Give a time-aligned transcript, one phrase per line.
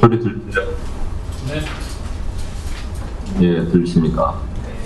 [0.00, 0.60] 소리 들리죠?
[1.48, 1.64] 네.
[3.40, 4.40] 예, 들리십니까?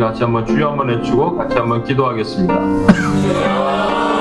[0.00, 4.11] 같이 한번 주여 한번 해주고 같이 한번 기도하겠습니다.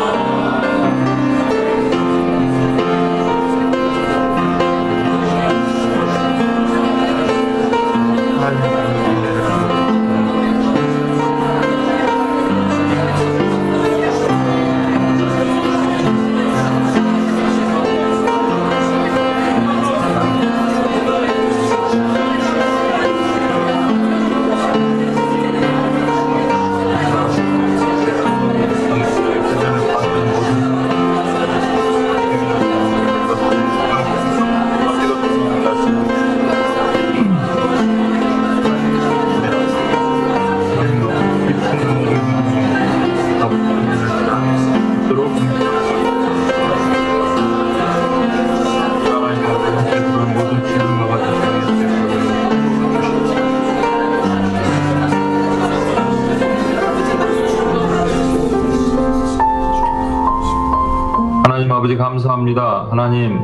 [62.91, 63.40] 하나님,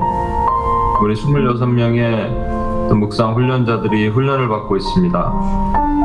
[1.01, 5.33] 우리 26명의 또 묵상 훈련자들이 훈련을 받고 있습니다.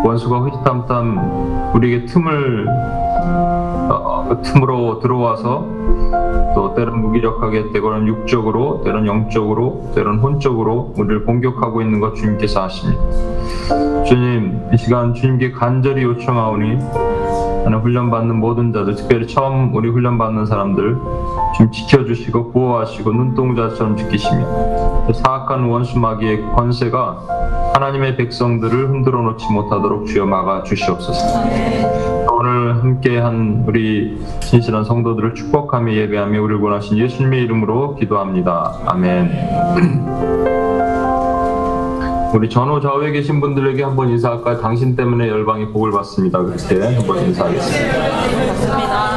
[0.04, 2.66] 원수가 흐지탐탐 우리에게 틈을
[3.90, 5.66] 어, 그 틈으로 들어와서
[6.54, 13.02] 또 때론 무기력하게 때로는 육적으로 때로는 영적으로 때로는 혼적으로 우리를 공격하고 있는 것 주님께서 아십니다.
[14.04, 16.78] 주님 이 시간 주님께 간절히 요청하오니
[17.64, 20.96] 하는 훈련받는 모든 자들 특별히 처음 우리 훈련받는 사람들
[21.56, 30.06] 좀 지켜주시고 보호하시고 눈동자처럼 지키시며 또 사악한 원수 마귀의 권세가 하나님의 백성들을 흔들어 놓지 못하도록
[30.06, 31.42] 주여 막아 주시옵소서.
[32.32, 38.74] 오늘 함께한 우리 신실한 성도들을 축복하며 예배하며 우리를 원하신 예수님의 이름으로 기도합니다.
[38.86, 39.30] 아멘.
[42.34, 44.58] 우리 전후 좌우에 계신 분들에게 한번 인사할까요?
[44.60, 46.38] 당신 때문에 열방이 복을 받습니다.
[46.40, 49.11] 그렇게 한번 인사하겠습니다.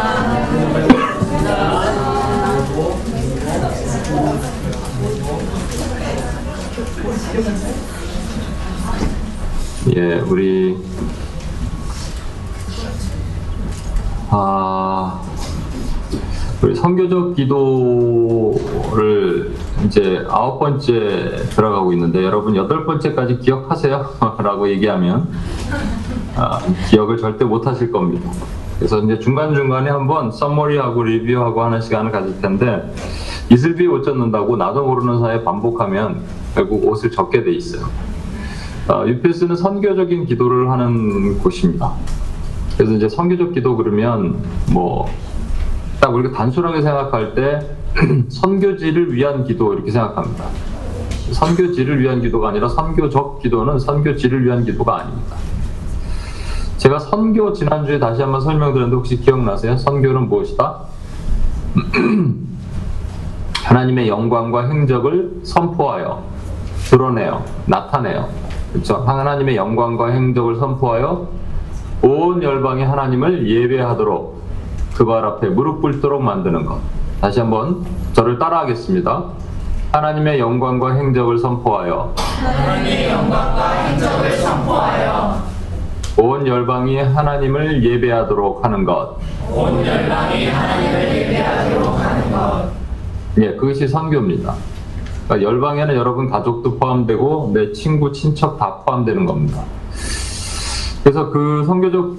[9.96, 10.78] 예, 우리
[14.29, 15.22] 아
[16.64, 18.55] 우리 선교적 기도를
[19.85, 25.28] 이제 아홉 번째 들어가고 있는데 여러분 여덟 번째까지 기억하세요?라고 얘기하면
[26.35, 26.59] 아,
[26.90, 28.31] 기억을 절대 못 하실 겁니다.
[28.78, 32.93] 그래서 이제 중간 중간에 한번 썸머리하고 리뷰하고 하는 시간을 가질 텐데
[33.49, 36.23] 이슬비 옷 젖는다고 나도 모르는 사이에 반복하면
[36.55, 37.85] 결국 옷을 젖게 돼 있어요.
[38.87, 41.93] 어, UPS는 선교적인 기도를 하는 곳입니다.
[42.78, 44.37] 그래서 이제 선교적 기도 그러면
[44.73, 45.07] 뭐
[46.05, 47.59] 딱 우리가 단순하게 생각할 때
[48.29, 50.46] 선교지를 위한 기도 이렇게 생각합니다.
[51.31, 55.35] 선교지를 위한 기도가 아니라 선교적 기도는 선교지를 위한 기도가 아닙니다.
[56.78, 59.78] 제가 선교 지난주에 다시 한번 설명드렸는데 혹시 기억나세요?
[59.78, 60.81] 선교는 무엇이다?
[63.63, 66.23] 하나님의 영광과 행적을 선포하여
[66.90, 67.43] 드러내요.
[67.66, 68.28] 나타내요.
[68.73, 69.03] 그렇죠?
[69.05, 71.28] 하나님의 영광과 행적을 선포하여
[72.02, 74.35] 온 열방이 하나님을 예배하도록
[74.96, 76.79] 그 발 앞에 무릎 꿇도록 만드는 것.
[77.20, 79.23] 다시 한번 저를 따라하겠습니다.
[79.91, 85.41] 하나님의 영광과 행적을 선포하여 하나님의 영광과 행적을 선포하여
[86.17, 89.17] 온 열방이 하나님을 예배하도록 하는 것.
[89.53, 92.70] 온 열방이 하나님을 예배하도록 하는 것.
[93.40, 94.53] 예, 그것이 선교입니다.
[95.26, 99.64] 그러니까 열방에는 여러분 가족도 포함되고 내 친구, 친척 다 포함되는 겁니다.
[101.04, 102.16] 그래서 그 선교적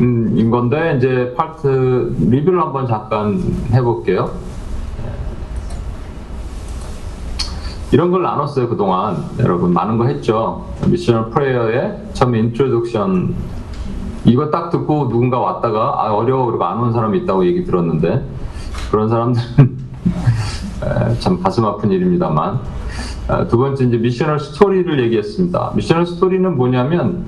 [0.00, 3.40] 음, 인 건데 이제 파트 리뷰를 한번 잠깐
[3.72, 4.30] 해볼게요.
[7.92, 10.66] 이런 걸 나눴어요 그동안 여러분 많은 거 했죠.
[10.86, 13.34] missional prayer의 처음 introduction
[14.24, 18.24] 이거 딱 듣고 누군가 왔다가 아 어려워 그리고 안 온 사람이 있다고 얘기 들었는데
[18.90, 20.55] 그런 사람들은 에,
[21.20, 22.60] 참 가슴 아픈 일입니다만
[23.30, 25.72] 에, 두 번째 이제 missional story를 얘기했습니다.
[25.74, 27.24] missional story는 뭐냐면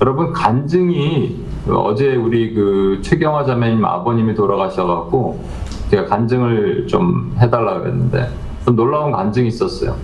[0.00, 5.44] 여러분 간증이 어제 우리 그 최경화 자매님 아버님이 돌아가셔갖고
[5.90, 8.30] 제가 간증을 좀 해달라 그랬는데
[8.64, 9.96] 좀 놀라운 간증이 있었어요.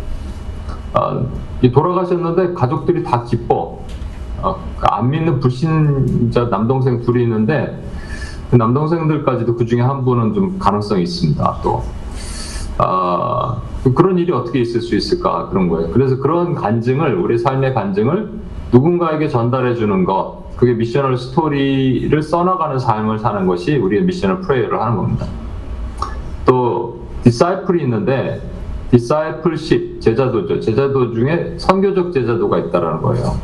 [0.94, 1.26] 어,
[1.62, 3.80] 이 돌아가셨는데 가족들이 다 기뻐.
[4.42, 7.82] 어, 안 믿는 불신자 남동생 둘이 있는데
[8.50, 11.58] 그 남동생들까지도 그 중에 한 분은 좀 가능성이 있습니다.
[11.62, 11.82] 또
[12.78, 13.62] 아,
[13.94, 15.90] 그런 일이 어떻게 있을 수 있을까 그런 거예요.
[15.92, 18.32] 그래서 그런 간증을 우리 삶의 간증을
[18.72, 24.96] 누군가에게 전달해 주는 것 그게 missional story를 써나가는 삶을 사는 것이 우리의 missional prayer를 하는
[24.96, 25.26] 겁니다.
[26.44, 28.40] 또 디사이플이 있는데
[28.90, 30.60] 디사이플십 제자도죠.
[30.60, 33.36] 제자도 중에 선교적 제자도가 있다라는 거예요.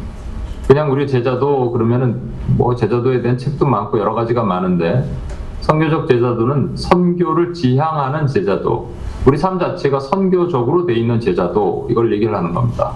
[0.67, 2.21] 그냥 우리 제자도 그러면은
[2.57, 5.05] 뭐 제자도에 대한 책도 많고 여러 가지가 많은데
[5.61, 8.91] 선교적 제자도는 선교를 지향하는 제자도.
[9.27, 12.95] 우리 삶 자체가 선교적으로 돼 있는 제자도 이걸 얘기를 하는 겁니다.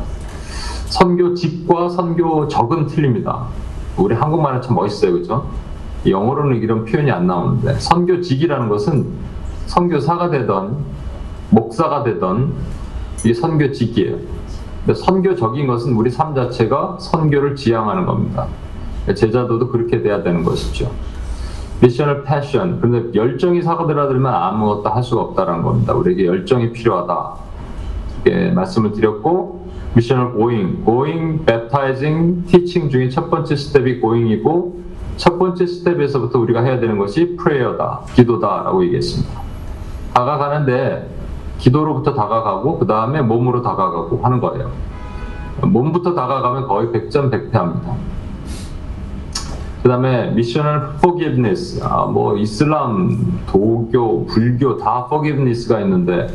[0.87, 3.47] 선교직과 선교적은 틀립니다.
[3.97, 5.47] 우리 한국말은 참 멋있어요, 그죠?
[6.07, 9.07] 영어로는 이런 표현이 안 나오는데 선교직이라는 것은
[9.67, 10.79] 선교사가 되던
[11.51, 12.53] 목사가 되던
[13.25, 14.17] 이게 선교직이에요.
[14.95, 18.47] 선교적인 것은 우리 삶 자체가 선교를 지향하는 겁니다.
[19.07, 20.91] 제자도도 그렇게 돼야 되는 것이죠.
[21.81, 22.81] missional passion.
[22.81, 25.93] 그런데 열정이 사그라들면 아무것도 할 수가 없다는 겁니다.
[25.93, 27.35] 우리에게 열정이 필요하다.
[28.25, 34.83] 이렇게 말씀을 드렸고, missional going, going, baptizing, teaching 중에 첫 번째 스텝이 going이고,
[35.17, 39.41] 첫 번째 스텝에서부터 우리가 해야 되는 것이 prayer다, 기도다라고 얘기했습니다.
[40.15, 41.11] 다가가는데,
[41.59, 44.71] 기도로부터 다가가고, 그 다음에 몸으로 다가가고 하는 거예요.
[45.61, 48.14] 몸부터 다가가면 거의 100점 100패합니다.
[49.85, 56.29] 그 다음에 미셔널 forgiveness, 아, 뭐 이슬람, 도교, 불교 다 forgiveness가 있는데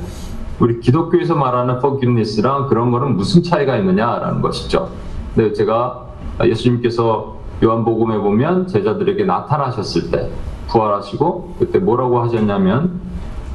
[0.60, 4.92] 우리 기독교에서 말하는 forgiveness랑 그런 거는 무슨 차이가 있느냐라는 것이죠.
[5.34, 6.10] 근데 제가
[6.46, 10.30] 예수님께서 요한복음에 보면 제자들에게 나타나셨을 때
[10.68, 13.02] 부활하시고 그때 뭐라고 하셨냐면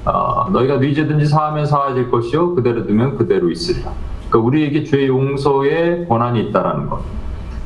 [0.05, 3.93] 어, 너희가 네 죄든지 사하면 사하질 것이요 그대로 두면 그대로 있으리라.
[4.29, 7.24] 그러니까 우리에게 죄 용서의 권한이 있다라는 것.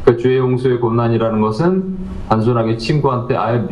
[0.08, 1.98] 그러니까 죄 용서의 권한이라는 것은
[2.30, 3.62] 단순하게 친구한테 아예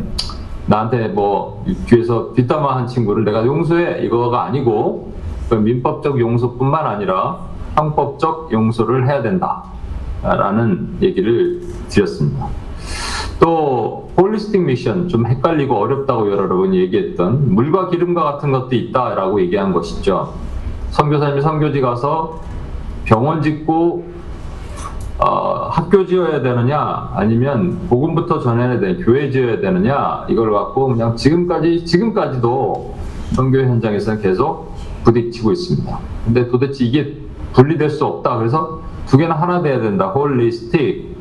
[0.67, 5.15] 나한테 뭐 뒤에서 뒷담화한 친구를 내가 용서해 이거가 아니고
[5.49, 7.39] 그 민법적 용서뿐만 아니라
[7.75, 12.49] 형법적 용서를 해야 된다라는 얘기를 드렸습니다.
[13.41, 19.73] 또 홀리스틱 미션 좀 헷갈리고 어렵다고 여러 번 얘기했던 물과 기름과 같은 것도 있다라고 얘기한
[19.73, 20.35] 것이죠.
[20.91, 22.41] 선교사님이 선교지 가서
[23.05, 24.16] 병원 짓고
[25.19, 31.87] 어, 학교 지어야 되느냐 아니면 복음부터 전해야 되는 교회 지어야 되느냐 이걸 갖고 그냥 지금까지
[31.87, 32.95] 지금까지도
[33.35, 35.99] 선교 현장에서는 계속 부딪히고 있습니다.
[36.25, 37.17] 근데 도대체 이게
[37.55, 38.37] 분리될 수 없다.
[38.37, 40.09] 그래서 두 개는 하나 돼야 된다.
[40.09, 41.17] 홀리스틱.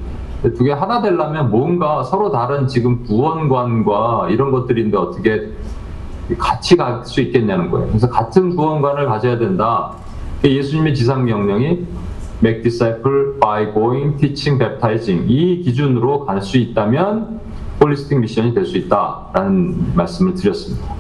[0.58, 5.50] 두 개 하나 되려면 뭔가 서로 다른 지금 구원관과 이런 것들인데 어떻게
[6.38, 7.88] 같이 갈 수 있겠냐는 거예요.
[7.88, 9.94] 그래서 같은 구원관을 가져야 된다.
[10.44, 11.86] 예수님의 지상 명령이
[12.46, 17.40] make disciple by going, teaching, baptizing 이 기준으로 갈 수 있다면
[17.82, 20.94] holistic mission이 될 수 있다라는 말씀을 드렸습니다.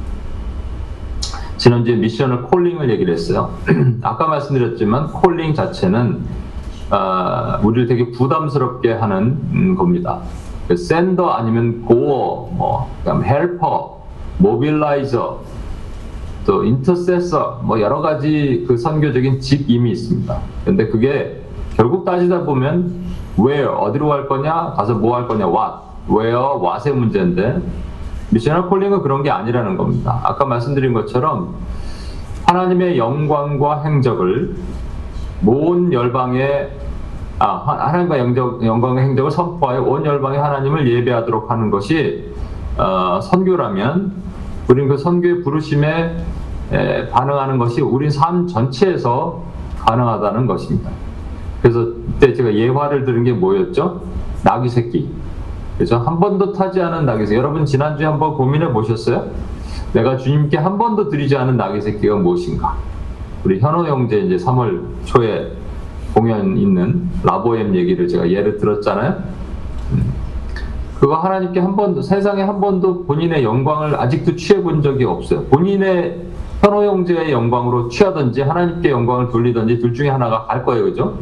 [1.57, 3.53] 지난주에 missional calling을 얘기를 했어요.
[4.01, 6.19] 아까 말씀드렸지만 calling 자체는
[6.91, 10.21] 어, 우리를 되게 부담스럽게 하는 음, 겁니다.
[10.75, 14.03] sender 아니면 goer, 뭐, 그다음 helper,
[14.39, 15.41] mobilizer
[16.45, 20.37] 또 intercessor 뭐 여러 가지 그 선교적인 직임이 있습니다.
[20.63, 21.41] 근데 그게
[21.75, 23.03] 결국 따지다 보면
[23.39, 25.73] where 어디로 갈 거냐 가서 뭐 할 거냐 what
[26.09, 27.61] where what의 문제인데
[28.29, 30.21] 미셔널 콜링은 그런 게 아니라는 겁니다.
[30.23, 31.55] 아까 말씀드린 것처럼
[32.45, 34.55] 하나님의 영광과 행적을
[35.45, 36.69] 온 열방에
[37.37, 42.31] 아, 하- 하나님과 영적, 영광의 행적을 선포하여 온 열방의 하나님을 예배하도록 하는 것이
[42.77, 44.13] 어, 선교라면
[44.69, 46.15] 우리는 그 선교의 부르심에
[46.71, 49.43] 에, 반응하는 것이 우리 삶 전체에서
[49.79, 50.89] 가능하다는 것입니다.
[51.61, 54.01] 그래서 그때 제가 예화를 들은 게 뭐였죠?
[54.43, 55.09] 나귀 새끼.
[55.77, 57.37] 그래서 한 번도 타지 않은 나귀 새끼.
[57.37, 59.29] 여러분 지난주에 한번 고민해 보셨어요?
[59.93, 62.77] 내가 주님께 한 번도 드리지 않은 나귀 새끼가 무엇인가?
[63.43, 65.51] 우리 현호 형제 이제 3월 초에
[66.13, 69.15] 공연 있는 라보엠 얘기를 제가 예를 들었잖아요.
[69.91, 70.13] 음.
[70.99, 75.43] 그거 하나님께 한 번도 세상에 한 번도 본인의 영광을 아직도 취해 본 적이 없어요.
[75.45, 76.25] 본인의
[76.65, 81.19] 현호 형제의 영광으로 취하든지 하나님께 영광을 돌리든지 둘 중에 하나가 갈 거예요, 그죠?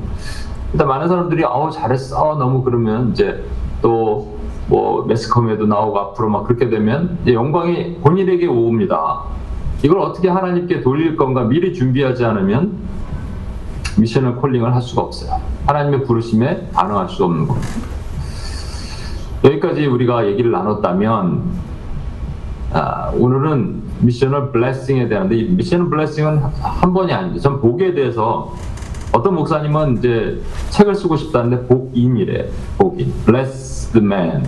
[0.72, 3.44] 일단 많은 사람들이 아우 잘했어 너무 그러면 이제
[3.82, 9.24] 또 뭐 매스컴에도 나오고 앞으로 막 그렇게 되면 영광이 본인에게 오옵니다.
[9.84, 12.78] 이걸 어떻게 하나님께 돌릴 건가 미리 준비하지 않으면
[14.00, 15.42] 미션을 콜링을 할 수가 없어요.
[15.68, 17.68] 하나님의 부르심에 반응할 수 없는 겁니다.
[19.44, 21.44] 여기까지 우리가 얘기를 나눴다면
[22.72, 27.40] 아, 오늘은 미셔널 블레싱에 대한데 이 미셔널 블레싱은 한 번이 아니죠.
[27.40, 28.54] 전 복에 대해서
[29.12, 32.50] 어떤 목사님은 이제 책을 쓰고 싶다는데 복인이래.
[32.78, 33.14] 복인.
[33.26, 34.46] Bless the man.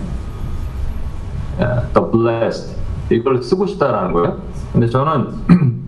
[1.58, 2.76] 아, the blessed.
[3.10, 4.38] 이걸 쓰고 싶다라는 거예요.
[4.72, 5.32] 근데 저는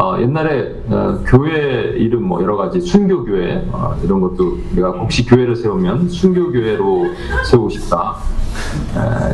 [0.00, 5.26] 어, 옛날에 어, 교회 이름 뭐 여러 가지 순교 교회 어, 이런 것도 내가 혹시
[5.26, 7.06] 교회를 세우면 순교 교회로
[7.44, 8.14] 세우고 싶다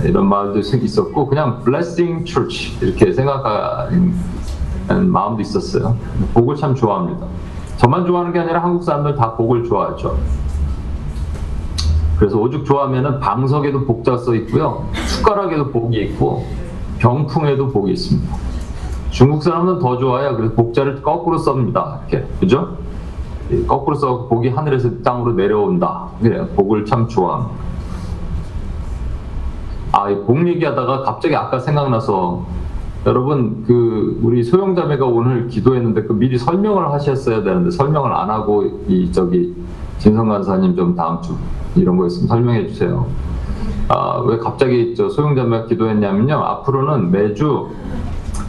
[0.03, 4.15] 에, 이런 있- 있었고 그냥 blessing church 이렇게 생각하는
[5.11, 5.99] 마음도 있었어요.
[6.33, 7.27] 복을 참 좋아합니다.
[7.77, 10.17] 저만 좋아하는 게 아니라 한국 사람들 다 복을 좋아하죠.
[12.19, 16.47] 그래서 오죽 좋아하면은 방석에도 복자 써 있고요, 숟가락에도 복이 있고
[17.01, 18.54] 병풍에도 복이 있습니다.
[19.15, 20.37] 중국 사람은 더 좋아요.
[20.37, 22.01] 그래서 복자를 거꾸로 썹니다.
[22.09, 22.77] 이렇게 그죠?
[23.49, 26.09] 이 거꾸로 써 복이 하늘에서 땅으로 내려온다.
[26.21, 26.49] 그래요.
[26.57, 27.55] 복을 참 좋아합니다.
[29.93, 32.45] 아, 이복 얘기하다가 갑자기 아까 생각나서
[33.07, 39.13] 여러분 그 우리 소영자매가 오늘 기도했는데 그 미리 설명을 하셨어야 되는데 설명을 안 하고 이
[39.13, 39.55] 저기
[39.99, 41.37] 진성 간사님 좀 다음 주
[41.77, 43.07] 이런 거 있으면 설명해 주세요.
[43.87, 46.35] 아, 왜 갑자기 저 소영자매가 기도했냐면요.
[46.35, 47.69] 앞으로는 매주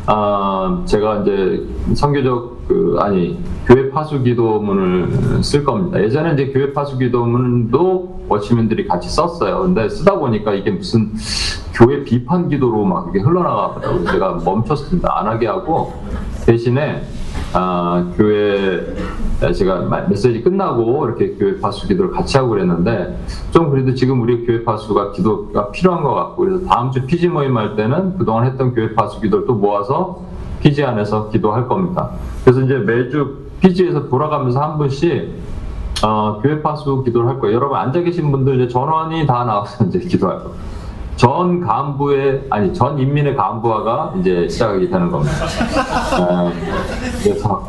[0.08, 6.02] 아, 제가 이제 선교적 그 아니 교회 파수 기도문을 쓸 겁니다.
[6.02, 9.62] 예전에 이제 교회 파수 기도문도 워치맨들이 같이 썼어요.
[9.62, 11.12] 근데 쓰다 보니까 이게 무슨
[11.74, 14.06] 교회 비판 기도로 막 이게 흘러나가더라고요.
[14.06, 15.20] 제가 멈췄습니다.
[15.20, 15.94] 안 하게 하고
[16.46, 17.04] 대신에
[17.54, 18.82] 아, 교회
[19.54, 23.18] 제가 마- 메시지 끝나고 이렇게 교회 파수 기도를 같이 하고 그랬는데
[23.52, 27.58] 좀 그래도 지금 우리 교회 파수가 기도가 필요한 것 같고 그래서 다음 주 피지 모임
[27.58, 30.22] 할 때는 그동안 했던 교회 파수 기도를 또 모아서
[30.62, 32.12] 피지 안에서 기도할 겁니다.
[32.44, 35.44] 그래서 이제 매주 피지에서 돌아가면서 한 분씩
[36.04, 37.56] 어, 교회 파수 기도를 할 거예요.
[37.56, 40.52] 여러분 앉아 계신 분들 이제 전원이 다 나와서 이제 기도할 거예요.
[41.16, 45.34] 전 간부의 아니 전 인민의 간부화가 이제 시작이 되는 겁니다.
[46.20, 46.52] 어,
[47.24, 47.68] 그래서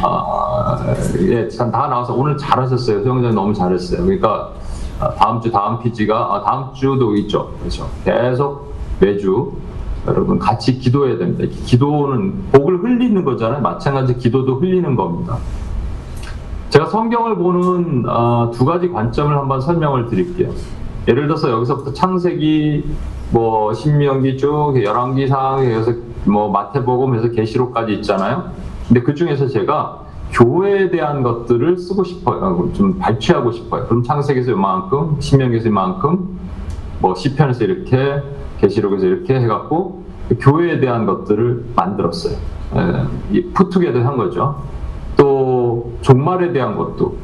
[0.00, 3.02] 아, 예, 참다 나와서 오늘 잘하셨어요.
[3.02, 4.04] 소영장님 너무 잘했어요.
[4.04, 4.52] 그러니까
[5.00, 7.50] 아, 다음 주 다음 PG가 아, 다음 주도 있죠.
[7.58, 7.88] 그렇죠.
[8.04, 9.52] 계속 매주
[10.06, 11.52] 여러분 같이 기도해야 됩니다.
[11.64, 13.60] 기도는 복을 흘리는 거잖아요.
[13.60, 15.36] 마찬가지 기도도 흘리는 겁니다.
[16.70, 20.50] 제가 성경을 보는 아, 두 가지 관점을 한번 설명을 드릴게요.
[21.08, 22.84] 예를 들어서 여기서부터 창세기,
[23.32, 25.92] 뭐 신명기 쭉 열왕 기상, 여기서
[26.24, 28.50] 뭐 마태복음에서 계시록까지 있잖아요.
[28.86, 32.70] 근데 그 중에서 제가 교회에 대한 것들을 쓰고 싶어요.
[32.72, 33.86] 좀 발췌하고 싶어요.
[33.86, 36.38] 그럼 창세기에서 이만큼, 신명기에서 이만큼,
[37.00, 38.22] 뭐 시편에서 이렇게,
[38.60, 40.04] 계시록에서 이렇게 해갖고
[40.40, 42.36] 교회에 대한 것들을 만들었어요.
[43.34, 44.62] 예, put together 한 거죠.
[45.16, 47.16] 또 종말에 대한 것도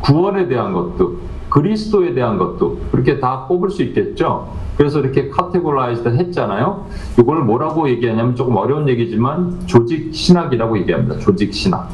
[0.00, 1.18] 구원에 대한 것도
[1.48, 4.52] 그리스도에 대한 것도 그렇게 다 뽑을 수 있겠죠.
[4.76, 6.86] 그래서 이렇게 categorized 했잖아요.
[7.18, 11.18] 이걸 뭐라고 얘기하냐면 조금 어려운 얘기지만 조직 신학이라고 얘기합니다.
[11.18, 11.90] 조직 신학.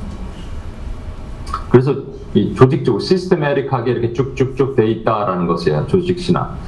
[1.70, 1.94] 그래서
[2.34, 5.86] 이 조직적으로 시스테메릭하게 이렇게 쭉쭉쭉 돼 있다라는 것이에요.
[5.86, 6.58] 조직 신학.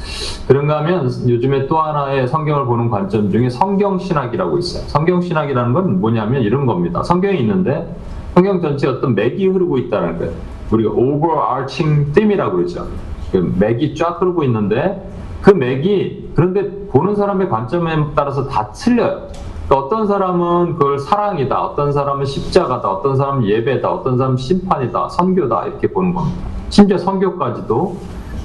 [0.46, 4.84] 그런가 하면 요즘에 또 하나의 성경을 보는 관점 중에 성경 신학이라고 있어요.
[4.86, 7.02] 성경 신학이라는 건 뭐냐면 이런 겁니다.
[7.02, 7.94] 성경이 있는데
[8.34, 10.55] 성경 전체에 어떤 맥이 흐르고 있다는 거예요.
[10.70, 12.86] 우리가 overarching theme이라고 그러죠.
[13.32, 15.10] 그 맥이 쫙 흐르고 있는데
[15.42, 19.28] 그 맥이 그런데 보는 사람의 관점에 따라서 다 틀려요.
[19.66, 25.66] 그러니까 어떤 사람은 그걸 사랑이다, 어떤 사람은 십자가다, 어떤 사람은 예배다, 어떤 사람은 심판이다, 선교다
[25.66, 26.38] 이렇게 보는 겁니다.
[26.68, 27.96] 심지어 선교까지도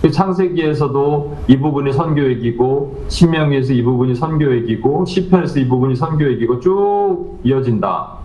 [0.02, 8.18] 그 창세기에서도 이 부분이 선교얘기고 신명기에서 이 부분이 선교얘기고 시편에서 이 부분이 선교얘기고 쭉 이어진다.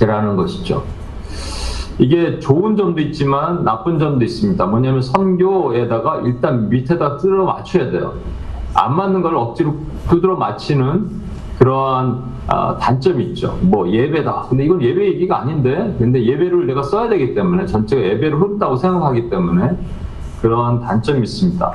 [0.00, 0.84] 라는 것이죠.
[1.98, 4.66] 이게 좋은 점도 있지만 나쁜 점도 있습니다.
[4.66, 8.14] 뭐냐면 선교에다가 일단 밑에다 뜯어 맞춰야 돼요.
[8.74, 9.76] 안 맞는 걸 억지로
[10.08, 11.08] 두드러 맞히는
[11.58, 13.58] 그러한 아, 단점이 있죠.
[13.62, 14.46] 뭐 예배다.
[14.48, 19.30] 근데 이건 예배 얘기가 아닌데, 근데 예배를 내가 써야 되기 때문에 전체가 예배를 흐른다고 생각하기
[19.30, 19.76] 때문에
[20.42, 21.72] 그러한 단점이 있습니다.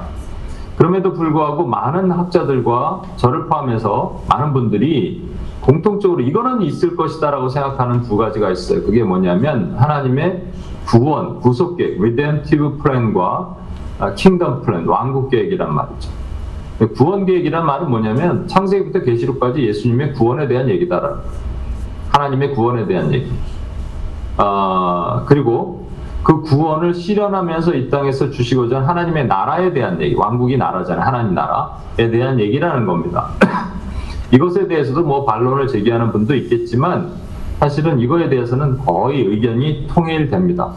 [0.78, 5.31] 그럼에도 불구하고 많은 학자들과 저를 포함해서 많은 분들이
[5.62, 8.84] 공통적으로 이거는 있을 것이다라고 생각하는 두 가지가 있어요.
[8.84, 10.44] 그게 뭐냐면 하나님의
[10.86, 13.56] 구원, 구속 계획, redemptive plan과
[14.00, 16.10] 아, kingdom plan, 왕국 계획이란 말이죠.
[16.96, 21.18] 구원 계획이란 말은 뭐냐면 창세기부터 계시록까지 예수님의 구원에 대한 얘기다라는
[22.10, 23.32] 하나님의 구원에 대한 얘기.
[24.38, 25.88] 아 그리고
[26.24, 31.06] 그 구원을 실현하면서 이 땅에서 주시고자 한 하나님의 나라에 대한 얘기, 왕국이 나라잖아요.
[31.06, 33.30] 하나님 나라에 대한 얘기라는 겁니다.
[34.32, 37.12] 이것에 대해서도 뭐 반론을 제기하는 분도 있겠지만
[37.60, 40.72] 사실은 이거에 대해서는 거의 의견이 통일됩니다.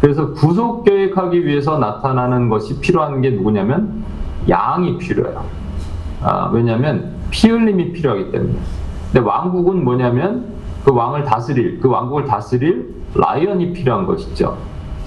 [0.00, 4.02] 그래서 구속 계획하기 위해서 나타나는 것이 필요한 게 누구냐면
[4.48, 5.44] 양이 필요해요.
[6.22, 8.54] 아, 왜냐하면 피 흘림이 필요하기 때문에.
[9.12, 10.46] 근데 왕국은 뭐냐면
[10.84, 14.56] 그 왕을 다스릴 그 왕국을 다스릴 라이언이 필요한 것이죠.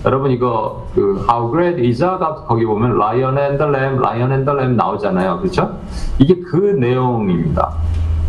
[0.05, 4.45] 여러분 이거 그 How Great is God 거기 보면 Lion and the Lamb, Lion and
[4.45, 5.77] the Lamb 나오잖아요, 그렇죠?
[6.19, 7.73] 이게 그 내용입니다.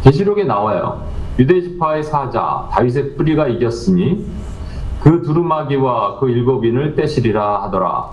[0.02, 1.02] 계시록에 나와요.
[1.38, 4.24] 유대 지파의 사자 다윗의 뿌리가 이겼으니
[5.02, 8.08] 그 두루마기와 그 일곱인을 떼시리라 하더라.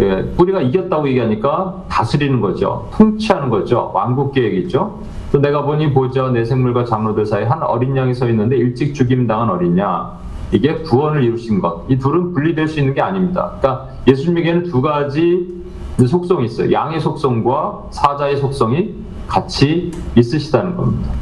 [0.00, 2.88] 예, 뿌리가 이겼다고 얘기하니까 다스리는 거죠.
[2.92, 3.90] 통치하는 거죠.
[3.94, 5.00] 왕국 계획이죠.
[5.32, 9.26] 또 내가 보니 보자 내 생물과 장로들 사이 한 어린 양이 서 있는데 일찍 죽임
[9.26, 10.18] 당한 어린 양.
[10.52, 11.84] 이게 구원을 이루신 것.
[11.88, 13.56] 이 둘은 분리될 수 있는 게 아닙니다.
[13.58, 15.60] 그러니까 예수님에게는 두 가지
[16.06, 16.72] 속성이 있어요.
[16.72, 18.94] 양의 속성과 사자의 속성이
[19.28, 21.12] 같이 있으시다는 겁니다.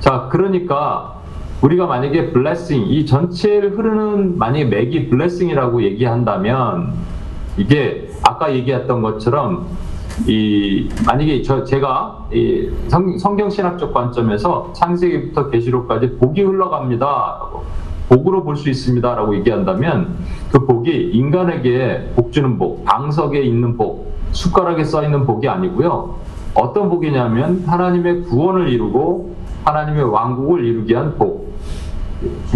[0.00, 1.20] 자, 그러니까
[1.60, 6.94] 우리가 만약에 블레싱, 이 전체를 흐르는 만약에 맥이 블레싱이라고 얘기한다면
[7.58, 9.66] 이게 아까 얘기했던 것처럼
[10.26, 17.64] 이 만약에 저 제가 이 성, 성경 신학적 관점에서 창세기부터 계시록까지 복이 흘러갑니다라고
[18.10, 20.16] 복으로 볼 수 있습니다라고 얘기한다면
[20.50, 26.16] 그 복이 인간에게 복 주는 복, 방석에 있는 복, 숟가락에 써 있는 복이 아니고요.
[26.54, 31.50] 어떤 복이냐면 하나님의 구원을 이루고 하나님의 왕국을 이루기 위한 복.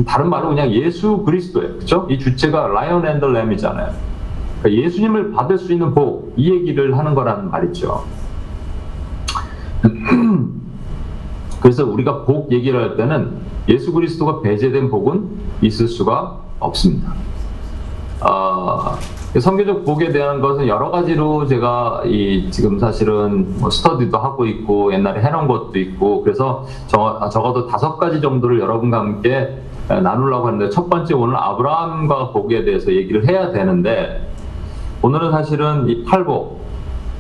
[0.06, 1.74] 다른 말로 그냥 예수 그리스도예요.
[1.74, 2.06] 그렇죠?
[2.10, 3.92] 이 주체가 라이언 앤더 램이잖아요.
[4.60, 8.04] 그러니까 예수님을 받을 수 있는 복, 이 얘기를 하는 거라는 말이죠.
[11.62, 15.28] 그래서 우리가 복 얘기를 할 때는 예수 그리스도가 배제된 복은
[15.62, 17.14] 있을 수가 없습니다.
[18.20, 18.96] 어,
[19.38, 25.22] 성교적 복에 대한 것은 여러 가지로 제가 이 지금 사실은 뭐 스터디도 하고 있고 옛날에
[25.22, 31.14] 해놓은 것도 있고 그래서 저, 적어도 다섯 가지 정도를 여러분과 함께 나누려고 하는데 첫 번째
[31.14, 34.30] 오늘 아브라함과 복에 대해서 얘기를 해야 되는데
[35.02, 36.64] 오늘은 사실은 이 팔복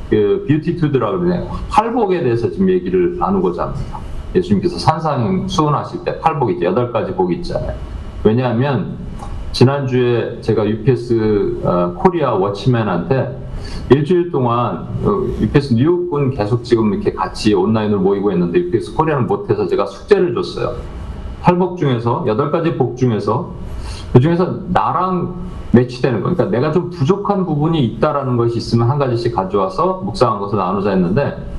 [0.08, 3.98] 그 Beatitude라고 그러네요 팔복에 대해서 지금 얘기를 나누고자 합니다.
[4.34, 7.74] 예수님께서 산상 수훈하실 때 팔복 있죠 여덟 가지 복이 있잖아요.
[8.24, 8.96] 왜냐하면
[9.52, 13.44] 지난주에 제가 UPS 어, 코리아 Watchman한테
[13.90, 19.66] 일주일 동안 어, UPS 뉴욕은 계속 지금 이렇게 같이 온라인으로 모이고 있는데 UPS 코리아는 못해서
[19.66, 20.74] 제가 숙제를 줬어요.
[21.42, 23.52] 팔복 중에서 여덟 가지 복 중에서
[24.12, 25.34] 그 중에서 나랑
[25.72, 26.30] 매치되는 거.
[26.30, 31.53] 그러니까 내가 좀 부족한 부분이 있다라는 것이 있으면 한 가지씩 가져와서 묵상한 것을 나누자 했는데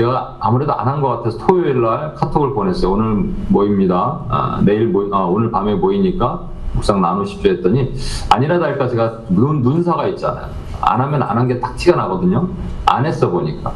[0.00, 2.92] 제가 아무래도 안 한 것 같아서 토요일 날 카톡을 보냈어요.
[2.92, 4.20] 오늘 모입니다.
[4.30, 6.40] 아, 내일 모, 아, 오늘 밤에 모이니까
[6.72, 7.92] 묵상 나누십시오 했더니
[8.30, 10.46] 아니라 달까 제가 눈, 눈사가 있잖아요.
[10.80, 12.48] 안 하면 안 한 게 딱 티가 나거든요.
[12.86, 13.72] 안 했어 보니까.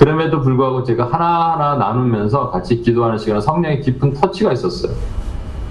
[0.00, 4.92] 그럼에도 불구하고 제가 하나하나 나누면서 같이 기도하는 시간에 성령의 깊은 터치가 있었어요.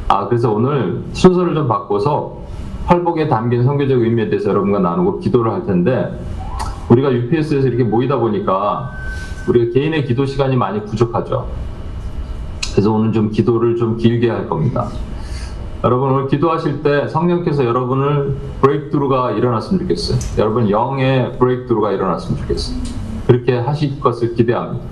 [0.07, 2.37] 아, 그래서 오늘 순서를 좀 바꿔서
[2.85, 6.17] 팔복에 담긴 성교적 의미에 대해서 여러분과 나누고 기도를 할 텐데
[6.87, 8.91] 우리가 UPS에서 이렇게 모이다 보니까
[9.47, 11.47] 우리가 개인의 기도 시간이 많이 부족하죠.
[12.71, 14.89] 그래서 오늘 좀 기도를 좀 길게 할 겁니다.
[15.83, 20.17] 여러분 오늘 기도하실 때 성령께서 여러분을 브레이크드루가 일어났으면 좋겠어요.
[20.39, 22.77] 여러분 영의 브레이크드루가 일어났으면 좋겠어요.
[23.27, 24.83] 그렇게 하실 것을 기대합니다.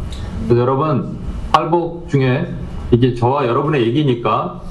[0.45, 1.17] 그래서 여러분
[1.51, 2.53] 팔복 중에
[2.91, 4.61] 이게 저와 여러분의 얘기니까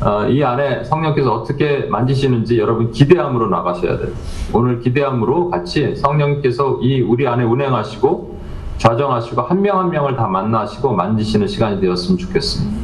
[0.00, 4.10] 어, 이 안에 성령께서 어떻게 만지시는지 여러분 기대함으로 나가셔야 돼요.
[4.52, 8.31] 오늘 기대함으로 같이 성령께서 이 우리 안에 운행하시고
[8.82, 12.82] 좌정하시고 한명한 명을 다 만나시고 만지시는 시간이 되었으면 좋겠습니다.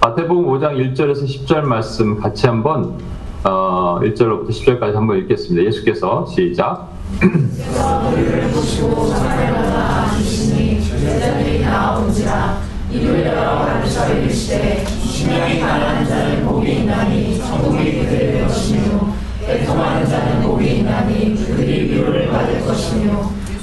[0.00, 2.98] 마태복음 5장 1절에서 10절 말씀 같이 한번
[3.44, 5.66] 어, 1절부터 10절까지 한번 읽겠습니다.
[5.66, 6.88] 예수께서 시작.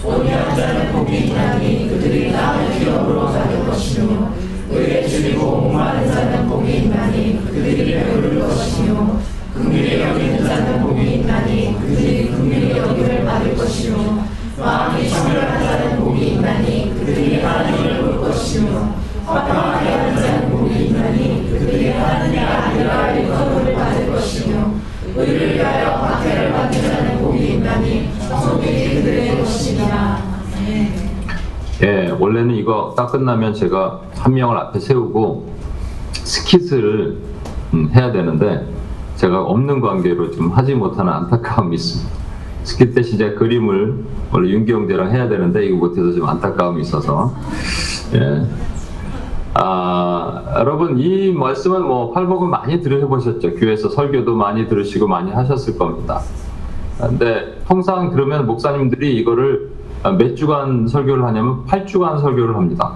[0.03, 4.31] 온유한 자는 복이 있나니 그들이 땅을 기업으로 가질 것이며
[4.71, 9.19] 의에 줄이고 목마른 자는 복이 있나니 그들이 배부를 것이며
[9.53, 14.25] 긍휼히 여기는 자는 복이 있나니 그들이 긍휼히 여김을 받을 것이요
[14.57, 21.91] 마음이 청결한 자는 복이 있나니 그들이 하나님을 볼 것이요 화평하게 하는 자는 복이 있나니 그들이
[21.91, 24.81] 하나님의 아들과 일거를 받을 것이요
[25.15, 27.20] 의를 위하여 박해를 받는 자는
[31.83, 35.51] 예, 원래는 이거 딱 끝나면 제가 한 명을 앞에 세우고
[36.13, 37.17] 스킷을
[37.73, 38.67] 음, 해야 되는데
[39.15, 42.11] 제가 없는 관계로 좀 하지 못하는 안타까움이 있습니다.
[42.63, 47.33] 스킷 대신 제가 그림을 원래 윤기 형제랑 해야 되는데 이거 못해서 좀 안타까움이 있어서
[48.13, 48.45] 예.
[49.53, 53.55] 아, 여러분 이 말씀은 뭐 팔복은 많이 들으셔보셨죠.
[53.55, 56.21] 교회에서 설교도 많이 들으시고 많이 하셨을 겁니다.
[57.07, 59.71] 근데 통상 그러면 목사님들이 이거를
[60.03, 62.93] 몇 주간 설교를 하냐면 8주간 설교를 합니다.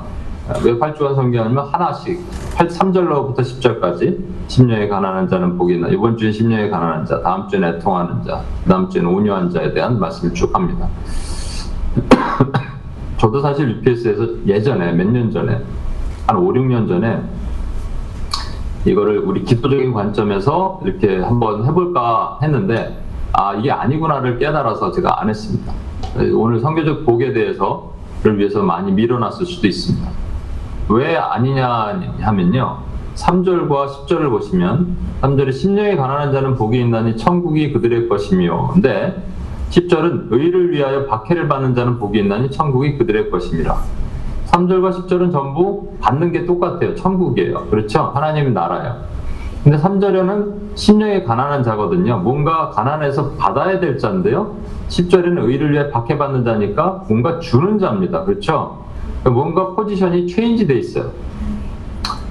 [0.63, 2.20] 왜 8주간 설교하냐면 하나씩
[2.56, 7.60] 8, 3절로부터 10절까지 10년에 가난한 자는 복이 있나 이번 주에 10년에 가난한 자 다음 주에
[7.68, 10.88] 애통하는 자 다음 주에는 온유한 자에 대한 말씀을 쭉 합니다.
[13.18, 15.60] 저도 사실 UPS에서 예전에 몇 년 전에
[16.28, 17.22] 한 5, 6년 전에
[18.86, 23.04] 이거를 우리 기도적인 관점에서 이렇게 한번 해볼까 했는데
[23.38, 25.74] 아 이게 아니구나를 깨달아서 제가 안 했습니다.
[26.36, 30.10] 오늘 성교적 복에 대해서를 위해서 많이 밀어놨을 수도 있습니다.
[30.88, 32.78] 왜 아니냐 하면요.
[33.15, 39.21] 3절과 10절을 보시면 3절에 심령이 가난한 자는 복이 있나니 천국이 그들의 것이며 근데
[39.69, 43.80] 10절은 의를 위하여 박해를 받는 자는 복이 있나니 천국이 그들의 것입니다.
[44.48, 46.95] 3절과 10절은 전부 받는 게 똑같아요.
[46.95, 47.67] 천국이에요.
[47.69, 48.12] 그렇죠?
[48.13, 49.14] 하나님의 나라예요.
[49.65, 52.19] 근데 3절에는 심령이 가난한 자거든요.
[52.19, 54.54] 뭔가 가난해서 받아야 될 자인데요.
[54.89, 58.25] 10절에는 의를 위해 박해받는 자니까 뭔가 주는 자입니다.
[58.25, 58.86] 그렇죠?
[59.23, 61.10] 뭔가 포지션이 체인지 돼 있어요.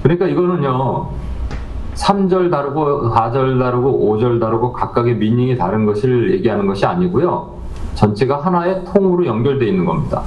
[0.01, 1.09] 그러니까 이거는요.
[1.95, 7.53] 3절 다르고 4절 다르고 5절 다르고 각각의 미닝이 다른 것을 얘기하는 것이 아니고요.
[7.95, 10.23] 전체가 하나의 통으로 연결되어 있는 겁니다.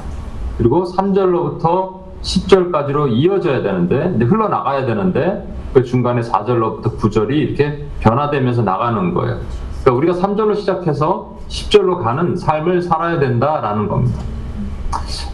[0.59, 9.39] 그리고 3절로부터 10절까지로 이어져야 되는데 흘러나가야 되는데 그 중간에 4절로부터 9절이 이렇게 변화되면서 나가는 거예요.
[9.83, 14.21] 그러니까 우리가 3절로 시작해서 10절로 가는 삶을 살아야 된다라는 겁니다.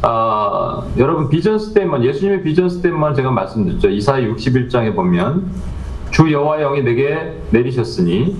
[0.02, 3.88] 아, 여러분 vision statement 예수님의 vision statement 제가 말씀드렸죠.
[3.88, 5.50] 이사야 61장에 보면
[6.10, 8.36] 주 여호와의 영이 내게 내리셨으니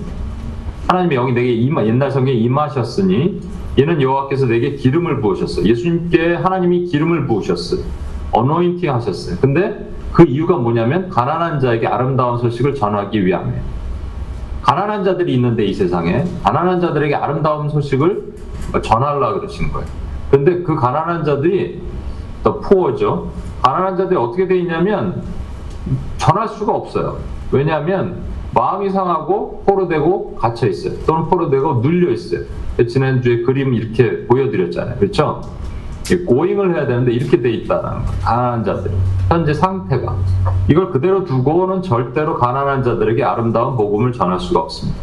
[0.87, 3.41] 하나님의 영이 내게 임하 옛날 성경에 임하셨으니
[3.77, 5.65] 이는 여호와께서 내게 기름을 부으셨어요.
[5.65, 7.81] 예수님께 하나님이 기름을 부으셨어요.
[8.31, 9.37] 어노인팅 하셨어요.
[9.39, 13.61] 근데 그 이유가 뭐냐면 가난한 자에게 아름다운 소식을 전하기 위함이에요.
[14.61, 18.33] 가난한 자들이 있는데 이 세상에 가난한 자들에게 아름다운 소식을
[18.81, 19.87] 전하려고 그러신 거예요.
[20.31, 21.81] 근데 그 가난한 자들이
[22.43, 23.31] 더 푸어죠.
[23.61, 25.21] 가난한 자들이 어떻게 돼 있냐면
[26.17, 27.17] 전할 수가 없어요.
[27.51, 30.97] 왜냐하면 마음이 상하고 포로되고 갇혀 있어요.
[31.05, 32.41] 또는 포로되고 눌려 있어요.
[32.87, 34.97] 지난주에 그림 이렇게 보여드렸잖아요.
[34.97, 35.41] 그렇죠?
[36.25, 38.11] 고잉을 해야 되는데 이렇게 돼 있다는 거.
[38.21, 38.91] 가난한 자들
[39.27, 40.15] 현재 상태가
[40.69, 44.99] 이걸 그대로 두고는 절대로 가난한 자들에게 아름다운 복음을 전할 수가 없습니다.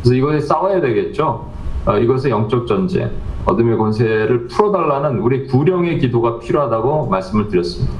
[0.00, 1.46] 그래서 이것에 싸워야 되겠죠.
[1.84, 3.10] 어, 이것의 영적 전쟁,
[3.44, 7.94] 어둠의 권세를 풀어달라는 우리 구령의 기도가 필요하다고 말씀을 드렸습니다.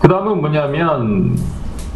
[0.00, 1.36] 그 다음은 뭐냐면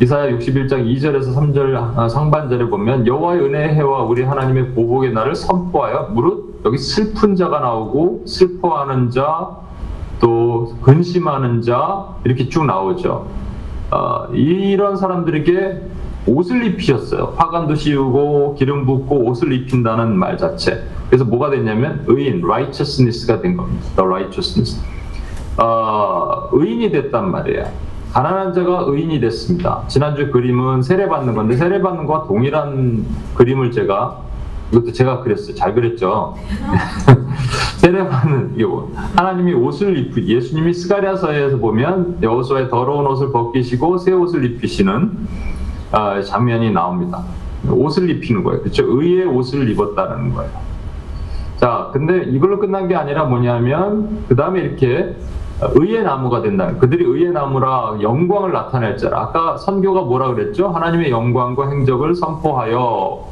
[0.01, 6.40] 이사야 61장 2절에서 3절 상반절에 보면 여호와의 은혜의 해와 우리 하나님의 보복의 날을 선포하여 무릇
[6.65, 9.57] 여기 슬픈 자가 나오고 슬퍼하는 자,
[10.21, 13.27] 또 근심하는 자 이렇게 쭉 나오죠.
[13.91, 15.83] 어, 이런 사람들에게
[16.27, 17.35] 옷을 입히셨어요.
[17.37, 20.85] 화관도 씌우고 기름 붓고 옷을 입힌다는 말 자체.
[21.09, 23.85] 그래서 뭐가 됐냐면 의인, righteousness가 된 겁니다.
[23.97, 24.81] The righteousness.
[25.57, 27.65] 어, 의인이 됐단 말이에요.
[28.13, 29.85] 가난한 자가 의인이 됐습니다.
[29.89, 34.30] 지난주 그림은 세례받는 건데 세례받는 것과 동일한 그림을 제가
[34.73, 35.55] 이것도 제가 그렸어요.
[35.55, 36.35] 잘 그렸죠.
[37.79, 45.29] 세례받는 이거 하나님이 옷을 입히 예수님이 스가랴서에서 보면 여호수아의 더러운 옷을 벗기시고 새 옷을 입히시는
[45.93, 47.25] 아, 장면이 나옵니다.
[47.69, 48.61] 옷을 입히는 거예요.
[48.61, 48.85] 그렇죠?
[48.87, 50.51] 의의 옷을 입었다는 거예요.
[51.57, 55.17] 자, 근데 이걸로 끝난 게 아니라 뭐냐면 그 다음에 이렇게
[55.75, 56.75] 의의 나무가 된다.
[56.79, 59.21] 그들이 의의 나무라 영광을 나타낼 자라.
[59.23, 60.69] 아까 선교가 뭐라 그랬죠?
[60.69, 63.30] 하나님의 영광과 행적을 선포하여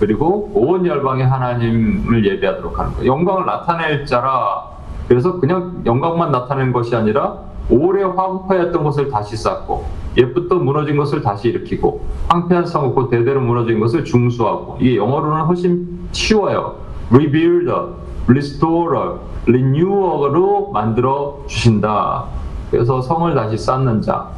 [0.00, 3.04] 그리고 온 열방의 하나님을 예배하도록 하는 거.
[3.04, 4.64] 영광을 나타낼 자라.
[5.06, 9.84] 그래서 그냥 영광만 나타내는 것이 아니라 오래 황폐했던 것을 다시 쌓고
[10.16, 16.76] 옛부터 무너진 것을 다시 일으키고 황폐한 성읍고 대대로 무너진 것을 중수하고 이게 영어로는 훨씬 쉬워요.
[17.10, 17.94] rebuilder,
[18.26, 22.24] restorer, renewer로 만들어 주신다.
[22.70, 24.28] 그래서 성을 다시 쌓는 자.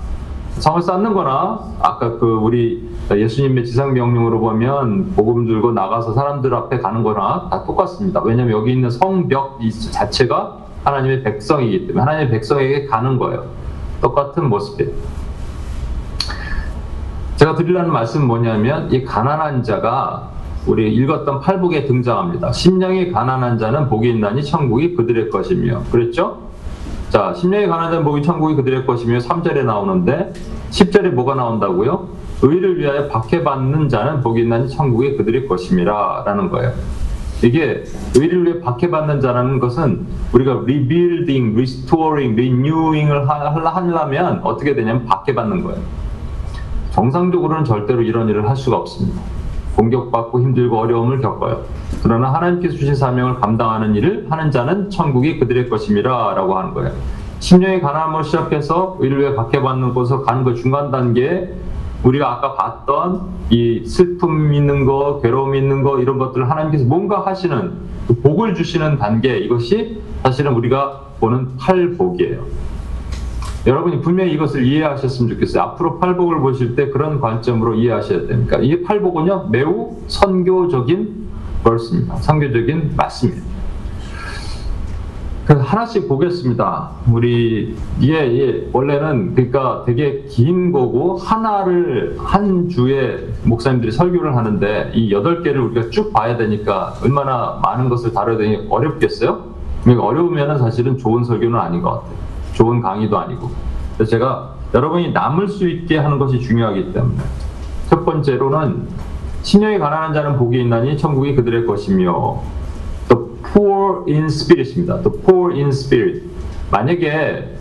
[0.58, 6.78] 성을 쌓는 거나 아까 그 우리 예수님의 지상 명령으로 보면 복음 들고 나가서 사람들 앞에
[6.78, 8.22] 가는 거나 다 똑같습니다.
[8.22, 13.46] 왜냐하면 여기 있는 성벽 이 자체가 하나님의 백성이기 때문에 하나님의 백성에게 가는 거예요.
[14.00, 14.92] 똑같은 모습이에요.
[17.36, 20.30] 제가 드리려는 말씀은 뭐냐면 이 가난한 자가
[20.66, 22.52] 우리 읽었던 팔복에 등장합니다.
[22.52, 26.51] 심령이 가난한 자는 복이 있나니 천국이 그들의 것이며 그랬죠?
[27.12, 30.32] 자, 심령이 자는 복이 천국이 그들의 것이며 3절에 나오는데
[30.70, 32.08] 10절에 뭐가 나온다고요?
[32.40, 36.72] 의를 위하여 박해받는 자는 복이 있나니 천국이 그들의 것임이라 라는 거예요.
[37.42, 37.84] 이게
[38.16, 45.82] 의를 위해 박해받는 자라는 것은 우리가 rebuilding, restoring, renewing을 하려면 어떻게 되냐면 박해받는 거예요.
[46.92, 49.20] 정상적으로는 절대로 이런 일을 할 수가 없습니다.
[49.76, 51.62] 공격받고 힘들고 어려움을 겪어요.
[52.02, 56.92] 그러나 하나님께서 주신 사명을 감당하는 일을 하는 자는 천국이 그들의 것임이라 라고 하는 거예요.
[57.40, 61.52] 심령의 가난함을 시작해서 의를 박해받는 곳으로 가는 그 중간 단계에
[62.04, 67.72] 우리가 아까 봤던 이 슬픔 있는 거, 괴로움 있는 거 이런 것들을 하나님께서 뭔가 하시는
[68.08, 72.44] 그 복을 주시는 단계 이것이 사실은 우리가 보는 팔복이에요.
[73.66, 75.62] 여러분이 분명히 이것을 이해하셨으면 좋겠어요.
[75.62, 78.58] 앞으로 팔복을 보실 때 그런 관점으로 이해하셔야 됩니까?
[78.58, 81.28] 이 팔복은요 매우 선교적인
[81.62, 82.16] 벌스입니다.
[82.16, 83.52] 선교적인 말씀입니다.
[85.46, 86.90] 그래서 하나씩 보겠습니다.
[87.12, 95.12] 우리 이게, 이게 원래는 그러니까 되게 긴 거고 하나를 한 주에 목사님들이 설교를 하는데 이
[95.12, 99.52] 여덟 개를 우리가 쭉 봐야 되니까 얼마나 많은 것을 다뤄야 되니 어렵겠어요?
[99.82, 102.21] 그러니까 어려우면 사실은 좋은 설교는 아닌 것 같아요.
[102.52, 103.50] 좋은 강의도 아니고.
[103.96, 107.18] 그래서 제가 여러분이 남을 수 있게 하는 것이 중요하기 때문에
[107.88, 108.88] 첫 번째로는
[109.42, 112.42] 신령이 가난한 자는 복이 있나니 천국이 그들의 것이며
[113.08, 115.02] the poor in spirit입니다.
[115.02, 116.22] the poor in spirit.
[116.70, 117.56] 만약에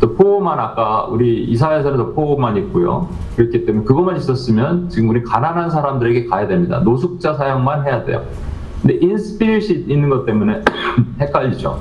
[0.00, 3.08] the poor만 아까 우리 이사야서는 the poor만 있고요.
[3.36, 6.80] 그렇기 때문에 그것만 있었으면 지금 우리 가난한 사람들에게 가야 됩니다.
[6.80, 8.22] 노숙자 사역만 해야 돼요.
[8.82, 10.62] 근데 in spirit이 있는 것 때문에
[11.18, 11.80] 헷갈리죠.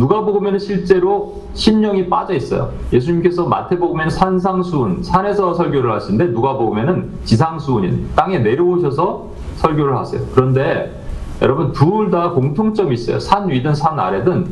[0.00, 2.72] 누가복음에는 실제로 심령이 빠져 있어요.
[2.92, 10.22] 예수님께서 마태복음에는 산상수훈, 산에서 설교를 하시는데 누가복음에는 지상수훈인 땅에 내려오셔서 설교를 하세요.
[10.34, 10.98] 그런데
[11.42, 13.18] 여러분 둘 다 공통점이 있어요.
[13.20, 14.46] 산 위든 산 아래든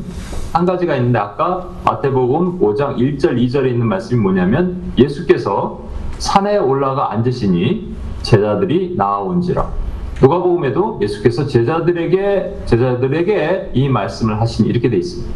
[0.52, 5.80] 한 가지가 있는데 아까 마태복음 5장 1절 2절에 있는 말씀이 뭐냐면 예수께서
[6.18, 9.87] 산에 올라가 앉으시니 제자들이 나아온지라.
[10.20, 15.32] 누가복음에도 예수께서 제자들에게 제자들에게 이 말씀을 하시니 이렇게 돼 있습니다.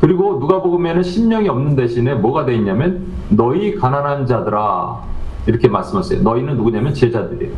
[0.00, 5.02] 그리고 누가복음에는 심령이 없는 대신에 뭐가 돼 있냐면 너희 가난한 자들아
[5.46, 6.22] 이렇게 말씀하세요.
[6.22, 7.52] 너희는 누구냐면 제자들이에요.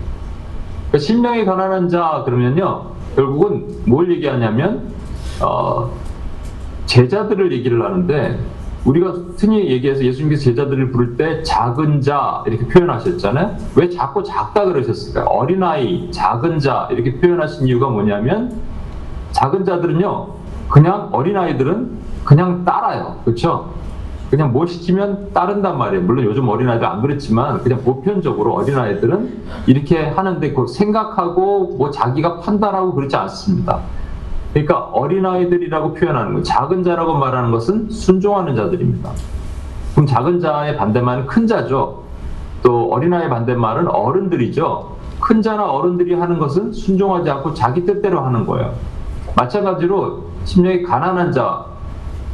[0.88, 4.94] 그러니까 심령이 가난한 자 그러면요 결국은 뭘 얘기하냐면
[5.42, 5.90] 어,
[6.86, 8.38] 제자들을 얘기를 하는데
[8.86, 13.56] 우리가 흔히 얘기해서 예수님께서 제자들을 부를 때 작은 자 이렇게 표현하셨잖아요.
[13.74, 15.24] 왜 자꾸 작다 그러셨을까요?
[15.26, 18.54] 어린아이, 작은 자 이렇게 표현하신 이유가 뭐냐면
[19.32, 20.28] 작은 자들은요
[20.68, 21.90] 그냥 어린아이들은
[22.24, 23.20] 그냥 따라요.
[23.24, 23.74] 그렇죠?
[24.30, 26.04] 그냥 뭘 시키면 따른단 말이에요.
[26.04, 32.94] 물론 요즘 어린아이들 안 그렇지만 그냥 보편적으로 어린아이들은 이렇게 하는데 그 생각하고 뭐 자기가 판단하고
[32.94, 33.80] 그렇지 않습니다.
[34.56, 39.10] 그러니까 어린아이들이라고 표현하는 거, 작은 자라고 말하는 것은 순종하는 자들입니다.
[39.92, 42.04] 그럼 작은 자의 반대말은 큰 자죠.
[42.62, 44.96] 또 어린아이의 반대말은 어른들이죠.
[45.20, 48.72] 큰 자나 어른들이 하는 것은 순종하지 않고 자기 뜻대로 하는 거예요.
[49.36, 51.66] 마찬가지로 심령이 가난한 자,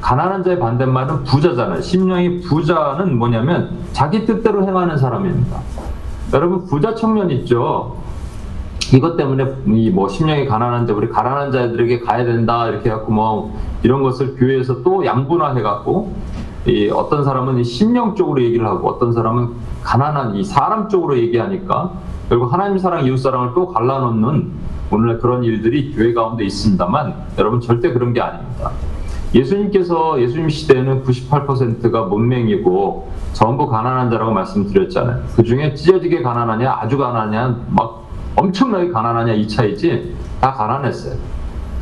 [0.00, 1.80] 가난한 자의 반대말은 부자잖아요.
[1.80, 5.58] 심령이 부자는 뭐냐면 자기 뜻대로 행하는 사람입니다.
[6.34, 7.96] 여러분 부자 청년 있죠.
[8.92, 13.58] 이것 때문에 이 뭐 심령이 가난한 자 우리 가난한 자들에게 가야 된다 이렇게 해갖고 뭐
[13.82, 16.12] 이런 것을 교회에서 또 양분화 해 갖고
[16.66, 19.48] 이 어떤 사람은 이 심령 쪽으로 얘기를 하고 어떤 사람은
[19.82, 21.92] 가난한 이 사람 쪽으로 얘기하니까
[22.28, 24.50] 결국 하나님 사랑 이웃 사랑을 또 갈라놓는
[24.90, 28.70] 오늘날 그런 일들이 교회 가운데 있습니다만 여러분 절대 그런 게 아닙니다.
[29.34, 35.22] 예수님께서 예수님 시대에는 98%가 문맹이고 전부 가난한 자라고 말씀드렸잖아요.
[35.34, 38.01] 그 중에 찢어지게 가난하냐, 아주 가난하냐, 막
[38.36, 41.14] 엄청나게 가난하냐 이 차이지 다 가난했어요.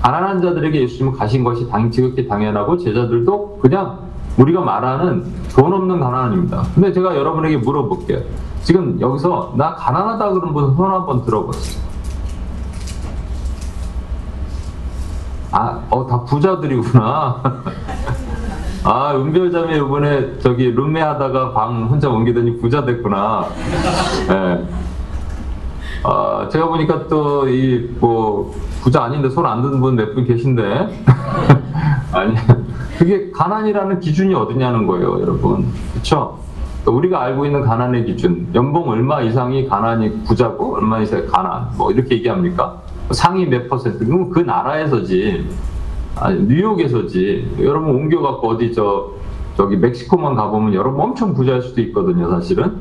[0.03, 3.99] 가난한 자들에게 예수님은 가신 것이 당, 지극히 당연하고 제자들도 그냥
[4.39, 6.63] 우리가 말하는 돈 없는 가난입니다.
[6.75, 8.21] 근데 제가 여러분에게 물어볼게요.
[8.63, 11.81] 지금 여기서 나 가난하다 그런 분 손 한번 들어보세요.
[15.53, 17.43] 아, 어, 다 부자들이구나.
[18.85, 23.47] 아, 은별자매 이번에 저기 룸메 하다가 방 혼자 옮기더니 부자 됐구나.
[24.31, 24.65] 예.
[26.03, 31.05] 아, 제가 보니까 또 이 뭐 부자 아닌데 손 안 드는 분 몇 분 계신데.
[32.13, 32.35] 아니,
[32.99, 35.67] 그게 가난이라는 기준이 어디냐는 거예요, 여러분.
[35.95, 36.39] 그쵸?
[36.87, 42.17] 우리가 알고 있는 가난의 기준, 연봉 얼마 이상이 가난이 부자고 얼마 이상이 가난, 뭐 이렇게
[42.17, 42.81] 얘기합니까?
[43.11, 44.05] 상위 몇 퍼센트?
[44.07, 45.47] 그럼 그 나라에서지,
[46.17, 47.57] 아니, 뉴욕에서지.
[47.61, 49.11] 여러분 옮겨갖고 어디 저,
[49.57, 52.77] 저기 멕시코만 가보면 여러분 엄청 부자일 수도 있거든요, 사실은.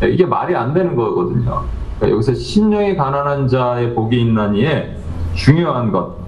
[0.00, 1.62] 네, 이게 말이 안 되는 거거든요.
[1.96, 4.96] 그러니까 여기서 심령이 가난한 자의 복이 있나니에
[5.34, 6.24] 중요한 것.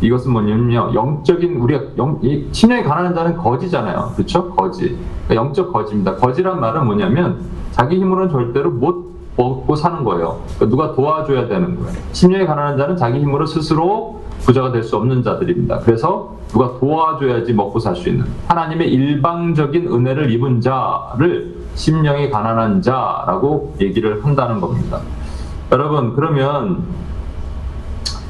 [0.00, 0.92] 이것은 뭐냐면요.
[0.94, 4.12] 영적인 우리가 영, 이 심령이 가난한 자는 거지잖아요.
[4.14, 4.50] 그렇죠?
[4.50, 4.98] 거지.
[5.26, 6.16] 그러니까 영적 거지입니다.
[6.16, 7.40] 거지란 말은 뭐냐면
[7.72, 10.40] 자기 힘으로는 절대로 못 먹고 사는 거예요.
[10.56, 11.98] 그러니까 누가 도와줘야 되는 거예요.
[12.12, 14.15] 심령이 가난한 자는 자기 힘으로 스스로
[14.46, 15.80] 부자가 될 수 없는 자들입니다.
[15.80, 23.74] 그래서 누가 도와줘야지 먹고 살 수 있는 하나님의 일방적인 은혜를 입은 자를 심령이 가난한 자라고
[23.80, 25.00] 얘기를 한다는 겁니다.
[25.72, 26.84] 여러분 그러면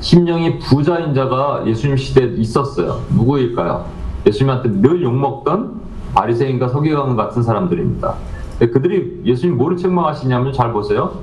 [0.01, 3.03] 심령이 부자인 자가 예수님 시대에 있었어요.
[3.15, 3.85] 누구일까요?
[4.27, 5.81] 예수님한테 늘 욕먹던
[6.15, 8.15] 바리새인과 서기관 같은 사람들입니다.
[8.59, 11.19] 그들이 예수님 뭐를 책망하시냐면 잘 보세요.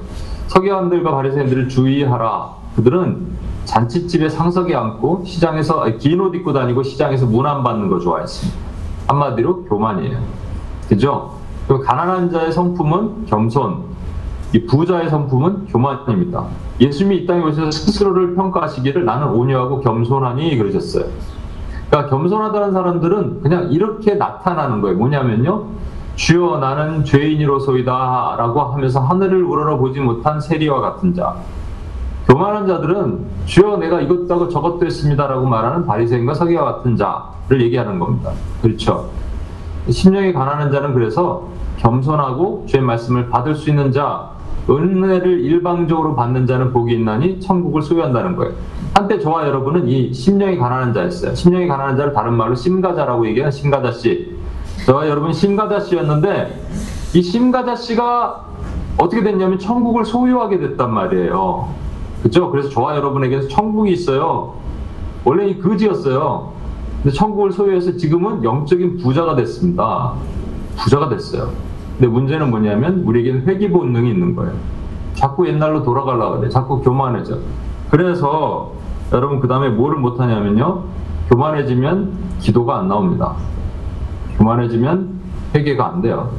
[0.47, 2.49] 서기관들과 바리새인들을 주의하라.
[2.75, 3.25] 그들은
[3.65, 8.59] 잔치집에 상석에 앉고 시장에서 긴 옷 입고 다니고 시장에서 문안 받는 거 좋아했습니다.
[9.07, 10.17] 한마디로 교만이에요.
[10.89, 11.33] 그죠?
[11.67, 13.83] 그 가난한 자의 성품은 겸손,
[14.53, 16.45] 이 부자의 성품은 교만입니다.
[16.79, 21.05] 예수님이 이 땅에 오셔서 스스로를 평가하시기를 나는 온유하고 겸손하니 그러셨어요.
[21.89, 24.97] 그러니까 겸손하다는 사람들은 그냥 이렇게 나타나는 거예요.
[24.97, 25.65] 뭐냐면요.
[26.15, 31.35] 주여 나는 죄인이로소이다 라고 하면서 하늘을 우러러 보지 못한 세리와 같은 자.
[32.27, 37.99] 교만한 자들은 주여 내가 이것도 하고 저것도 했습니다 라고 말하는 바리새인과 서기와 같은 자를 얘기하는
[37.99, 38.31] 겁니다.
[38.61, 39.09] 그렇죠.
[39.89, 44.31] 심령이 가난한 자는 그래서 겸손하고 주의 말씀을 받을 수 있는 자,
[44.69, 48.53] 은혜를 일방적으로 받는 자는 복이 있나니 천국을 소유한다는 거예요.
[48.93, 51.35] 한때 저와 여러분은 이 심령이 가난한 자였어요.
[51.35, 54.37] 심령이 가난한 자를 다른 말로 심가자라고 얘기하는 심가자 씨.
[54.85, 56.61] 저와 여러분 심가자 씨였는데
[57.13, 58.45] 이 심가자 씨가
[58.97, 61.82] 어떻게 됐냐면 천국을 소유하게 됐단 말이에요.
[62.23, 62.49] 그죠?
[62.49, 64.55] 그래서 저와 여러분에게서 천국이 있어요.
[65.25, 66.53] 원래 이 거지였어요.
[67.03, 70.13] 근데 천국을 소유해서 지금은 영적인 부자가 됐습니다.
[70.77, 71.49] 부자가 됐어요.
[71.97, 74.53] 근데 문제는 뭐냐면 우리에게는 회귀 본능이 있는 거예요.
[75.15, 76.49] 자꾸 옛날로 돌아가려고 그래.
[76.49, 77.39] 자꾸 교만해져.
[77.91, 78.71] 그래서
[79.11, 80.83] 여러분 그 다음에 뭐를 못하냐면요.
[81.29, 83.35] 교만해지면 기도가 안 나옵니다.
[84.37, 85.19] 교만해지면
[85.53, 86.31] 회개가 안 돼요.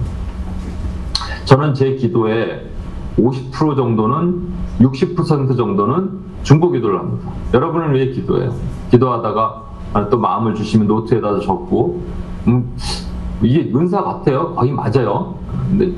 [1.44, 2.73] 저는 제 기도에
[3.18, 4.48] 50% 정도는
[4.81, 6.11] 60% 정도는
[6.42, 7.31] 중보 기도를 합니다.
[7.53, 8.53] 여러분은 왜 기도해요?
[8.90, 9.62] 기도하다가
[10.11, 12.03] 또 마음을 주시면 노트에다 적고
[12.48, 12.74] 음,
[13.42, 14.55] 이게 은사 같아요.
[14.55, 15.37] 거의 맞아요.
[15.70, 15.92] 근데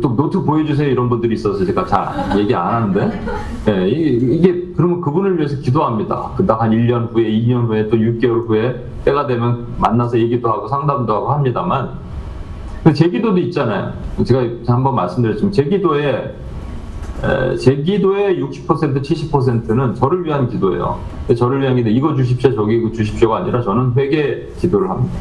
[0.00, 3.20] 또 노트 보여주세요 이런 분들이 있어서 제가 잘 얘기 안 하는데
[3.68, 6.30] 예, 이게, 그러면 그분을 위해서 기도합니다.
[6.36, 11.12] 그다음 한 1년 후에 2년 후에 또 6개월 후에 때가 되면 만나서 얘기도 하고 상담도
[11.12, 11.90] 하고 합니다만
[12.90, 13.92] 제 기도도 있잖아요.
[14.24, 16.34] 제가 한번 말씀드렸지만 제 기도에
[17.22, 20.98] 에, 제 기도의 60% 70%는 저를 위한 기도예요.
[21.36, 25.14] 저를 위한 기도 이거 주십시오 저기 주십시오가 아니라 저는 회개 기도를 합니다.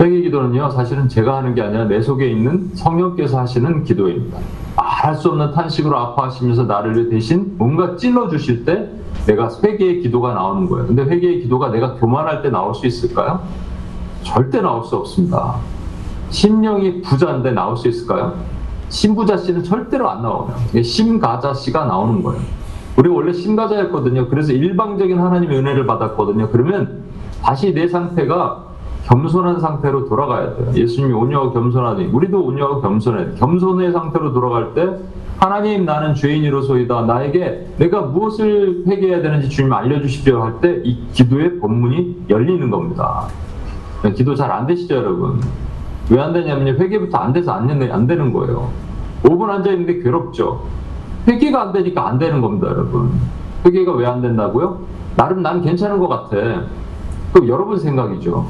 [0.00, 4.38] 회개 기도는요 사실은 제가 하는 게 아니라 내 속에 있는 성령께서 하시는 기도입니다.
[4.76, 8.88] 말할 수 없는 탄식으로 아파하시면서 나를 위해 대신 뭔가 찔러 주실 때
[9.26, 10.88] 내가 회개의 기도가 나오는 거예요.
[10.88, 13.42] 근데 회개의 기도가 내가 교만할 때 나올 수 있을까요?
[14.24, 15.56] 절대 나올 수 없습니다.
[16.32, 18.34] 심령이 부자인데 나올 수 있을까요?
[18.88, 20.54] 심부자 씨는 절대로 안 나와요.
[20.82, 22.40] 심가자 씨가 나오는 거예요.
[22.96, 24.28] 우리 원래 심가자였거든요.
[24.28, 26.48] 그래서 일방적인 하나님의 은혜를 받았거든요.
[26.50, 27.02] 그러면
[27.42, 28.64] 다시 내 상태가
[29.04, 30.72] 겸손한 상태로 돌아가야 돼요.
[30.74, 33.34] 예수님이 온유하고 겸손하니 우리도 온유하고 겸손해야 돼요.
[33.36, 34.88] 겸손의 상태로 돌아갈 때
[35.38, 37.02] 하나님 나는 죄인이로소이다.
[37.02, 43.26] 나에게 내가 무엇을 회개해야 되는지 주님 알려주십시오 할 때 이 기도의 본문이 열리는 겁니다.
[44.14, 45.40] 기도 잘 안 되시죠 여러분?
[46.10, 48.70] 왜 안 되냐면 회개부터 안 돼서 안, 안 되는 거예요.
[49.22, 50.62] 5분 앉아 있는데 괴롭죠.
[51.28, 53.12] 회개가 안 되니까 안 되는 겁니다, 여러분.
[53.64, 54.80] 회개가 왜 안 된다고요?
[55.16, 56.36] 나름 난 괜찮은 것 같아.
[57.32, 58.46] 그럼 여러분 생각이죠.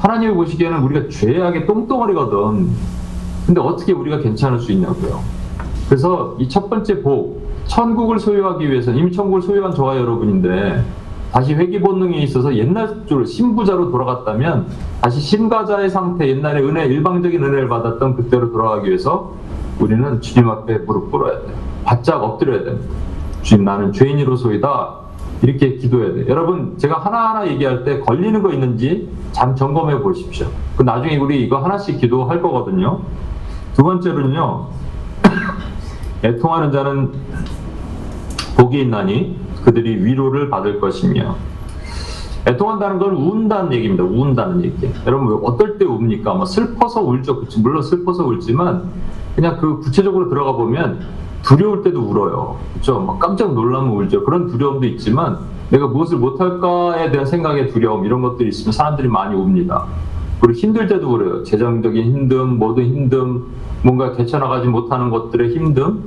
[0.00, 2.70] 하나님이 보시기에는 우리가 죄악의 똥덩어리거든.
[3.46, 5.20] 근데 어떻게 우리가 괜찮을 수 있냐고요.
[5.88, 10.84] 그래서 이 첫 번째 복, 천국을 소유하기 위해서 이미 천국을 소유한 저와 여러분인데
[11.32, 14.68] 다시 회귀 본능이 있어서 옛날 줄 신부자로 돌아갔다면
[15.00, 19.32] 다시 신가자의 상태 옛날에 은혜 일방적인 은혜를 받았던 그때로 돌아가기 위해서
[19.78, 21.54] 우리는 주님 앞에 무릎 꿇어야 돼.
[21.84, 22.94] 바짝 엎드려야 됩니다.
[23.42, 25.06] 주님 나는 죄인으로소이다.
[25.42, 26.28] 이렇게 기도해야 돼.
[26.28, 30.46] 여러분 제가 하나하나 얘기할 때 걸리는 거 있는지 잠 점검해 보십시오.
[30.76, 33.00] 그 나중에 우리 이거 하나씩 기도할 거거든요.
[33.74, 34.68] 두 번째로는요.
[36.24, 37.12] 애통하는 자는
[38.56, 41.34] 복이 있나니 그들이 위로를 받을 것이며
[42.46, 44.04] 애통한다는 건 운다는 얘기입니다.
[44.04, 44.88] 운다는 얘기.
[45.04, 46.34] 여러분 왜 어떨 때 웁니까?
[46.34, 47.40] 뭐 슬퍼서 울죠.
[47.40, 47.60] 그치?
[47.60, 48.84] 물론 슬퍼서 울지만
[49.34, 51.00] 그냥 그 구체적으로 들어가 보면
[51.42, 52.58] 두려울 때도 울어요.
[52.74, 53.00] 그렇죠?
[53.00, 54.24] 막 깜짝 놀라면 울죠.
[54.24, 55.38] 그런 두려움도 있지만
[55.70, 59.84] 내가 무엇을 못할까에 대한 생각의 두려움 이런 것들이 있으면 사람들이 많이 웁니다.
[60.40, 61.42] 그리고 힘들 때도 그래요.
[61.42, 63.42] 재정적인 힘듦, 모든 힘듦,
[63.82, 65.98] 뭔가 개쳐나가지 못하는 것들의 힘듦,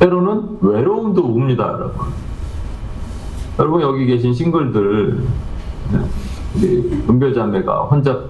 [0.00, 2.06] 때로는 외로움도 웁니다, 여러분.
[3.58, 5.18] 여러분 여기 계신 싱글들,
[5.92, 5.98] 네,
[6.56, 8.24] 우리 은별자매가 혼자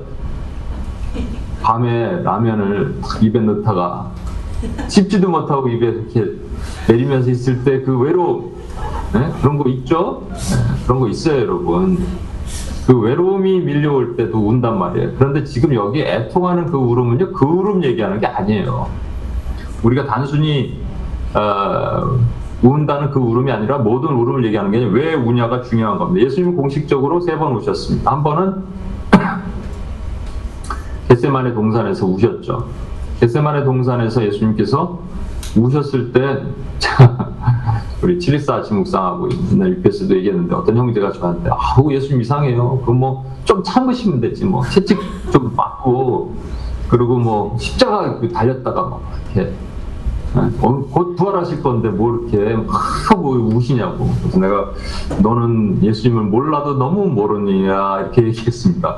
[1.63, 4.13] 밤에 라면을 탁 입에 넣다가
[4.89, 6.33] 씹지도 못하고 입에 이렇게
[6.89, 8.53] 내리면서 있을 때 그 외로움,
[9.13, 9.33] 네?
[9.41, 10.29] 그런 거 있죠?
[10.31, 12.07] 네, 그런 거 있어요, 여러분.
[12.87, 15.15] 그 외로움이 밀려올 때도 운단 말이에요.
[15.19, 18.89] 그런데 지금 여기 애통하는 그 울음은요, 그 울음 얘기하는 게 아니에요.
[19.83, 20.79] 우리가 단순히
[21.35, 22.17] 어,
[22.63, 26.25] 운다는 그 울음이 아니라 모든 울음을 얘기하는 게 왜 우냐가 중요한 겁니다.
[26.27, 28.11] 예수님은 공식적으로 세번 우셨습니다.
[28.11, 28.65] 한 번은
[31.09, 32.67] 겟세만의 동산에서 우셨죠.
[33.21, 34.99] 겟세만의 동산에서 예수님께서
[35.57, 36.43] 우셨을 때
[38.03, 42.81] 우리 칠리사 아침 묵상하고 옛날 UPS도 얘기했는데 어떤 형제가 저한테 아우 예수님 이상해요.
[42.83, 44.99] 그럼 뭐 좀 참으시면 되지 뭐 채찍
[45.33, 46.35] 좀 맞고
[46.89, 49.01] 그리고 뭐 십자가 달렸다가 막
[49.35, 49.66] 이렇게 어,
[50.61, 54.71] 곧 부활하실 건데 뭐 이렇게 막 뭐 우시냐고 그래서 내가
[55.23, 58.97] 너는 예수님을 몰라도 너무 모르느냐 이렇게 얘기했습니다.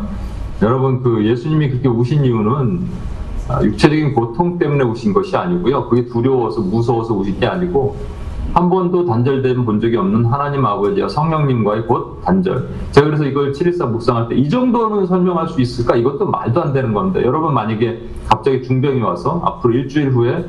[0.62, 2.80] 여러분 그 예수님이 그렇게 우신 이유는
[3.48, 5.88] 아, 육체적인 고통 때문에 우신 것이 아니고요.
[5.88, 7.96] 그게 두려워서 무서워서 우신 게 아니고
[8.52, 12.68] 한 번도 단절된 본 적이 없는 하나님 아버지와 성령님과의 곧 단절.
[12.90, 15.96] 제가 그래서 이걸 714 묵상할 때 이 정도는 설명할 수 있을까?
[15.96, 20.44] 이것도 말도 안 되는 건데 여러분 만약에 갑자기 중병이 와서 앞으로 일주일 후에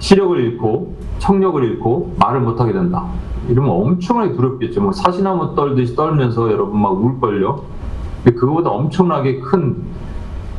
[0.00, 3.06] 시력을 잃고 청력을 잃고 말을 못하게 된다.
[3.48, 4.82] 이러면 엄청나게 두렵겠죠.
[4.82, 7.62] 뭐 사시나무 떨듯이 떨면서 여러분 막 울걸요.
[8.24, 9.82] 근데 그거보다 엄청나게 큰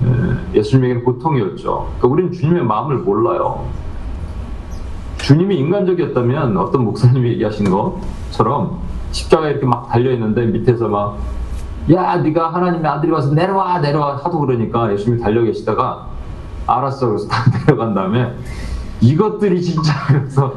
[0.04, 1.88] 에, 예수님에게는 고통이었죠.
[1.98, 3.66] 그러니까 우리는 주님의 마음을 몰라요.
[5.18, 8.80] 주님이 인간적이었다면 어떤 목사님이 얘기하신 것처럼
[9.12, 11.20] 십자가에 이렇게 막 달려 있는데 밑에서 막
[11.92, 16.08] 야, 네가 하나님의 아들이 와서 내려와 내려와 하도 그러니까 예수님이 달려 계시다가
[16.68, 18.36] 알았어 그래서 딱 내려간 다음에
[19.02, 20.54] 이것들이 진짜 그래서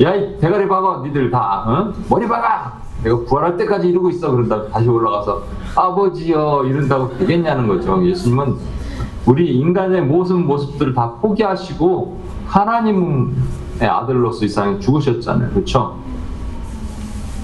[0.00, 1.92] 야이 대가리 박아 니들 다 어?
[2.08, 2.72] 머리 박아!
[3.04, 4.30] 내가 부활할 때까지 이러고 있어.
[4.32, 5.42] 그런 다음에 다시 올라가서
[5.74, 8.02] 아버지요 이런다고 되겠냐는 거죠.
[8.04, 8.56] 예수님은
[9.26, 13.34] 우리 인간의 모습 모습들을 다 포기하시고 하나님의
[13.82, 15.50] 아들로서 이 세상에 죽으셨잖아요.
[15.50, 15.96] 그렇죠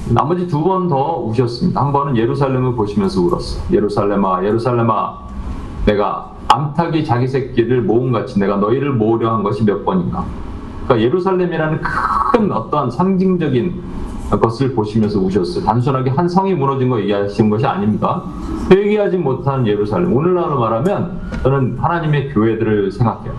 [0.08, 1.80] 나머지 두 번 더 우셨습니다.
[1.80, 5.18] 한 번은 예루살렘을 보시면서 울었어 예루살렘아 예루살렘아
[5.86, 10.24] 내가 암탉이 자기 새끼를 모음같이 내가 너희를 모으려 한 것이 몇 번인가.
[10.84, 13.82] 그러니까 예루살렘이라는 큰 어떠한 상징적인
[14.30, 15.64] 것을 보시면서 우셨어요.
[15.64, 18.22] 단순하게 한 성이 무너진 거 얘기하시는 것이 아닙니다.
[18.70, 20.14] 회개하지 못한 예루살렘.
[20.14, 23.32] 오늘날로 말하면 저는 하나님의 교회들을 생각해요.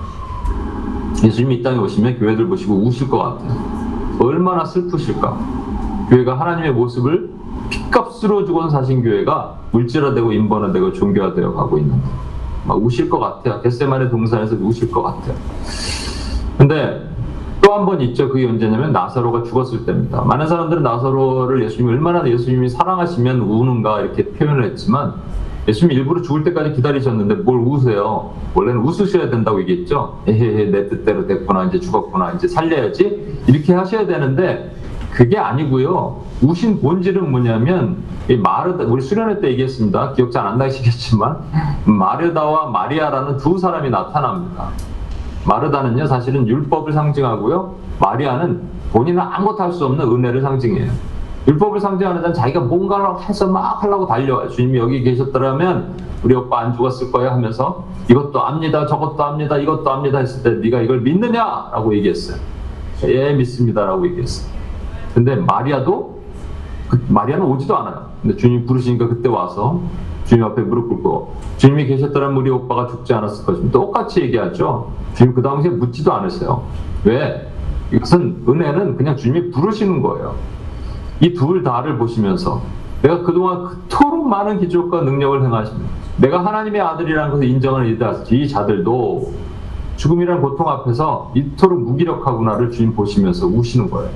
[1.24, 3.52] 예수님이 이 땅에 오시면 교회들 보시고 우실 것 같아요.
[4.20, 5.38] 얼마나 슬프실까.
[6.10, 7.30] 교회가 하나님의 모습을
[7.70, 12.02] 핏값으로 주곤 사신 교회가 물질화되고 인본화되고 종교화되어 가고 있는
[12.66, 13.62] 막 우실 것 같아요.
[13.62, 15.36] 겟세만의 동산에서 우실 것 같아요.
[16.58, 17.08] 근데
[17.62, 18.30] 또 한 번 있죠.
[18.30, 20.22] 그게 언제냐면 나사로가 죽었을 때입니다.
[20.24, 25.14] 많은 사람들은 나사로를 예수님이 얼마나 예수님이 사랑하시면 우는가 이렇게 표현을 했지만
[25.68, 28.34] 예수님이 일부러 죽을 때까지 기다리셨는데 뭘 우세요?
[28.54, 30.20] 원래는 웃으셔야 된다고 얘기했죠.
[30.28, 34.76] 에헤헤 내 뜻대로 됐구나 이제 죽었구나 이제 살려야지 이렇게 하셔야 되는데
[35.14, 36.22] 그게 아니고요.
[36.42, 37.98] 우신 본질은 뭐냐면
[38.28, 40.14] 이 마르다 우리 수련회 때 얘기했습니다.
[40.14, 41.38] 기억 잘 안 나시겠지만
[41.86, 44.70] 마르다와 마리아라는 두 사람이 나타납니다.
[45.46, 47.76] 마르다는요 사실은 율법을 상징하고요.
[48.00, 48.62] 마리아는
[48.92, 50.92] 본인은 아무것도 할 수 없는 은혜를 상징해요.
[51.48, 54.50] 율법을 상징하는 자는 자기가 뭔가를 해서 막 하려고 달려와요.
[54.50, 55.94] 주님이 여기 계셨더라면
[56.24, 60.82] 우리 오빠 안 죽었을 거야 하면서 이것도 압니다, 저것도 압니다, 이것도 압니다 했을 때 네가
[60.82, 62.38] 이걸 믿느냐라고 얘기했어요.
[63.04, 64.52] 예 믿습니다라고 얘기했어요.
[65.14, 66.20] 근데 마리아도
[66.90, 68.08] 그 마리아는 오지도 않아요.
[68.22, 69.82] 근데 주님 부르시니까 그때 와서
[70.26, 73.72] 주님 앞에 무릎 꿇고 주님이 계셨더라면 우리 오빠가 죽지 않았을 것입니다.
[73.74, 74.92] 똑같이 얘기하죠.
[75.16, 76.64] 주님 그 당시에 묻지도 않으세요.
[77.04, 77.50] 왜?
[77.92, 80.36] 이것은 은혜는 그냥 주님이 부르시는 거예요.
[81.20, 82.62] 이 둘 다를 보시면서
[83.02, 85.90] 내가 그동안 그토록 많은 기적과 능력을 행하십니다.
[86.18, 89.32] 내가 하나님의 아들이라는 것을 인정을 이다시 이 자들도
[89.98, 94.10] 죽음이란 고통 앞에서 이토록 무기력하구나를 주님 보시면서 우시는 거예요.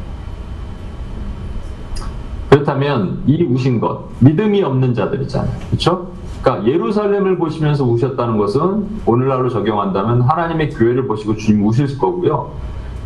[2.67, 5.49] 그렇다면 이 우신 것 믿음이 없는 자들이잖아요.
[5.69, 6.11] 그렇죠?
[6.41, 12.51] 그러니까 예루살렘을 보시면서 우셨다는 것은 오늘날로 적용한다면 하나님의 교회를 보시고 주님 우실 거고요.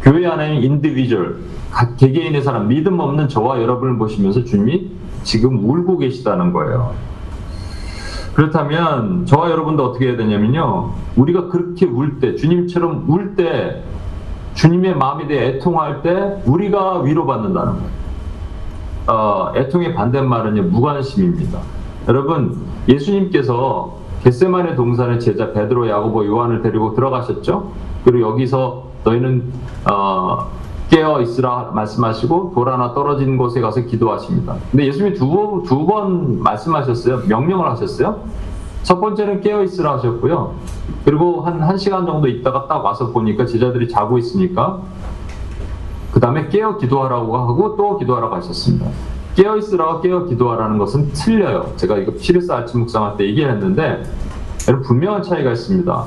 [0.02, 1.38] 교회 안에 individual
[1.70, 4.90] 각 개개인의 사람 믿음 없는 저와 여러분을 보시면서 주님이
[5.22, 6.94] 지금 울고 계시다는 거예요.
[8.34, 10.94] 그렇다면 저와 여러분도 어떻게 해야 되냐면요.
[11.18, 13.84] 우리가 그렇게 울 때, 주님처럼 울 때,
[14.56, 18.01] 주님의 마음에 대해 애통할 때 우리가 위로받는다는 거예요.
[19.12, 21.60] 어, 애통의 반대말은요, 무관심입니다.
[22.08, 27.72] 여러분, 예수님께서 겟세만의 동산의 제자 베드로, 야고보, 요한을 데리고 들어가셨죠?
[28.06, 29.52] 그리고 여기서 너희는
[29.92, 30.48] 어,
[30.90, 34.56] 깨어 있으라 말씀하시고 돌 하나 떨어진 곳에 가서 기도하십니다.
[34.72, 37.24] 근데 예수님이 두두번 말씀하셨어요.
[37.28, 38.22] 명령을 하셨어요.
[38.84, 40.54] 첫 번째는 깨어 있으라 하셨고요.
[41.04, 44.82] 그리고 한 1시간 정도 있다가 딱 와서 보니까 제자들이 자고 있으니까
[46.12, 48.88] 그 다음에 깨어 기도하라고 하고 또 기도하라고 하셨습니다.
[49.36, 51.74] 깨어 있으라고 깨어 기도하라는 것은 틀려요.
[51.78, 54.04] 제가 이거 시리스 아침 묵상할 때 얘기했는데
[54.68, 56.06] 여러분 분명한 차이가 있습니다.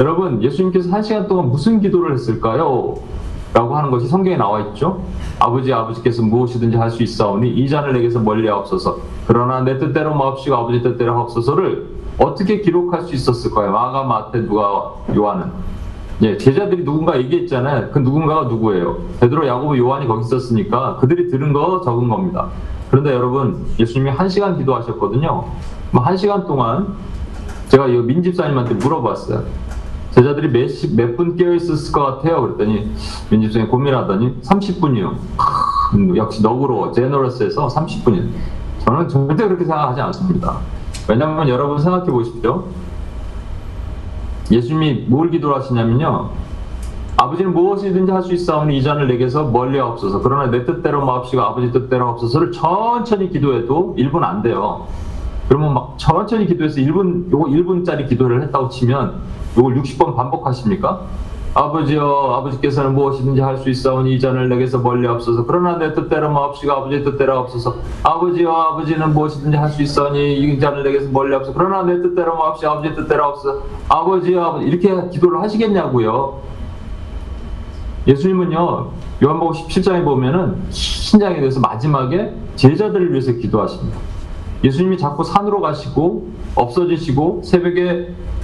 [0.00, 2.94] 여러분 예수님께서 한 시간 동안 무슨 기도를 했을까요?
[3.54, 5.02] 라고 하는 것이 성경에 나와 있죠.
[5.38, 8.98] 아버지 아버지께서 무엇이든지 할 수 있사오니 이 잔을 내게서 멀리 하옵소서.
[9.26, 11.86] 그러나 내 뜻대로 마옵시고 아버지 뜻대로 하옵소서를
[12.18, 13.70] 어떻게 기록할 수 있었을까요?
[13.70, 15.50] 마가 마태 누가 요한은
[16.22, 17.90] 예, 제자들이 누군가 얘기했잖아요.
[17.90, 18.98] 그 누군가가 누구예요?
[19.20, 22.48] 베드로, 야고보, 요한이 거기 있었으니까 그들이 들은 거 적은 겁니다.
[22.90, 25.44] 그런데 여러분, 예수님이 한 시간 기도하셨거든요.
[25.90, 26.94] 뭐한 시간 동안
[27.68, 29.42] 제가 이 민집사님한테 물어봤어요.
[30.12, 30.48] 제자들이
[30.96, 32.40] 몇분 깨어 있었을 것 같아요.
[32.40, 32.90] 그랬더니
[33.30, 35.16] 민집사님 고민하더니 30분이요.
[36.16, 38.28] 역시 너그러워, 제너러스에서 30분이요.
[38.86, 40.58] 저는 절대 그렇게 생각하지 않습니다.
[41.08, 42.64] 왜냐하면 여러분 생각해 보십시오.
[44.50, 46.30] 예수님이 뭘 기도를 하시냐면요.
[47.18, 51.72] 아버지는 무엇이든지 할 수 있사오니 이 잔을 내게서 멀리 없어서 그러나 내 뜻대로 마옵시고 아버지
[51.72, 54.86] 뜻대로 없어서를 천천히 기도해도 1분 안 돼요.
[55.48, 59.14] 그러면 막 천천히 기도해서 1분 요거 1분짜리 기도를 했다고 치면
[59.56, 61.00] 요걸 60번 반복하십니까?
[61.56, 66.70] 아버지여 아버지께서는 무엇이든지 할 수 있사오니 이 잔을 내게서 멀리 없어서 그러나 내 뜻대로 마옵시고
[66.70, 71.82] 아버지 뜻대로 없어서 아버지여 아버지는 무엇이든지 할 수 있사오니 이 잔을 내게서 멀리 없어서 그러나
[71.82, 76.42] 내 뜻대로 마옵시고 아버지 뜻대로 없어서 아버지여 아버지 이렇게 기도를 하시겠냐고요?
[78.06, 78.90] 예수님은요
[79.24, 83.98] 요한복음 17장에 보면은 신장에 대해서 마지막에 제자들을 위해서 기도하십니다.
[84.62, 88.35] 예수님이 자꾸 산으로 가시고 없어지시고 새벽에 어,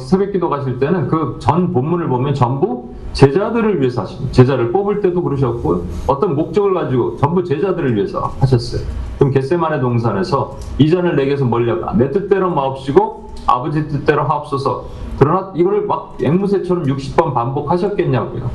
[0.00, 4.32] 새벽 기도 가실 때는 그 전 본문을 보면 전부 제자들을 위해서 하십니다.
[4.32, 8.82] 제자를 뽑을 때도 그러셨고 어떤 목적을 가지고 전부 제자들을 위해서 하셨어요.
[9.18, 11.94] 그럼 겟세만의 동산에서 이 잔을 내게서 하라.
[11.94, 14.86] 내 뜻대로 마옵시고 아버지 뜻대로 하옵소서.
[15.18, 18.50] 그러나 이거를 막 앵무새처럼 60번 반복하셨겠냐고요.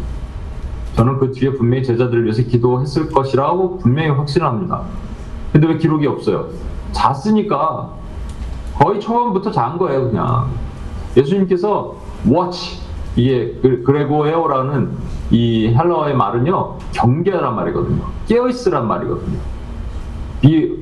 [0.95, 4.82] 저는 그 뒤에 분명히 제자들을 위해서 기도했을 것이라고 분명히 확신합니다.
[5.53, 6.47] 근데 왜 기록이 없어요?
[6.91, 7.91] 잤으니까
[8.78, 10.49] 거의 초반부터 잔 거예요, 그냥.
[11.18, 11.95] 예수님께서
[12.28, 12.80] watch
[13.16, 14.89] 이게 그- 그레고에오라는
[15.32, 18.01] 이 헬라어의 말은요 경계란 말이거든요.
[18.28, 19.38] 깨어 있으란 말이거든요.
[20.41, 20.78] be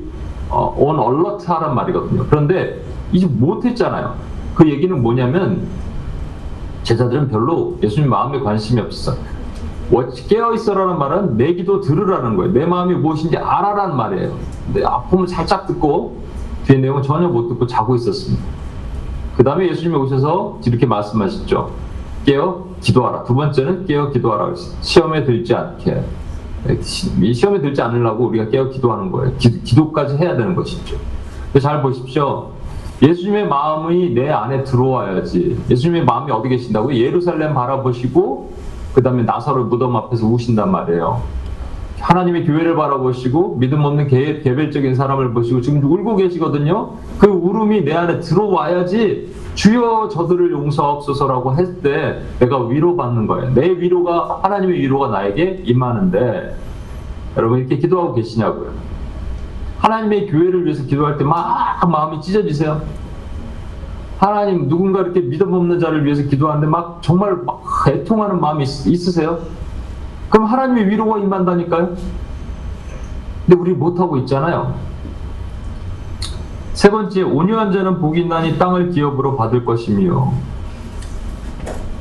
[0.49, 2.25] 어, on alert 하란 말이거든요.
[2.29, 4.15] 그런데 이제 못했잖아요.
[4.55, 5.67] 그 얘기는 뭐냐면
[6.83, 8.81] 제자들은 별로 예수님 마음에 관심이
[9.91, 12.53] watch, 깨어 있어라는 말은 내 기도 들으라는 거예요.
[12.53, 14.33] 내 마음이 무엇인지 알아라는 말이에요.
[14.65, 16.21] 근데 아픔을 살짝 듣고
[16.65, 18.43] 뒤에 내용은 전혀 못 듣고 자고 있었습니다.
[19.37, 21.71] 그 다음에 예수님이 오셔서 이렇게 말씀하셨죠.
[22.25, 23.23] 깨어 기도하라.
[23.23, 24.53] 두 번째는 깨어 기도하라.
[24.81, 26.03] 시험에 들지 않게.
[27.21, 29.33] 이 시험에 들지 않으려고 우리가 깨어 기도하는 거예요.
[29.37, 30.97] 기, 도까지 해야 되는 것이죠.
[31.61, 32.49] 잘 보십시오.
[33.01, 35.65] 예수님의 마음이 내 안에 들어와야지.
[35.69, 36.93] 예수님의 마음이 어디 계신다고?
[36.95, 38.51] 예루살렘 바라보시고
[38.95, 41.21] 그 다음에 나사로 무덤 앞에서 우신단 말이에요.
[41.99, 46.93] 하나님의 교회를 바라보시고 믿음 없는 개, 개별적인 사람을 보시고 지금 울고 계시거든요.
[47.19, 47.27] 그
[47.57, 53.53] 울음이 내 안에 들어와야지 주여 저들을 용서하옵소서라고 했을 때 내가 위로받는 거예요.
[53.55, 56.55] 내 위로가 하나님의 위로가 나에게 임하는데
[57.35, 58.69] 여러분 이렇게 기도하고 계시냐고요.
[59.79, 62.81] 하나님의 교회를 위해서 기도할 때 막 마음이 찢어지세요.
[64.19, 69.39] 하나님 누군가 이렇게 믿음 없는 자를 위해서 기도하는데 막 정말 막 애통하는 마음이 있, 있으세요?
[70.29, 71.95] 그럼 하나님의 위로가 임한다니까요?
[73.45, 74.73] 근데 우리 못하고 있잖아요.
[76.77, 80.31] 세 번째, 온유한 자는 복이 있나니 땅을 기업으로 받을 것이며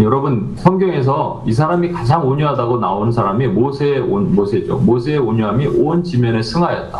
[0.00, 4.76] 여러분 성경에서 이 사람이 가장 온유하다고 나오는 사람이 모세의 온, 모세죠.
[4.76, 6.98] 모세의 온유함이 온 지면에 승하였다.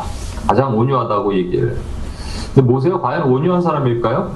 [0.49, 1.77] 가장 온유하다고 얘기를.
[2.55, 4.31] 근데 모세가 과연 온유한 사람일까요?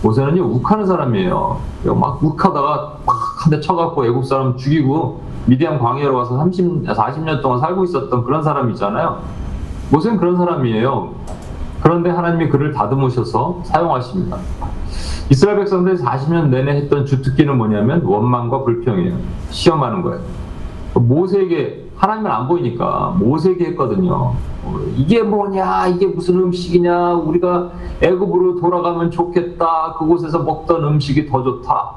[0.00, 1.60] 모세는요 욱하는 사람이에요.
[1.96, 8.22] 막 욱하다가 막한대 쳐갖고 애국 사람 죽이고 미디안 광야로 와서 30, 40년 동안 살고 있었던
[8.22, 9.18] 그런 사람이잖아요.
[9.90, 11.24] 모세는 그런 사람이에요.
[11.84, 14.38] 그런데 하나님이 그를 다듬으셔서 사용하십니다.
[15.28, 19.14] 이스라엘 백성들이 40년 내내 했던 주특기는 뭐냐면 원망과 불평이에요.
[19.50, 20.22] 시험하는 거예요.
[20.94, 24.32] 모세에게 하나님은 안 보이니까 모세에게 했거든요.
[24.62, 25.88] 어, 이게 뭐냐?
[25.88, 27.16] 이게 무슨 음식이냐?
[27.16, 29.96] 우리가 애굽으로 돌아가면 좋겠다.
[29.98, 31.90] 그곳에서 먹던 음식이 더 좋다.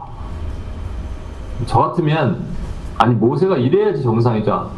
[1.66, 2.44] 저 같으면
[2.98, 4.70] 아니 모세가 이래야지 정상이죠.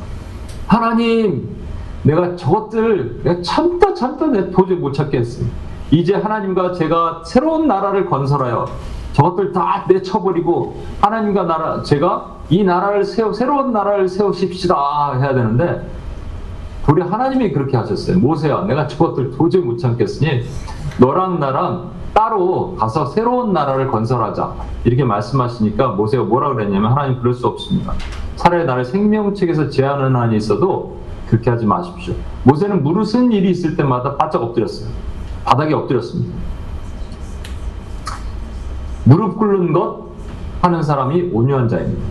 [0.68, 1.59] 하나님,
[2.04, 5.43] 내가 저것들 내가 참다 참다 내 도저히 못 참겠어.
[5.91, 8.66] 이제 하나님과 제가 새로운 나라를 건설하여
[9.14, 15.89] 저것들 다 내쳐버리고 하나님과 나라 제가 이 나라를 세워 새로운 나라를 세우십시다 해야 되는데
[16.89, 18.18] 우리 하나님이 그렇게 하셨어요.
[18.18, 20.43] 모세야, 내가 저것들 도저히 못 참겠으니
[21.00, 24.54] 너랑 나랑 따로 가서 새로운 나라를 건설하자
[24.86, 27.93] 이렇게 말씀하시니까 모세가 뭐라 그랬냐면 하나님 그럴 수 없습니다.
[28.36, 30.97] 차라리 나를 생명책에서 제하는 한이 있어도
[31.30, 32.13] 그렇게 하지 마십시오.
[32.43, 34.89] 모세는 무릇은 일이 있을 때마다 바짝 엎드렸어요.
[35.45, 36.34] 바닥에 엎드렸습니다.
[39.05, 40.09] 무릎 꿇는 것
[40.61, 42.01] 하는 사람이 온유한 자입니다.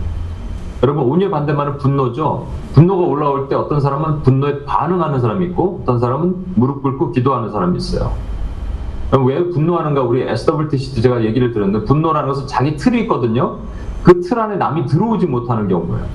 [0.83, 2.47] 여러분 온유의 반대말은 분노죠.
[2.73, 7.77] 분노가 올라올 때 어떤 사람은 분노에 반응하는 사람이 있고 어떤 사람은 무릎 꿇고 기도하는 사람이
[7.77, 8.13] 있어요.
[9.25, 13.57] 왜 분노하는가 우리 SWTC도 제가 얘기를 들었는데 분노라는 것은 자기 틀이 있거든요.
[14.03, 16.05] 그 틀 안에 남이 들어오지 못하는 경우예요.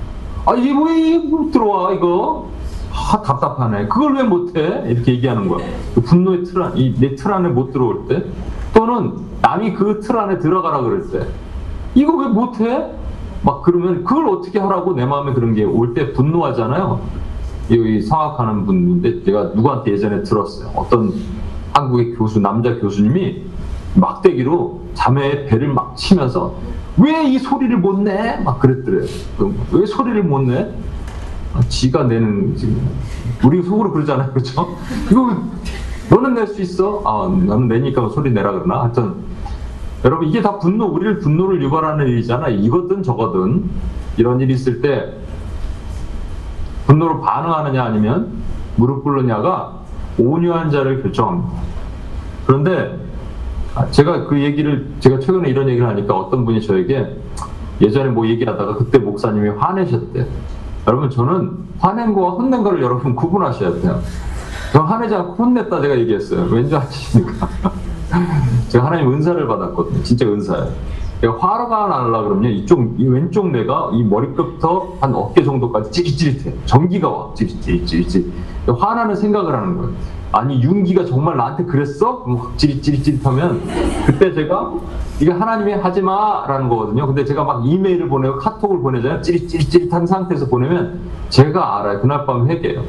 [0.45, 2.47] 아 이게 왜못 들어와 이거?
[2.95, 3.87] 아 답답하네.
[3.87, 4.83] 그걸 왜 못해?
[4.87, 5.65] 이렇게 얘기하는 거야.
[5.93, 8.23] 그 분노의 틀 안, 이내 틀 안에 못 들어올 때
[8.73, 10.81] 또는 남이 그 틀 안에 들어가라
[11.11, 11.25] 때
[11.93, 12.89] 이거 왜 못해?
[13.43, 16.99] 막 그러면 그걸 어떻게 하라고 내 마음에 그런 게 올 때 분노하잖아요.
[17.71, 20.69] 여기 성악하는 분인데 제가 누구한테 예전에 들었어요.
[20.75, 21.13] 어떤
[21.73, 23.43] 한국의 교수 남자 교수님이
[23.95, 26.55] 막대기로 자매의 배를 막 치면서
[26.97, 28.37] 왜 이 소리를 못 내?
[28.43, 29.03] 막 그랬더래요.
[29.71, 30.71] 왜 소리를 못 내?
[31.55, 32.81] 아, 지가 내는 지금
[33.43, 34.75] 우리 속으로 그러잖아요, 그렇죠?
[35.09, 35.37] 이거
[36.09, 37.01] 너는 낼 수 있어?
[37.05, 39.15] 아, 나는 내니까 소리 내라 그러나 하여튼
[40.03, 42.49] 여러분 이게 다 분노 우리를 분노를 유발하는 일이잖아.
[42.49, 43.69] 이거든 저거든
[44.17, 45.13] 이런 일이 있을 때
[46.85, 48.31] 분노로 반응하느냐 아니면
[48.75, 49.79] 무릎 꿇느냐가
[50.19, 51.51] 온유한 자를 결정합니다.
[52.45, 52.99] 그런데
[53.73, 57.17] 아, 제가 그 얘기를 제가 최근에 이런 얘기를 하니까 어떤 분이 저에게
[57.81, 60.27] 예전에 뭐 얘기하다가 그때 목사님이 화내셨대.
[60.87, 63.99] 여러분 저는 화낸 거와 혼낸 거를 여러분 구분하셔야 돼요.
[64.71, 66.47] 저 화내지 않고 혼냈다 제가 얘기했어요.
[66.51, 67.49] 왠지 아십니까?
[68.69, 70.03] 제가 하나님 은사를 받았거든요.
[70.03, 70.69] 진짜 은사예요.
[71.39, 76.53] 화가 나려 그러면 이쪽 이 왼쪽 뇌가 이 머리끝부터 한 어깨 정도까지 찌릿찌릿해.
[76.65, 77.33] 전기가 와.
[77.33, 78.31] 찌릿찌릿찌릿.
[78.67, 79.91] 화나는 생각을 하는 거예요.
[80.35, 82.25] 아니 윤기가 정말 나한테 그랬어?
[82.27, 83.61] 확 찌릿찌릿찌릿하면
[84.05, 84.73] 그때 제가
[85.21, 87.07] 이게 하나님이 하지 마라는 거거든요.
[87.07, 89.21] 근데 제가 막 이메일을 보내고 카톡을 보내잖아요.
[89.21, 92.01] 찌릿찌릿찌릿한 상태에서 보내면 제가 알아요.
[92.01, 92.83] 그날 밤 회개해요.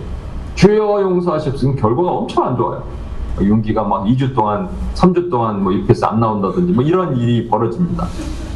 [0.56, 1.76] 주여 용서하십시오.
[1.76, 2.82] 결과가 엄청 안 좋아요.
[3.40, 8.08] 윤기가 막 2주 동안, 3주 동안 뭐 해서 안 나온다든지 뭐 이런 일이 벌어집니다.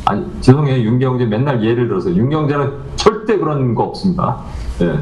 [0.06, 0.82] 아니, 죄송해요.
[0.82, 2.10] 윤경재 맨날 예를 들어서.
[2.10, 4.38] 윤경재는 절대 그런 거 없습니다.
[4.80, 4.98] 예.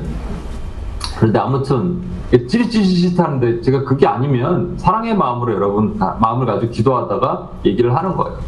[1.19, 2.01] 그런데 아무튼,
[2.31, 8.39] 찌릿찌릿 하는데 제가 그게 아니면 사랑의 마음으로 여러분 다 마음을 가지고 기도하다가 얘기를 하는 거예요.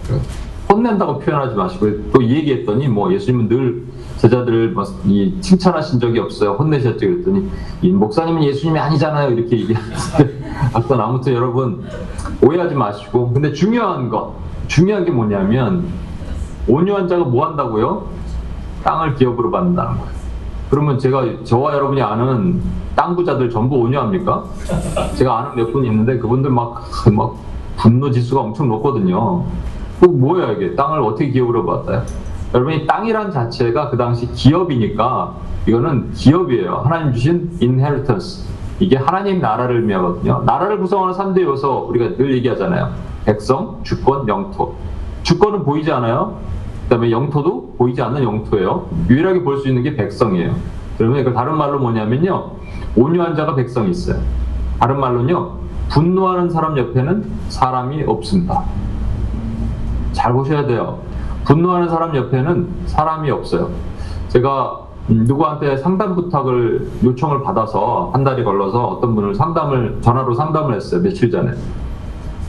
[0.71, 3.85] 혼낸다고 표현하지 마시고 또 이 얘기했더니 뭐 예수님은 늘
[4.19, 6.53] 제자들을 뭐이 칭찬하신 적이 없어요.
[6.53, 6.99] 혼내셨죠.
[6.99, 7.49] 그랬더니
[7.83, 9.31] 이 목사님은 예수님이 아니잖아요.
[9.31, 10.41] 이렇게 얘기하는데
[10.73, 11.83] 하여튼 아무튼 여러분
[12.43, 14.37] 오해하지 마시고 근데 중요한 거
[14.69, 15.87] 중요한 게 뭐냐면
[16.69, 18.07] 온유한 자가 뭐 한다고요?
[18.85, 20.20] 땅을 기업으로 받는다는 거예요.
[20.71, 22.61] 그러면 제가 저와 여러분이 아는
[22.95, 24.45] 땅 부자들 전부 온유합니까?
[25.17, 27.35] 제가 아는 몇 분 있는데 그분들 막, 막
[27.77, 29.45] 분노 지수가 엄청 높거든요.
[30.01, 32.03] 그 뭐야 이게 땅을 어떻게 기업으로 받아요?
[32.55, 35.35] 여러분이 땅이란 자체가 그 당시 기업이니까
[35.67, 36.83] 이거는 기업이에요.
[36.85, 38.49] 하나님 주신 inheritance.
[38.81, 40.43] 이게 하나님 나라를 의미하거든요.
[40.47, 42.91] 나라를 구성하는 3대 요소 우리가 늘 얘기하잖아요.
[43.25, 44.75] 백성, 주권, 영토.
[45.23, 46.39] 주권은 보이지 않아요.
[46.91, 48.89] 그다음에 영토도 보이지 않는 영토예요.
[49.09, 50.53] 유일하게 볼 수 있는 게 백성이에요.
[50.99, 52.51] 그러면 이거 다른 말로 뭐냐면요.
[52.97, 54.21] 온유한 자가 백성이 있어요.
[54.81, 55.53] 다른 말로는요.
[55.89, 58.65] 분노하는 사람 옆에는 사람이 없습니다.
[60.13, 60.99] 잘 보셔야 돼요.
[61.45, 63.71] 분노하는 사람 옆에는 사람이 없어요.
[64.29, 64.81] 제가
[65.11, 71.01] 음, 누구한테 상담 부탁을 요청을 받아서 한 달이 걸러서 어떤 분을 상담을 전화로 상담을 했어요
[71.03, 71.53] 며칠 전에.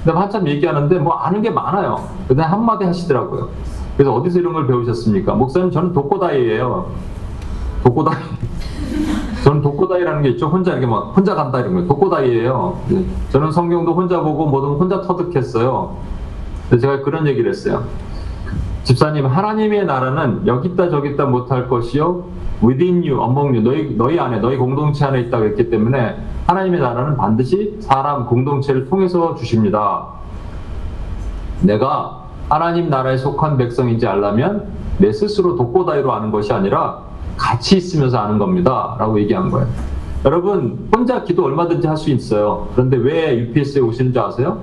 [0.03, 2.07] 근데 한참 얘기하는데 뭐 아는 게 많아요.
[2.27, 3.49] 근데 한마디 하시더라고요.
[3.95, 5.33] 그래서 어디서 이런 걸 배우셨습니까?
[5.33, 6.91] 목사님 저는 독고다이예요.
[7.83, 8.15] 독고다이.
[9.43, 10.47] 저는 독고다이라는 게 있죠.
[10.47, 11.87] 혼자 이렇게 막 혼자 간다 이런 거예요.
[11.87, 12.79] 독고다이예요.
[12.89, 13.05] 네.
[13.29, 15.97] 저는 성경도 혼자 보고 뭐든 혼자 터득했어요.
[16.69, 17.83] 그래서 제가 그런 얘기를 했어요.
[18.83, 22.23] 집사님, 하나님의 나라는 여기 있다 저기 있다 못할 것이요.
[22.63, 26.17] within you, among you, 너희, 너희 안에, 너희 공동체 안에 있다고 했기 때문에
[26.47, 30.07] 하나님의 나라는 반드시 사람 공동체를 통해서 주십니다.
[31.61, 32.20] 내가
[32.51, 34.65] 하나님 나라에 속한 백성인지 알려면
[34.97, 36.99] 내 스스로 독고다이로 아는 것이 아니라
[37.37, 38.97] 같이 있으면서 아는 겁니다.
[38.99, 39.67] 라고 얘기한 거예요.
[40.25, 42.67] 여러분, 혼자 기도 얼마든지 할 수 있어요.
[42.73, 44.59] 그런데 왜 UPS에 오시는지 아세요?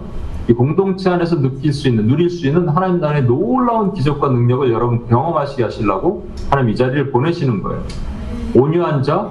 [0.50, 5.08] 이 공동체 안에서 느낄 수 있는, 누릴 수 있는 하나님 나라의 놀라운 기적과 능력을 여러분
[5.08, 7.82] 경험하시게 하시려고 하나님 이 자리를 보내시는 거예요.
[8.54, 9.30] 온유한 자,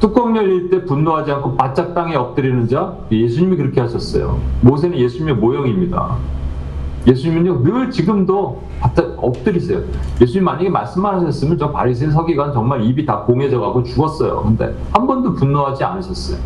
[0.00, 4.40] 뚜껑 열릴 때 분노하지 않고 바짝 땅에 엎드리는 자, 예수님이 그렇게 하셨어요.
[4.60, 6.16] 모세는 예수님의 모형입니다.
[7.06, 8.62] 예수님은요 늘 지금도
[9.18, 9.82] 엎드리세요.
[10.20, 14.42] 예수님 만약에 말씀만 하셨으면 저 바리새인 서기관 정말 입이 다 공해져 가고 죽었어요.
[14.42, 16.38] 근데 한 번도 분노하지 않으셨어요.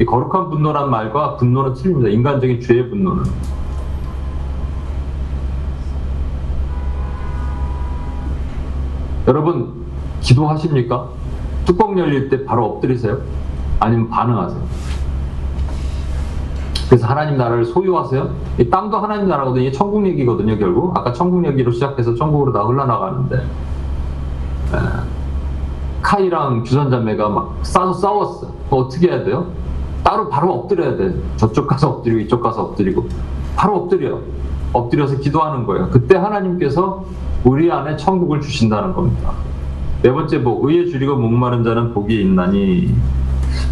[0.00, 2.10] 이 거룩한 분노란 말과 분노는 틀립니다.
[2.10, 3.24] 인간적인 죄의 분노는.
[9.26, 9.86] 여러분
[10.20, 11.08] 기도하십니까?
[11.64, 13.18] 뚜껑 열릴 때 바로 엎드리세요?
[13.80, 14.62] 아니면 반응하세요?
[16.88, 18.30] 그래서 하나님 나라를 소유하세요?
[18.58, 19.70] 이 땅도 하나님 나라거든요.
[19.72, 20.96] 천국 얘기거든요, 결국.
[20.96, 23.36] 아까 천국 얘기로 시작해서 천국으로 다 흘러나가는데.
[23.36, 23.42] 에,
[26.02, 28.48] 카이랑 주선자매가 막 싸서 싸웠어.
[28.70, 29.46] 그 어떻게 해야 돼요?
[30.04, 31.14] 따로 바로 엎드려야 돼.
[31.36, 33.08] 저쪽 가서 엎드리고 이쪽 가서 엎드리고.
[33.56, 34.20] 바로 엎드려.
[34.72, 35.88] 엎드려서 기도하는 거예요.
[35.90, 37.04] 그때 하나님께서
[37.44, 39.32] 우리 안에 천국을 주신다는 겁니다.
[40.02, 42.94] 네 번째 복, 의에 줄이고 목마른 자는 복이 있나니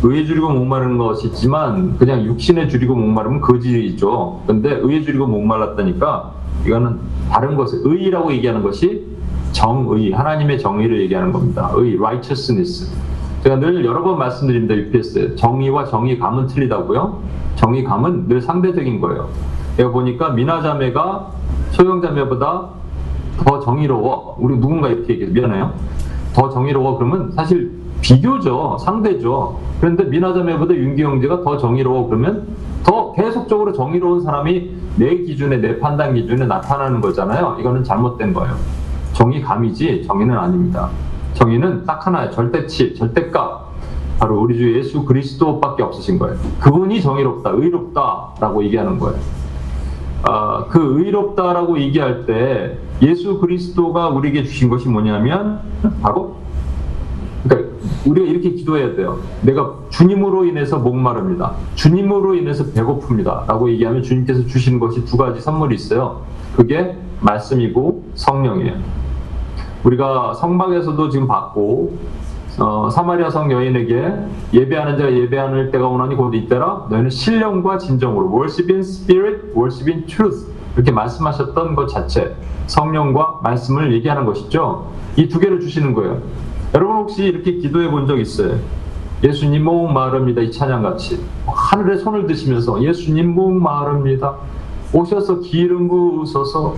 [0.02, 4.42] 의에 줄이고 목마른 것이 있지만 그냥 육신에 줄이고 목마르면 거지이죠.
[4.46, 6.32] 근데 의에 줄이고 목말랐다니까
[6.66, 6.98] 이거는
[7.30, 9.06] 다른 것을 의라고 얘기하는 것이
[9.52, 11.70] 정의, 하나님의 정의를 얘기하는 겁니다.
[11.74, 12.92] 의, righteousness.
[13.42, 14.74] 제가 늘 여러 번 말씀드립니다.
[14.74, 15.36] UPS.
[15.36, 17.22] 정의와 정의감은 틀리다고요.
[17.56, 19.28] 정의감은 늘 상대적인 거예요.
[19.76, 21.30] 내가 보니까 미나 자매가
[21.70, 22.68] 소영 자매보다
[23.38, 24.36] 더 정의로워.
[24.38, 25.72] 우리 누군가 이렇게 얘기해서 미안해요.
[26.32, 28.76] 더 정의로워 그러면 사실 비교죠.
[28.80, 29.58] 상대죠.
[29.80, 32.46] 그런데 미나자매보다 윤기 형제가 더 정의로워 그러면
[32.82, 37.56] 더 계속적으로 정의로운 사람이 내 기준에 내 판단 기준에 나타나는 거잖아요.
[37.58, 38.54] 이거는 잘못된 거예요.
[39.14, 40.90] 정의감이지 정의는 아닙니다.
[41.32, 42.30] 정의는 딱 하나예요.
[42.30, 43.64] 절대치, 절대값.
[44.18, 46.36] 바로 우리 주 예수 그리스도밖에 없으신 거예요.
[46.60, 49.18] 그분이 정의롭다, 의롭다라고 얘기하는 거예요.
[50.22, 55.60] 아, 그 의롭다라고 얘기할 때 예수 그리스도가 우리에게 주신 것이 뭐냐면
[56.00, 56.43] 바로
[58.06, 59.18] 우리가 이렇게 기도해야 돼요.
[59.42, 61.52] 내가 주님으로 인해서 목마릅니다.
[61.74, 63.46] 주님으로 인해서 배고픕니다.
[63.46, 66.22] 라고 얘기하면 주님께서 주신 것이 두 가지 선물이 있어요.
[66.56, 68.74] 그게 말씀이고 성령이에요.
[69.84, 71.96] 우리가 성막에서도 지금 받고
[72.58, 74.12] 어, 사마리아 성 여인에게
[74.52, 80.06] 예배하는 자가 예배하는 때가 오나니 곧 이때라 너희는 신령과 진정으로 worship in spirit, worship in
[80.06, 80.46] truth
[80.76, 82.36] 이렇게 말씀하셨던 것 자체
[82.66, 84.86] 성령과 말씀을 얘기하는 것이죠.
[85.16, 86.18] 이 두 개를 주시는 거예요.
[86.74, 88.58] 여러분 혹시 이렇게 기도해 본 적 있어요?
[89.22, 91.20] 예수님 목마릅니다 이 찬양 같이.
[91.46, 94.34] 하늘에 손을 드시면서 예수님 목마릅니다.
[94.92, 96.74] 오셔서 기름 부으소서.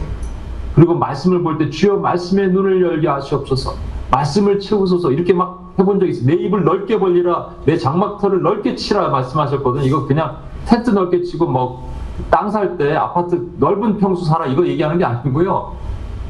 [0.75, 3.75] 그리고 말씀을 볼 때 주여 말씀의 눈을 열게 하시옵소서.
[4.11, 5.11] 말씀을 채우소서.
[5.11, 6.27] 이렇게 막 해본 적 있어요.
[6.27, 7.51] 내 입을 넓게 벌리라.
[7.65, 10.37] 내 장막터를 넓게 치라 말씀하셨거든 이거 그냥
[10.67, 11.87] 텐트 넓게 치고 뭐
[12.31, 15.77] 땅 살 때 아파트 넓은 평수 사라 이거 얘기하는 게 아니고요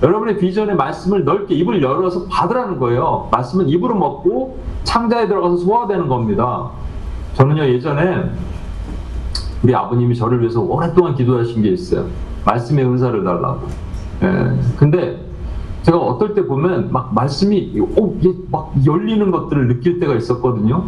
[0.03, 6.71] 여러분의 비전의 말씀을 넓게 입을 열어서 받으라는 거예요 말씀은 입으로 먹고 창자에 들어가서 소화되는 겁니다
[7.35, 8.31] 저는요 예전에
[9.63, 12.07] 우리 아버님이 저를 위해서 오랫동안 기도하신 게 있어요
[12.45, 13.67] 말씀의 은사를 달라고
[14.23, 15.27] 예, 근데
[15.83, 20.85] 제가 어떨 때 보면 막 말씀이 오, 이게 막 열리는 것들을 느낄 때가 있었거든요.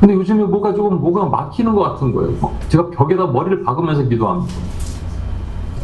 [0.00, 2.32] 근데 요즘에 뭐가 조금 뭐가 막히는 것 같은 거예요.
[2.40, 4.54] 막 제가 벽에다 머리를 박으면서 기도합니다.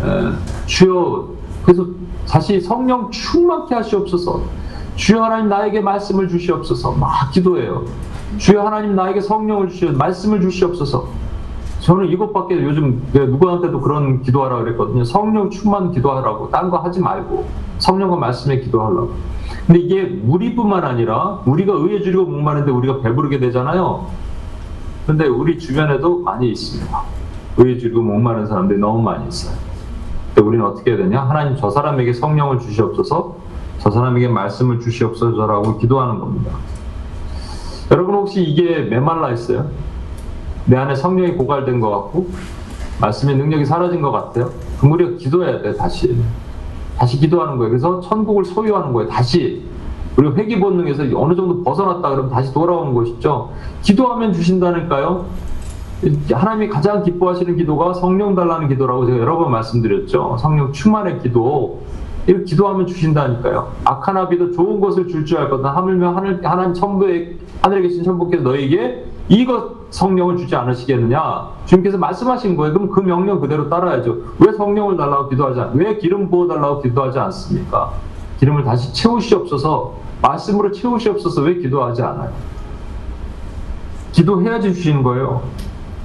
[0.05, 1.34] 예, 주여
[1.65, 1.87] 그래서
[2.29, 4.43] 다시 성령 충만케 하시옵소서.
[4.97, 6.93] 주여 하나님 나에게 말씀을 주시옵소서.
[6.93, 7.85] 막 기도해요.
[8.39, 11.09] 주여 하나님 나에게 성령을 주시옵 말씀을 주시옵소서.
[11.81, 15.05] 저는 이것밖에 요즘 누구한테도 그런 기도하라 그랬거든요.
[15.05, 16.51] 성령 충만 기도하라고.
[16.51, 17.47] 딴 거 하지 말고.
[17.79, 19.13] 성령과 말씀에 기도하라고.
[19.67, 24.07] 근데 이게 우리뿐만 아니라 우리가 의에 줄이고 목마른데 우리가 배부르게 되잖아요.
[25.07, 27.03] 근데 우리 주변에도 많이 있습니다.
[27.59, 29.74] 의에 줄이고 목마른 사람들이 너무 많이 있어요.
[30.35, 31.23] 근데 우리는 어떻게 해야 되냐?
[31.23, 33.37] 하나님 저 사람에게 성령을 주시옵소서.
[33.79, 36.51] 저 사람에게 말씀을 주시옵소서라고 기도하는 겁니다.
[37.91, 39.69] 여러분 혹시 이게 메말라 있어요?
[40.67, 42.29] 내 안에 성령이 고갈된 것 같고
[43.01, 44.51] 말씀의 능력이 사라진 것 같아요.
[44.79, 46.17] 그럼 우리가 기도해야 돼 다시
[46.97, 47.71] 다시 기도하는 거예요.
[47.71, 49.09] 그래서 천국을 소유하는 거예요.
[49.09, 49.65] 다시
[50.17, 53.51] 우리가 회귀 본능에서 어느 정도 벗어났다 그러면 다시 돌아오는 것이죠.
[53.83, 55.27] 기도하면 주신다니까요.
[56.31, 60.37] 하나님이 가장 기뻐하시는 기도가 성령 달라는 기도라고 제가 여러 번 말씀드렸죠.
[60.39, 61.83] 성령 충만의 기도.
[62.27, 63.73] 이렇게 기도하면 주신다니까요.
[63.85, 65.67] 악한 아비도 좋은 것을 줄 줄 알거든.
[65.67, 71.49] 하물며 하늘, 하나님 천부에, 하늘에 계신 천부께서 너에게 이것 성령을 주지 않으시겠느냐?
[71.67, 72.73] 주님께서 말씀하신 거예요.
[72.75, 74.17] 그럼 그 명령 그대로 따라야죠.
[74.39, 77.93] 왜 성령을 달라고 기도하지 않, 왜 기름 부어 달라고 기도하지 않습니까?
[78.41, 82.33] 기름을 다시 채우시옵소서, 말씀으로 채우시옵소서 왜 기도하지 않아요?
[84.13, 85.43] 기도해야지 주시는 거예요.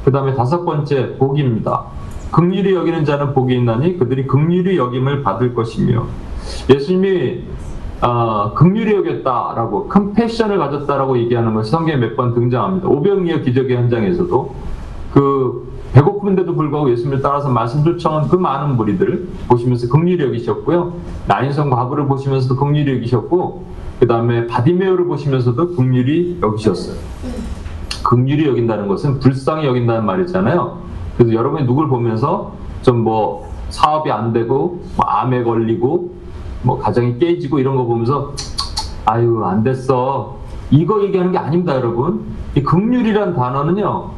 [0.09, 1.83] 그 다음에 다섯 번째, 복입니다.
[2.31, 6.07] 극률이 여기는 자는 복이 있나니 그들이 극률이 여김을 받을 것이며
[6.67, 7.43] 예수님이
[8.01, 12.87] 어, 극률이 여겼다라고 컴패션을 가졌다라고 얘기하는 것이 성경에 몇 번 등장합니다.
[12.87, 14.55] 오병이어 기적의 현장에서도
[15.13, 20.91] 그 배고픈데도 불구하고 예수님을 따라서 말씀 쫓아온 그 많은 무리들 보시면서 극률이 여기셨고요.
[21.27, 23.63] 나인성 과부를 보시면서도 극률이 여기셨고
[23.99, 26.97] 그 다음에 바디메오를 보시면서도 극률이 여기셨어요.
[28.09, 30.79] 극률이 여긴다는 것은 불쌍히 여긴다는 말이잖아요.
[31.15, 36.11] 그래서 여러분이 누굴 보면서 좀 뭐 사업이 안 되고 뭐 암에 걸리고
[36.63, 38.33] 뭐 가정이 깨지고 이런 거 보면서
[39.05, 40.37] 아유 안 됐어
[40.71, 44.09] 이거 얘기하는 게 아닙니다 여러분 이 극률이란 단어는요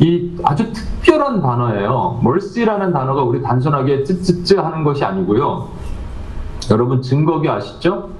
[0.00, 5.68] 이 아주 특별한 단어예요 멀시라는 단어가 우리 단순하게 쯔쯔쯔 하는 것이 아니고요
[6.70, 8.10] 여러분 증거기 아시죠?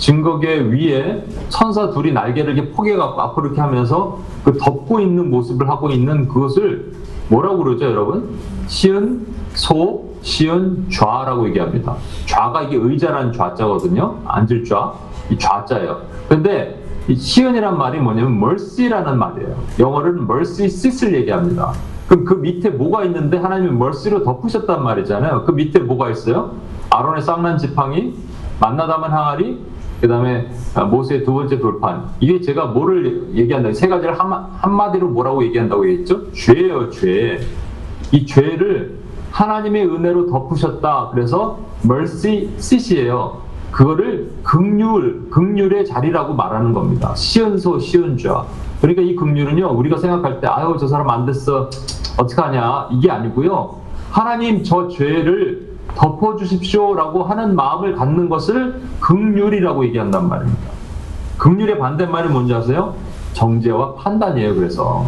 [0.00, 5.90] 증거계 위에 천사 둘이 날개를 이렇게 포개갖고 앞으로 이렇게 하면서 그 덮고 있는 모습을 하고
[5.90, 6.92] 있는 그것을
[7.28, 8.30] 뭐라고 그러죠, 여러분?
[8.66, 11.94] 시은, 소, 시은, 좌라고 얘기합니다.
[12.26, 14.16] 좌가 이게 의자라는 좌자거든요.
[14.24, 14.92] 앉을 좌,
[15.30, 16.00] 이 좌자예요.
[16.28, 19.56] 근데 이 시은이란 말이 뭐냐면 mercy라는 말이에요.
[19.78, 21.72] 영어로는 mercy seat을 얘기합니다.
[22.08, 25.44] 그럼 그 밑에 뭐가 있는데 하나님이 mercy로 덮으셨단 말이잖아요.
[25.44, 26.52] 그 밑에 뭐가 있어요?
[26.90, 28.14] 아론의 쌍난 지팡이,
[28.60, 29.69] 만나다만 항아리,
[30.00, 30.48] 그 다음에
[30.90, 32.10] 모세의 두 번째 돌판.
[32.20, 33.72] 이게 제가 뭐를 얘기한다.
[33.72, 36.32] 세 가지를 한마, 한마디로 뭐라고 얘기한다고 했죠?
[36.32, 37.40] 죄예요, 죄.
[38.12, 38.98] 이 죄를
[39.30, 41.10] 하나님의 은혜로 덮으셨다.
[41.12, 43.42] 그래서 mercy seat이에요.
[43.70, 47.14] 그거를 극률, 극률의 자리라고 말하는 겁니다.
[47.14, 48.44] 시은소, 시은좌.
[48.80, 51.70] 그러니까 이 극률은요, 우리가 생각할 때, 아유, 저 사람 안 됐어.
[52.18, 52.88] 어떡하냐.
[52.90, 53.76] 이게 아니고요.
[54.10, 60.70] 하나님 저 죄를 덮어주십시오라고 하는 마음을 갖는 것을 극률이라고 얘기한단 말입니다.
[61.38, 62.94] 극률의 반대말이 뭔지 아세요?
[63.32, 64.54] 정죄와 판단이에요.
[64.54, 65.06] 그래서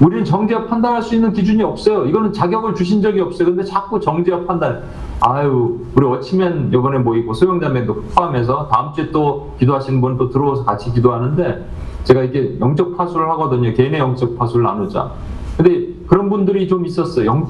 [0.00, 2.06] 우리는 정죄와 판단할 수 있는 기준이 없어요.
[2.06, 3.48] 이거는 자격을 주신 적이 없어요.
[3.48, 4.82] 근데 자꾸 정죄와 판단.
[5.20, 10.92] 아유, 우리 어치면 이번에 모이고 소영자매도 포함해서 다음 주에 또 기도하시는 분 또 들어와서 같이
[10.92, 11.66] 기도하는데
[12.04, 13.72] 제가 이게 영적 파수를 하거든요.
[13.72, 15.10] 개인의 영적 파수를 나누자.
[15.56, 17.46] 근데 그런 분들이 좀 있었어요.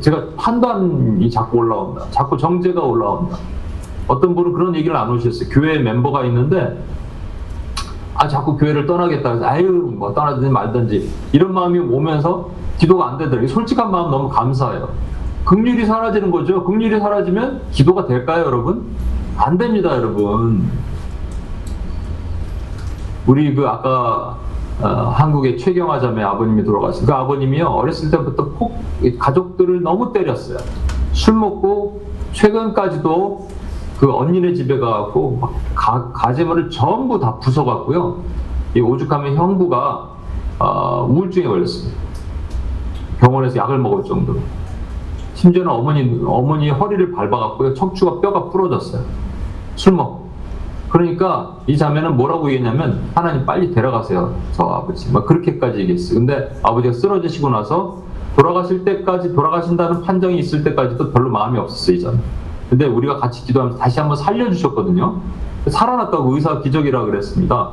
[0.00, 2.06] 제가 판단이 자꾸 올라온다.
[2.10, 3.38] 자꾸 정죄가 올라온다.
[4.06, 5.48] 어떤 분은 그런 얘기를 안 오셨어요.
[5.50, 6.82] 교회 멤버가 있는데
[8.14, 13.48] 아 자꾸 교회를 떠나겠다 해서 아유 뭐 떠나든지 말든지 이런 마음이 오면서 기도가 안 되더라고요.
[13.48, 14.88] 솔직한 마음 너무 감사해요.
[15.44, 16.62] 극률이 사라지는 거죠.
[16.64, 18.84] 극률이 사라지면 기도가 될까요, 여러분?
[19.36, 20.70] 안 됩니다, 여러분.
[23.26, 24.36] 우리 그 아까
[24.80, 28.78] 어, 한국의 최경화 자매 아버님이 돌아가신 그 아버님이요 어렸을 때부터 폭
[29.18, 30.58] 가족들을 너무 때렸어요.
[31.12, 32.02] 술 먹고
[32.32, 33.48] 최근까지도
[33.98, 38.16] 그 언니네 집에 가갖고 막 가, 가재물을 전부 다 부숴갖고요.
[38.76, 40.10] 이 오죽하면 형부가
[40.60, 41.98] 어, 우울증에 걸렸습니다.
[43.18, 44.38] 병원에서 약을 먹을 정도로.
[45.34, 49.02] 심지어는 어머니 어머니 허리를 밟아갖고요 척추가 뼈가 부러졌어요.
[49.74, 50.17] 술 먹고.
[50.88, 54.34] 그러니까 이 자매는 뭐라고 얘기했냐면 하나님 빨리 데려가세요.
[54.52, 56.18] 저 아버지 막 그렇게까지 얘기했어요.
[56.18, 58.02] 근데 아버지가 쓰러지시고 나서
[58.36, 62.18] 돌아가실 때까지 돌아가신다는 판정이 있을 때까지도 별로 마음이 없었어요 이 자매.
[62.70, 65.20] 근데 우리가 같이 기도하면서 다시 한번 살려주셨거든요.
[65.68, 67.70] 살아났다고 의사 기적이라 그랬습니다.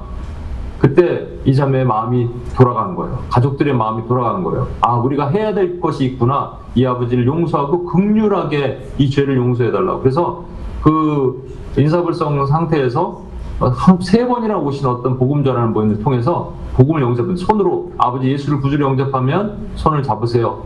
[0.79, 3.19] 그때 이 자매의 마음이 돌아간 거예요.
[3.29, 4.67] 가족들의 마음이 돌아간 거예요.
[4.81, 6.57] 아 우리가 해야 될 것이 있구나.
[6.75, 10.01] 이 아버지를 용서하고 극률하게 이 죄를 용서해 달라고.
[10.01, 10.43] 그래서
[10.85, 13.25] 그 인사불성 상태에서
[13.59, 18.85] 한 세 번이나 오신 어떤 복음 전하는 분을 통해서 복음을 영접은 손으로 아버지 예수를 구주로
[18.87, 20.63] 영접하면 손을 잡으세요.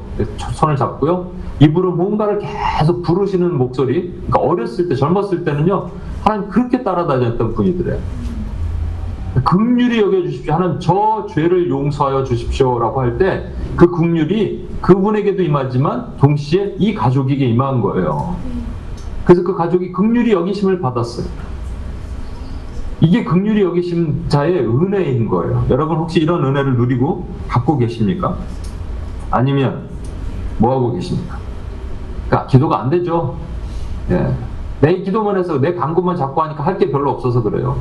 [0.54, 1.28] 손을 잡고요.
[1.60, 4.12] 입으로 뭔가를 계속 부르시는 목소리.
[4.28, 5.90] 그러니까 어렸을 때 젊었을 때는요.
[6.24, 8.00] 하나님 그렇게 따라다녔던 분이더래요.
[9.46, 10.54] 극률이 여겨 주십시오.
[10.56, 18.36] 하나님 저 죄를 용서하여 주십시오라고 할 때그 극률이 그분에게도 임하지만 동시에 이 가족에게 임한 거예요.
[19.30, 21.28] 그래서 그 가족이 극률이 여기심을 받았어요.
[23.00, 25.68] 이게 극률이 여기심 자의 은혜인 거예요.
[25.70, 28.38] 여러분 혹시 이런 은혜를 누리고 갖고 계십니까?
[29.30, 29.88] 아니면
[30.58, 31.38] 뭐 하고 계십니까?
[32.26, 33.38] 그러니까 기도가 안 되죠.
[34.10, 34.34] 예.
[34.82, 37.78] 내 기도만 해서 내 간구만 자꾸 하니까 할 게 별로 없어서 그래요.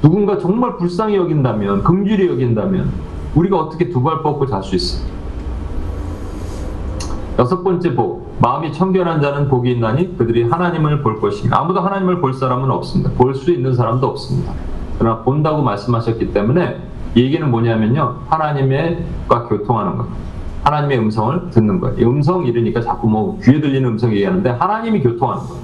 [0.00, 2.92] 누군가 정말 불쌍히 여긴다면, 긍휼히 여긴다면,
[3.34, 5.04] 우리가 어떻게 두 발 뻗고 잘 수 있어?
[7.38, 12.34] 여섯 번째 복, 마음이 청결한 자는 복이 있나니 그들이 하나님을 볼 것이며 아무도 하나님을 볼
[12.34, 13.10] 사람은 없습니다.
[13.12, 14.52] 볼 수 있는 사람도 없습니다.
[14.98, 16.80] 그러나 본다고 말씀하셨기 때문에
[17.14, 20.06] 이 얘기는 뭐냐면요, 하나님과 교통하는 것,
[20.64, 21.98] 하나님의 음성을 듣는 거예요.
[21.98, 25.62] 이 음성 이르니까 자꾸 뭐 귀에 들리는 음성 얘기하는데 하나님이 교통하는 거예요.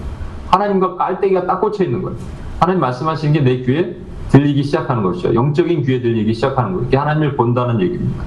[0.49, 2.17] 하나님과 깔때기가 딱 꽂혀 있는 거예요.
[2.59, 3.97] 하나님 말씀하시는 게 내 귀에
[4.31, 5.35] 들리기 시작하는 것이죠.
[5.35, 6.87] 영적인 귀에 들리기 시작하는 거예요.
[6.89, 8.25] 이게 하나님을 본다는 얘기입니다.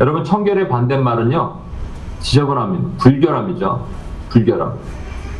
[0.00, 1.67] 여러분 청결의 반대말은요
[2.20, 2.98] 지저분함입니다.
[2.98, 3.86] 불결함이죠.
[4.30, 4.74] 불결함.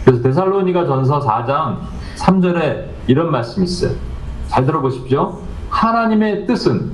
[0.05, 1.79] 그래서 데살로니가 전서 4장
[2.17, 3.93] 3절에 이런 말씀이 있어요.
[4.49, 5.39] 잘 들어보십시오.
[5.71, 6.91] 하나님의 뜻은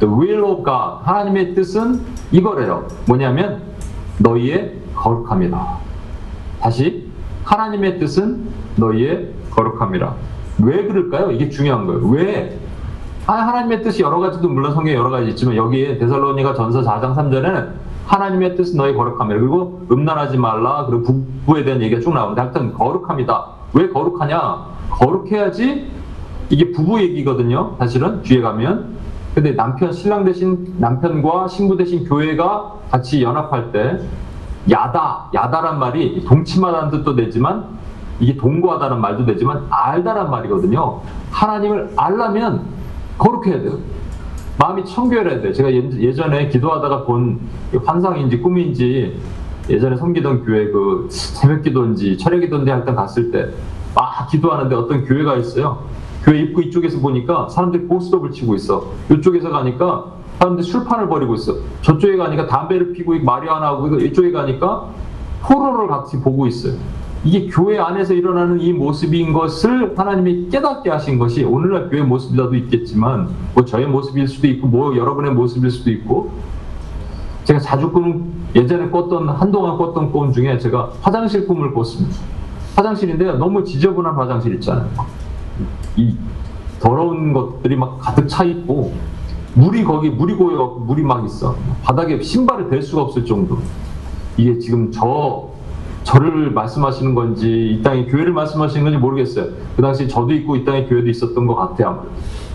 [0.00, 2.00] the will of God 하나님의 뜻은
[2.32, 2.86] 이거래요.
[3.06, 3.62] 뭐냐면
[4.18, 5.78] 너희의 거룩함이다.
[6.60, 7.10] 다시
[7.44, 10.14] 하나님의 뜻은 너희의 거룩함이라.
[10.62, 11.30] 왜 그럴까요?
[11.30, 12.06] 이게 중요한 거예요.
[12.08, 12.58] 왜?
[13.26, 17.85] 아, 하나님의 뜻이 여러 가지도 물론 성경에 여러 가지 있지만 여기에 데살로니가 전서 4장 3절에는
[18.06, 19.38] 하나님의 뜻은 너희 거룩함이라.
[19.40, 20.86] 그리고 음란하지 말라.
[20.86, 23.46] 그리고 부부에 대한 얘기가 쭉 나오는데 하여튼 거룩함이다.
[23.74, 24.76] 왜 거룩하냐?
[24.90, 25.90] 거룩해야지
[26.50, 27.74] 이게 부부 얘기거든요.
[27.78, 28.96] 사실은 뒤에 가면.
[29.34, 34.00] 근데 남편 신랑 대신 남편과 신부 대신 교회가 같이 연합할 때
[34.70, 37.76] 야다 야다란 말이 동침하다는 뜻도 되지만
[38.18, 41.00] 이게 동거하다는 말도 되지만 알다란 말이거든요.
[41.30, 42.62] 하나님을 알려면
[43.18, 43.78] 거룩해야 돼요.
[44.58, 45.52] 마음이 청결해야 돼요.
[45.52, 47.40] 제가 예- 예전에 기도하다가 본
[47.84, 49.18] 환상인지 꿈인지
[49.68, 53.50] 예전에 섬기던 교회 그 새벽 기도인지 철야 할때 갔을 때
[53.96, 55.78] 막 기도하는데 어떤 교회가 있어요.
[56.22, 58.92] 교회 입구 이쪽에서 보니까 사람들이 고스톱을 치고 있어.
[59.10, 60.04] 이쪽에서 가니까
[60.38, 61.54] 사람들이 술판을 벌이고 있어.
[61.80, 64.90] 저쪽에 가니까 담배를 피고 마리아나 하고 이쪽에 가니까
[65.42, 66.74] 포로를 같이 보고 있어요.
[67.26, 73.28] 이게 교회 안에서 일어나는 이 모습인 것을 하나님이 깨닫게 하신 것이 오늘날 교회 모습이라도 있겠지만
[73.52, 76.30] 뭐 저의 모습일 수도 있고 뭐 여러분의 모습일 수도 있고
[77.42, 82.16] 제가 자주 꾸는 예전에 꿨던 한동안 꿨던 꿈 중에 제가 화장실 꿈을 꿨습니다.
[82.76, 84.88] 화장실인데 너무 지저분한 화장실 있잖아요.
[85.96, 86.14] 이
[86.78, 88.94] 더러운 것들이 막 가득 차 있고
[89.54, 93.58] 물이 거기 물이 고여 물이 막 있어 바닥에 신발을 댈 수가 없을 정도
[94.36, 95.55] 이게 지금 저
[96.06, 100.88] 저를 말씀하시는 건지 이 땅의 교회를 말씀하시는 건지 모르겠어요 그 당시 저도 있고 이 땅의
[100.88, 102.06] 교회도 있었던 것 같아요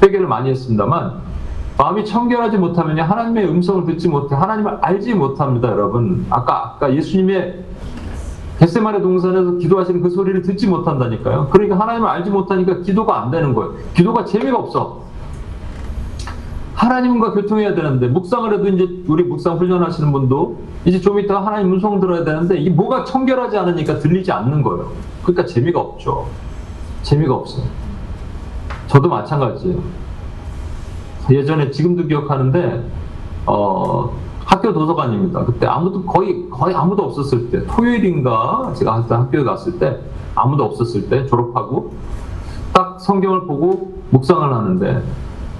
[0.02, 1.32] 회개를 많이 했습니다만
[1.78, 7.66] 마음이 청결하지 못하면 하나님의 음성을 듣지 못해 하나님을 알지 못합니다 여러분 아까 아까 예수님의
[8.60, 11.47] 겟세마네 동산에서 기도하시는 그 소리를 듣지 못한다니까요.
[11.49, 13.74] 그러니까 하나님을 알지 못하니까 기도가 안 되는 거예요.
[13.95, 15.02] 기도가 재미가 없어.
[16.82, 22.00] 하나님과 교통해야 되는데 묵상을 해도 이제 우리 묵상 훈련하시는 분도 이제 좀 이따 하나님 음성
[22.00, 24.92] 들어야 되는데 이 뭐가 청결하지 않으니까 들리지 않는 거예요.
[25.22, 26.26] 그러니까 재미가 없죠.
[27.04, 27.66] 재미가 없어요.
[28.88, 29.78] 저도 마찬가지예요.
[31.30, 32.84] 예전에 지금도 기억하는데
[33.46, 34.12] 어
[34.44, 35.46] 학교 도서관입니다.
[35.46, 40.00] 그때 아무도 거의 거의 아무도 없었을 때 토요일인가 제가 그때 학교에 갔을 때
[40.34, 41.94] 아무도 없었을 때 졸업하고
[42.74, 45.04] 딱 성경을 보고 묵상을 하는데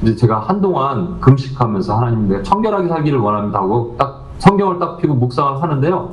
[0.02, 5.62] 이제 제가 한동안 금식하면서 하나님 내가 청결하게 살기를 원합니다 하고 딱 성경을 딱 펴고 묵상을
[5.62, 6.10] 하는데요.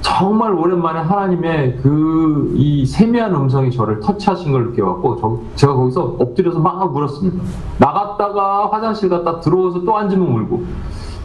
[0.00, 6.58] 정말 오랜만에 하나님의 그 이 세미한 음성이 저를 터치하신 걸 느껴갖고 저, 제가 거기서 엎드려서
[6.58, 7.42] 막 울었습니다.
[7.78, 10.64] 나갔다가 화장실 갔다 들어와서 또 앉으면 울고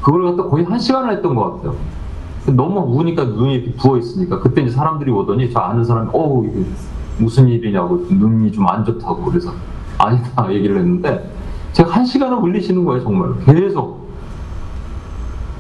[0.01, 1.75] 그걸 갖다 거의 한 시간을 했던 것 같아요.
[2.55, 6.47] 너무 우니까 눈이 이렇게 부어 있으니까 그때 이제 사람들이 오더니 저 아는 사람이 어우
[7.17, 9.51] 무슨 일이냐고 눈이 좀 안 좋다고 그래서
[9.97, 11.31] 아니다 얘기를 했는데
[11.73, 13.29] 제가 한 시간을 울리시는 거예요 정말.
[13.45, 14.07] 계속.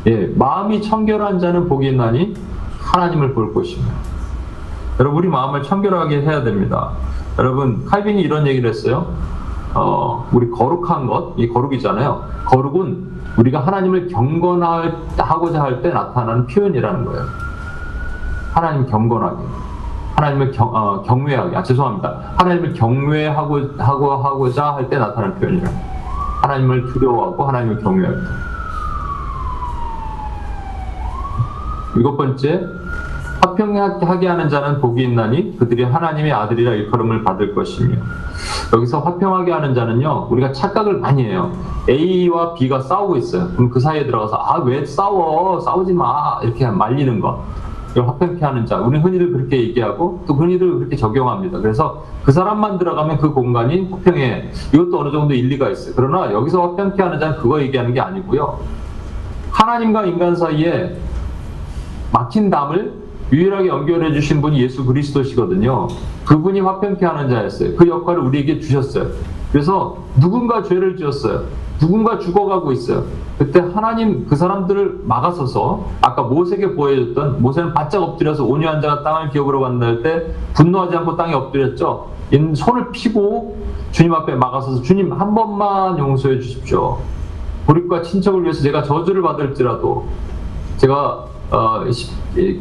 [0.07, 2.33] 예 마음이 청결한 자는 복이 있나니
[2.79, 3.83] 하나님을 볼 것이며
[4.99, 6.91] 여러분 우리 마음을 청결하게 해야 됩니다.
[7.37, 9.13] 여러분 칼빈이 이런 얘기를 했어요.
[9.73, 12.23] 어 우리 거룩한 것 이 거룩이잖아요.
[12.45, 17.25] 거룩은 우리가 하나님을 경건하고자 할 때 나타나는 표현이라는 거예요.
[18.53, 19.43] 하나님 경건하게
[20.17, 21.55] 하나님을 경, 어, 경외하게.
[21.55, 22.33] 아 죄송합니다.
[22.37, 25.69] 하나님을 경외하고 하고 하고자 할 때 나타나는 표현이라.
[26.41, 28.21] 하나님을 두려워하고 하나님을 경외할 때
[31.95, 32.65] 일곱 번째
[33.43, 37.95] 화평하게 하는 자는 복이 있나니 그들이 하나님의 아들이라 일컬음을 받을 것이며.
[38.73, 41.51] 여기서 화평하게 하는 자는요 우리가 착각을 많이 해요.
[41.89, 43.49] A와 B가 싸우고 있어요.
[43.55, 45.59] 그럼 그 사이에 들어가서 아 왜 싸워?
[45.59, 46.39] 싸우지 마.
[46.41, 47.66] 이렇게 말리는 것 이걸
[48.01, 53.17] 화평케 하는 자 우리는 흔히들 그렇게 얘기하고 또 흔히들 그렇게 적용합니다 그래서 그 사람만 들어가면
[53.17, 57.93] 그 공간이 화평해 이것도 어느 정도 일리가 있어요 그러나 여기서 화평케 하는 자는 그거 얘기하는
[57.93, 58.59] 게 아니고요
[59.51, 60.97] 하나님과 인간 사이에
[62.11, 62.93] 막힌 담을
[63.31, 65.87] 유일하게 연결해 주신 분이 예수 그리스도시거든요.
[66.25, 67.75] 그분이 화평케 하는 자였어요.
[67.75, 69.07] 그 역할을 우리에게 주셨어요.
[69.51, 71.43] 그래서 누군가 죄를 지었어요.
[71.79, 73.03] 누군가 죽어가고 있어요.
[73.37, 79.61] 그때 하나님 그 사람들을 막아서서 아까 모세에게 보여줬던 모세는 바짝 엎드려서 온유한 자가 땅을 기업으로
[79.61, 82.09] 간다 때 분노하지 않고 땅에 엎드렸죠.
[82.33, 83.57] 얘는 손을 피고
[83.91, 86.97] 주님 앞에 막아서서 주님 한 번만 용서해 주십시오.
[87.67, 90.05] 고립과 친척을 위해서 제가 저주를 받을지라도
[90.77, 91.83] 제가 어,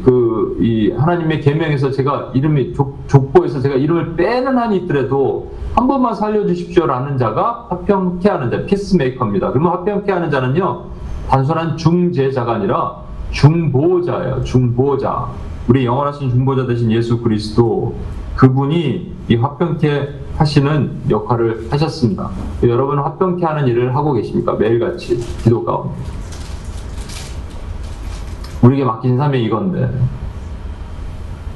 [0.03, 6.15] 그 이 하나님의 계명에서 제가 이름이 족, 족보에서 제가 이름을 빼는 한이 있더라도 한 번만
[6.15, 9.51] 살려주십시오라는 자가 화평케 하는 자, 피스메이커입니다.
[9.51, 10.85] 그러면 화평케 하는 자는요
[11.29, 12.97] 단순한 중재자가 아니라
[13.31, 14.43] 중보자예요.
[14.43, 15.27] 중보자.
[15.67, 17.95] 우리 영원하신 중보자 되신 예수 그리스도
[18.35, 22.29] 그분이 이 화평케 하시는 역할을 하셨습니다.
[22.63, 24.53] 여러분 화평케 하는 일을 하고 계십니까?
[24.53, 26.16] 매일같이 기도 가운데.
[28.61, 29.89] 우리에게 맡긴 삶이 이건데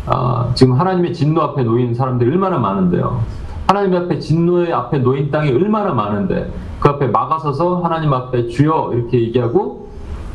[0.06, 3.22] 아, 지금 하나님의 진노 앞에 놓인 사람들이 얼마나 많은데요.
[3.68, 9.22] 하나님 앞에 진노의 앞에 놓인 땅이 얼마나 많은데 그 앞에 막아서서 하나님 앞에 주여 이렇게
[9.22, 9.88] 얘기하고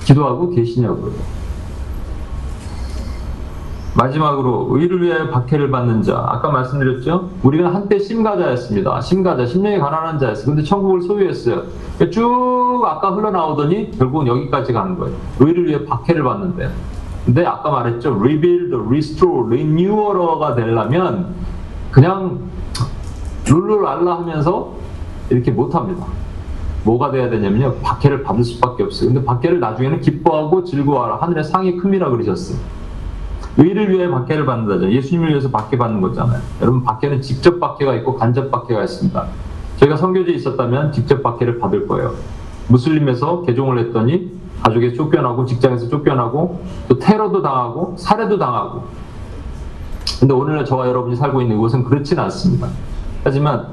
[0.04, 1.12] 기도하고 계시냐고요.
[3.96, 6.22] 마지막으로 의를 위해 박해를 받는 자.
[6.28, 7.30] 아까 말씀드렸죠?
[7.42, 9.00] 우리가 한때 심가자였습니다.
[9.00, 10.46] 심가자 심령이 가난한 자였어요.
[10.46, 11.62] 근데 천국을 소유했어요.
[12.10, 15.16] 쭉 아까 흘러나오더니 결국은 여기까지 가는 거예요.
[15.40, 16.70] 의를 위해 박해를 받는데.
[17.24, 18.14] 근데 아까 말했죠?
[18.20, 21.34] rebuild, restore, renewal가 되려면
[21.90, 22.38] 그냥
[23.48, 24.74] 룰루랄라 하면서
[25.30, 26.06] 이렇게 못합니다.
[26.84, 27.76] 뭐가 돼야 되냐면요.
[27.82, 29.12] 박해를 받을 수밖에 없어요.
[29.12, 31.16] 근데 박해를 나중에는 기뻐하고 즐거워하라.
[31.16, 32.75] 하늘의 상이 큼이라 그러셨어요
[33.58, 34.90] 의를 위해 박해를 받는다죠.
[34.90, 36.40] 예수님을 위해서 박해 받는 거잖아요.
[36.60, 39.26] 여러분 박해는 직접 박해가 있고 간접 박해가 있습니다.
[39.78, 42.14] 저희가 선교지에 있었다면 직접 박해를 받을 거예요.
[42.68, 44.32] 무슬림에서 개종을 했더니
[44.62, 48.84] 가족에 쫓겨나고 직장에서 쫓겨나고 또 테러도 당하고 살해도 당하고
[50.18, 52.68] 근데 오늘날 저와 여러분이 살고 있는 이곳은 그렇지는 않습니다.
[53.22, 53.70] 하지만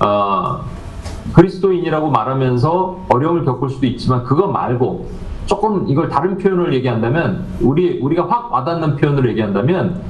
[0.00, 0.60] 어,
[1.34, 5.08] 그리스도인이라고 말하면서 어려움을 겪을 수도 있지만 그거 말고
[5.46, 10.00] 조금 이걸 다른 표현을 얘기한다면 우리 우리가 확 와닿는 표현으로 얘기한다면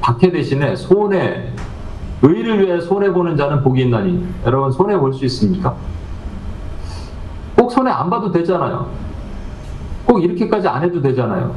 [0.00, 1.52] 박해 대신에 손해
[2.22, 5.74] 의를 위해 손해 보는 자는 복이 있나니 여러분 손해 볼 수 있습니까?
[7.56, 8.88] 꼭 손해 안 봐도 되잖아요.
[10.06, 11.54] 꼭 이렇게까지 안 해도 되잖아요.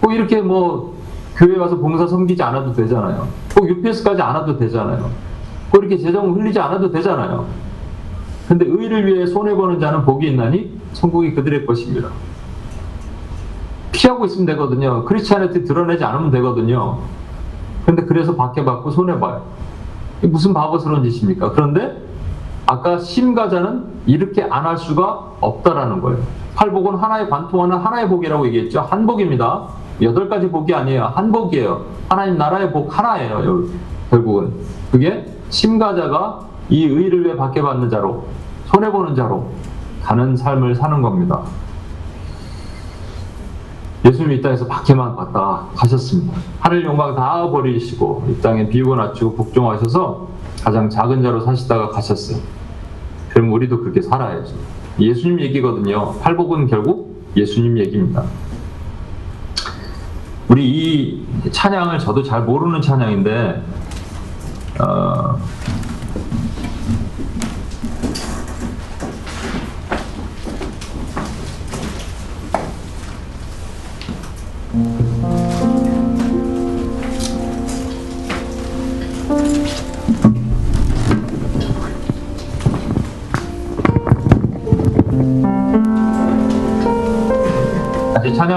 [0.00, 0.94] 꼭 이렇게 뭐
[1.36, 3.28] 교회 가서 봉사 섬기지 않아도 되잖아요.
[3.54, 5.10] 꼭 UPS까지 안 와도 되잖아요.
[5.70, 7.46] 꼭 이렇게 재정 흘리지 않아도 되잖아요.
[8.48, 12.08] 근데 의를 위해 손해 보는 자는 복이 있나니 천국이 그들의 것입니다.
[14.02, 15.04] 피하고 있으면 되거든요.
[15.04, 16.98] 크리스찬한테 드러내지 않으면 되거든요.
[17.86, 19.42] 근데 그래서 박해받고 손해봐요.
[20.22, 21.52] 무슨 바보스러운 짓입니까?
[21.52, 22.02] 그런데
[22.66, 26.18] 아까 심가자는 이렇게 안 할 수가 없다라는 거예요.
[26.56, 28.80] 팔복은 하나의 관통하는 하나의 복이라고 얘기했죠.
[28.80, 29.68] 한 복입니다.
[30.02, 31.04] 여덟 가지 복이 아니에요.
[31.04, 31.84] 한 복이에요.
[32.08, 33.64] 하나님 나라의 복 하나예요.
[34.10, 34.52] 결국은.
[34.90, 38.24] 그게 심가자가 이 의를 위해 박해받는 자로,
[38.66, 39.46] 손해 보는 자로
[40.02, 41.40] 가는 삶을 사는 겁니다.
[44.04, 46.36] 예수님이 이 땅에서 박해만 받다 가셨습니다.
[46.60, 50.28] 하늘 영광 다 버리시고 이 땅에 비우고 낮추고 복종하셔서
[50.64, 52.38] 가장 작은 자로 사시다가 가셨어요.
[53.30, 54.54] 그럼 우리도 그렇게 살아야죠.
[54.98, 56.14] 예수님 얘기거든요.
[56.20, 58.24] 팔복은 결국 예수님 얘기입니다.
[60.48, 63.62] 우리 이 찬양을 저도 잘 모르는 찬양인데
[64.80, 65.38] 어,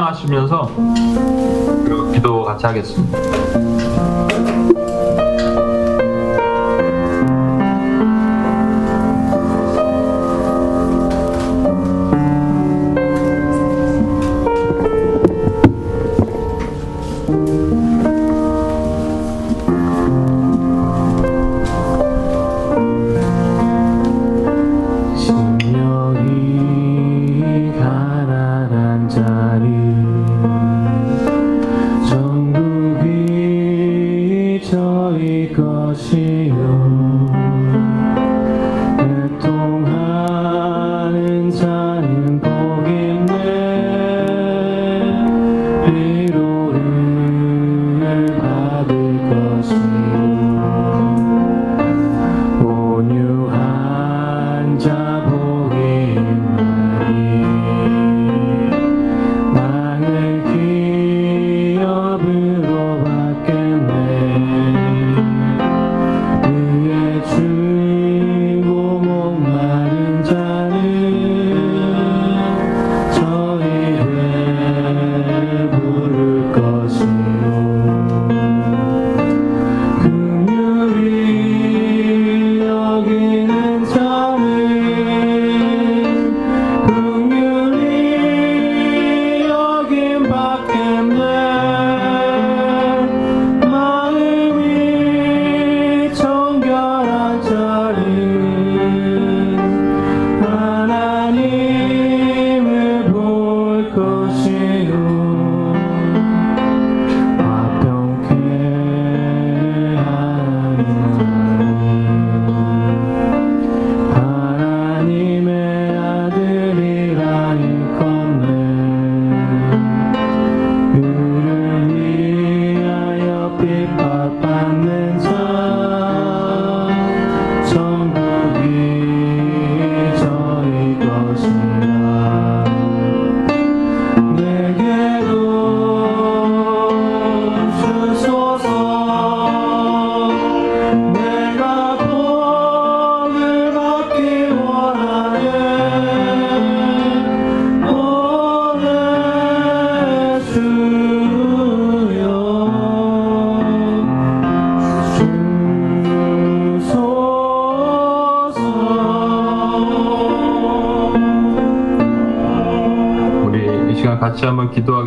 [0.05, 0.69] 찬양하시면서
[2.13, 3.64] 기도 같이 하겠습니다.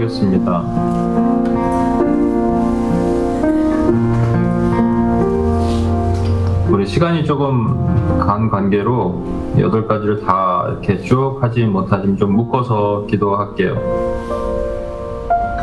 [0.08, 0.62] 기도하겠습니다.
[6.70, 9.24] 우리 시간이 조금 간 관계로
[9.58, 13.76] 여덟 가지를 다 이렇게 쭉 하지 못하지만 좀 묶어서 기도할게요.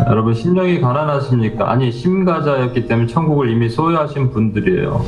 [0.08, 1.70] 여러분 심령이 가난하십니까?
[1.72, 5.04] 아니 심가자였기 때문에 천국을 이미 소유하신 분들이에요.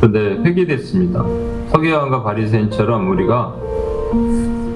[0.00, 1.24] 근데 회개됐습니다.
[1.70, 3.54] 서기관과 바리새인처럼 우리가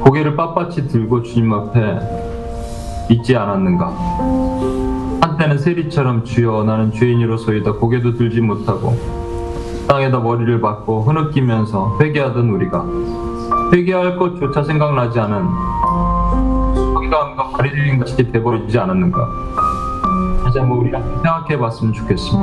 [0.00, 2.29] 고개를 빳빳이 들고 주님 앞에
[3.10, 3.86] 있지 않았는가?
[5.20, 8.96] 한때는 세리처럼 주여 나는 죄인으로서이다 고개도 들지 못하고
[9.88, 12.86] 땅에다 머리를 박고 흐느끼면서 회개하던 우리가
[13.72, 15.44] 회개할 것조차 생각나지 않은
[16.94, 19.28] 성경과 바리새인 같이 돼버리지 않았는가?
[20.44, 22.40] 다시 한번 우리가 생각해 봤으면 좋겠습니다.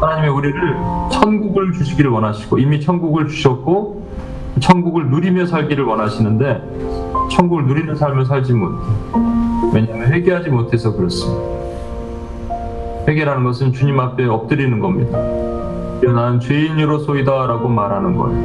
[0.00, 0.76] 하나님이 우리를
[1.10, 4.02] 천국을 주시기를 원하시고 이미 천국을 주셨고
[4.60, 7.01] 천국을 누리며 살기를 원하시는데
[7.32, 8.76] 천국을 누리는 삶을 살지 못해.
[9.72, 11.42] 왜냐하면 회개하지 못해서 그렇습니다.
[13.08, 15.18] 회개라는 것은 주님 앞에 엎드리는 겁니다.
[16.02, 18.42] 나는 죄인으로소이다라고 말하는 거예요.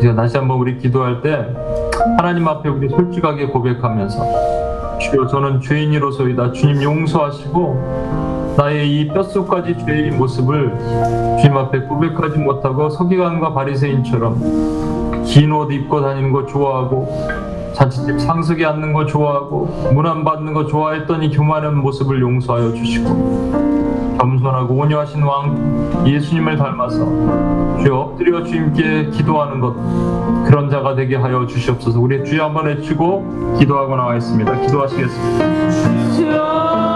[0.00, 1.46] 그래서 다시 한번 우리 기도할 때
[2.18, 6.52] 하나님 앞에 우리 솔직하게 고백하면서 주여 저는 죄인으로소이다.
[6.52, 10.76] 주님 용서하시고 나의 이 뼛속까지 죄의 모습을
[11.40, 18.92] 주님 앞에 고백하지 못하고 서기관과 바리새인처럼 긴 옷 입고 다니는 거 좋아하고 잔치집 상석에 앉는
[18.92, 26.56] 거 좋아하고 문안 받는 거 좋아했던 이 교만한 모습을 용서하여 주시고 겸손하고 온유하신 왕 예수님을
[26.56, 27.04] 닮아서
[27.82, 29.74] 주여 엎드려 주님께 기도하는 것
[30.44, 32.00] 그런 자가 되게 하여 주시옵소서.
[32.00, 34.60] 우리 주여 한번 외치고 기도하고 나와 있습니다.
[34.60, 36.93] 기도하시겠습니다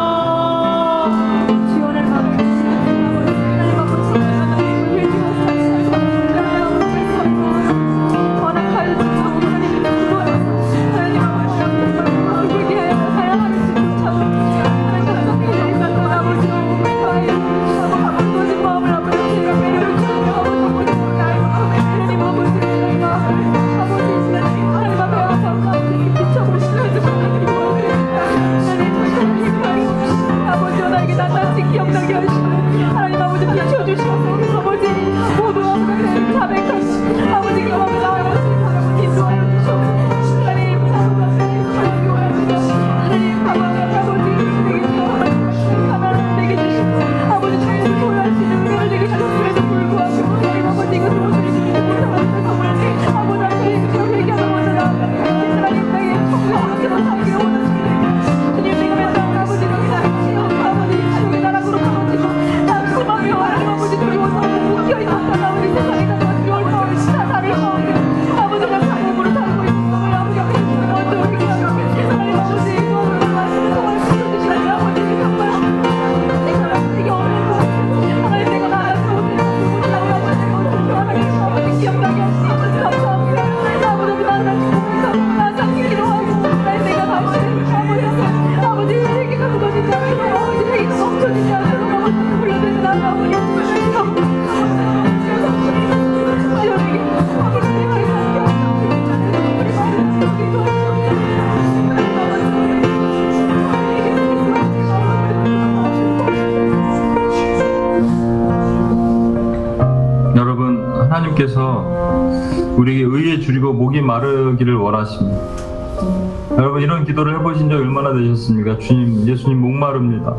[117.19, 118.79] 기도를 해보신 적 얼마나 되셨습니까?
[118.79, 120.37] 주님, 예수님 목마릅니다.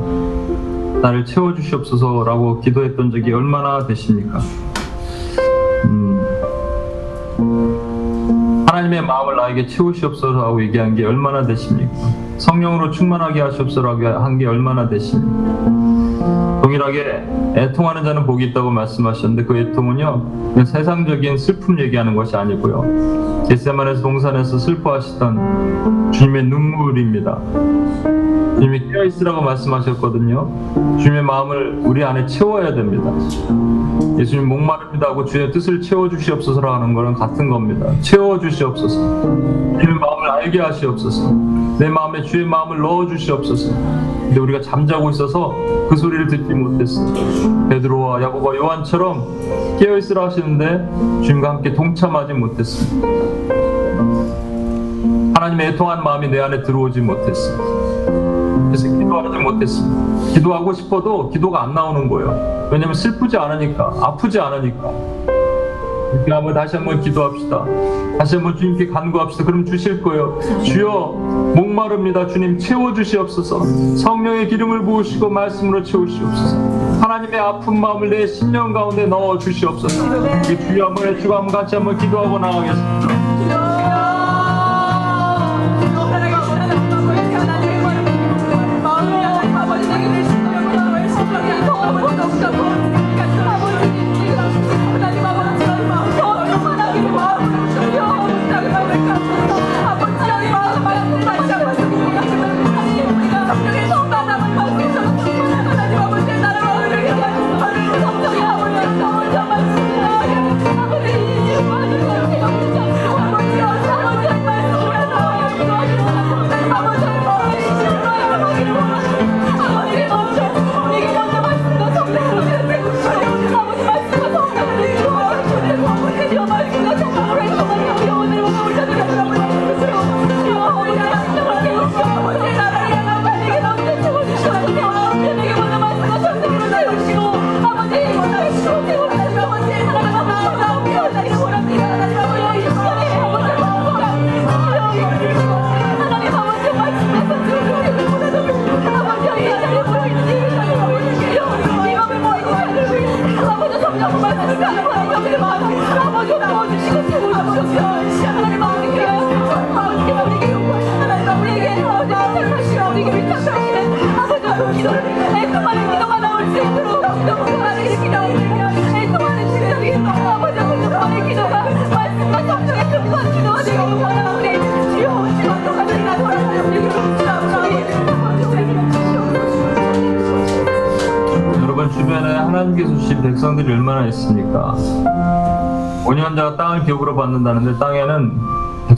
[1.01, 4.39] 나를 채워주시옵소서라고 기도했던 적이 얼마나 되십니까?
[5.85, 6.25] 음,
[8.69, 11.91] 하나님의 마음을 나에게 채우시옵소서 하고 얘기한 게 얼마나 되십니까?
[12.37, 16.48] 성령으로 충만하게 하시옵소서 한게 얼마나 되십니까?
[16.69, 17.23] 동일하게
[17.55, 23.47] 애통하는 자는 복이 있다고 말씀하셨는데 그 애통은요 세상적인 슬픔 얘기하는 것이 아니고요.
[23.49, 27.39] 겟세만에서 동산에서 슬퍼하시던 주님의 눈물입니다.
[28.59, 30.97] 주님이 깨어있으라고 말씀하셨거든요.
[30.99, 33.11] 주님의 마음을 우리 안에 채워야 됩니다.
[34.19, 37.89] 예수님 목마릅니다 하고 주의 뜻을 채워주시옵소서라 하는 거랑 같은 겁니다.
[38.01, 38.95] 채워주시옵소서.
[39.79, 41.31] 주님의 마음을 알게 하시옵소서.
[41.79, 45.55] 내 마음에 주의 마음을 넣어주시옵소서 근데 우리가 잠자고 있어서
[45.89, 53.07] 그 소리를 듣지 못했습니다 베드로와 야고보와 요한처럼 깨어 있으라 하시는데 주님과 함께 동참하지 못했습니다
[55.33, 57.63] 하나님의 애통한 마음이 내 안에 들어오지 못했습니다
[58.67, 62.69] 그래서 기도하지 못했습니다 기도하고 싶어도 기도가 안 나오는 거예요.
[62.71, 64.91] 왜냐면 슬프지 않으니까 아프지 않으니까
[66.13, 67.65] 이렇게 한번 다시 한번 기도합시다.
[68.17, 69.45] 다시 한번 주님께 간구합시다.
[69.45, 70.39] 그럼 주실 거예요.
[70.63, 72.27] 주여 목마릅니다.
[72.27, 73.63] 주님 채워 주시옵소서.
[73.97, 76.57] 성령의 기름을 부으시고 말씀으로 채우시옵소서.
[77.01, 80.51] 하나님의 아픈 마음을 내 심령 가운데 넣어 주시옵소서.
[80.51, 83.38] 이 주여 한번 해주고 한번 같이 한번 기도하고 나가겠습니다.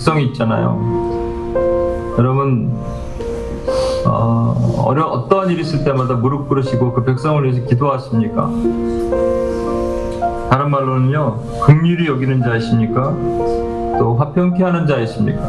[0.02, 2.15] 백성이 있잖아요.
[2.18, 2.73] 여러분
[4.07, 8.49] 어, 어려 어떠한 일이 있을 때마다 무릎 꿇으시고 그 백성을 위해서 기도하십니까?
[10.49, 13.15] 다른 말로는요, 극률이 여기는 자이십니까?
[13.99, 15.40] 또 화평케 하는 자이십니까?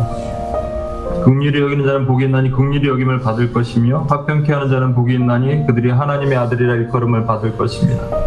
[1.24, 5.90] 극률이 여기는 자는 복이 있나니 극률이 여김을 받을 것이며 화평케 하는 자는 복이 있나니 그들이
[5.90, 8.21] 하나님의 아들이라 일컬음을 받을 것입니다.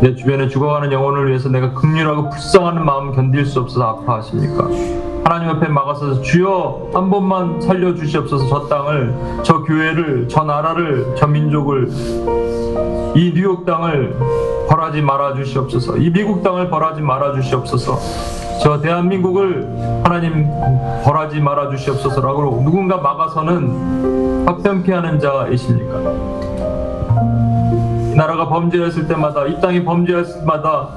[0.00, 4.68] 내 주변에 죽어가는 영혼을 위해서 내가 극률하고 불쌍하는 마음 견딜 수 없어서 아파하십니까?
[5.24, 11.88] 하나님 앞에 막아서서 주여 한 번만 살려주시옵소서 저 땅을 저 교회를 저 나라를 저 민족을
[13.16, 14.16] 이 뉴욕 땅을
[14.68, 17.98] 벌하지 말아 주시옵소서 이 미국 땅을 벌하지 말아 주시옵소서
[18.62, 19.66] 저 대한민국을
[20.04, 20.46] 하나님
[21.04, 26.45] 벌하지 말아 주시옵소서라고 누군가 막아서는 화평케 하는 자이십니까?
[28.16, 30.88] 이 나라가 범죄했을 때마다 이 땅이 범죄했을 때마다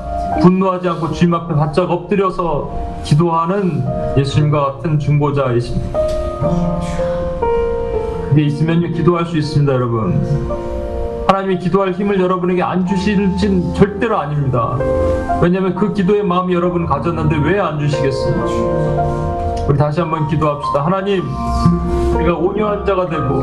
[0.41, 2.71] 분노하지 않고 주님 앞에 바짝 엎드려서
[3.03, 3.83] 기도하는
[4.17, 5.99] 예수님과 같은 중보자이십니다.
[8.29, 11.25] 그게 있으면요 기도할 수 있습니다, 여러분.
[11.27, 14.77] 하나님이 기도할 힘을 여러분에게 안 주실진 절대로 아닙니다.
[15.41, 18.45] 왜냐하면 그 기도의 마음이 여러분 가졌는데 왜 안 주시겠습니까?
[19.67, 20.85] 우리 다시 한번 기도합시다.
[20.85, 21.21] 하나님,
[22.17, 23.41] 내가 온유한 자가 되고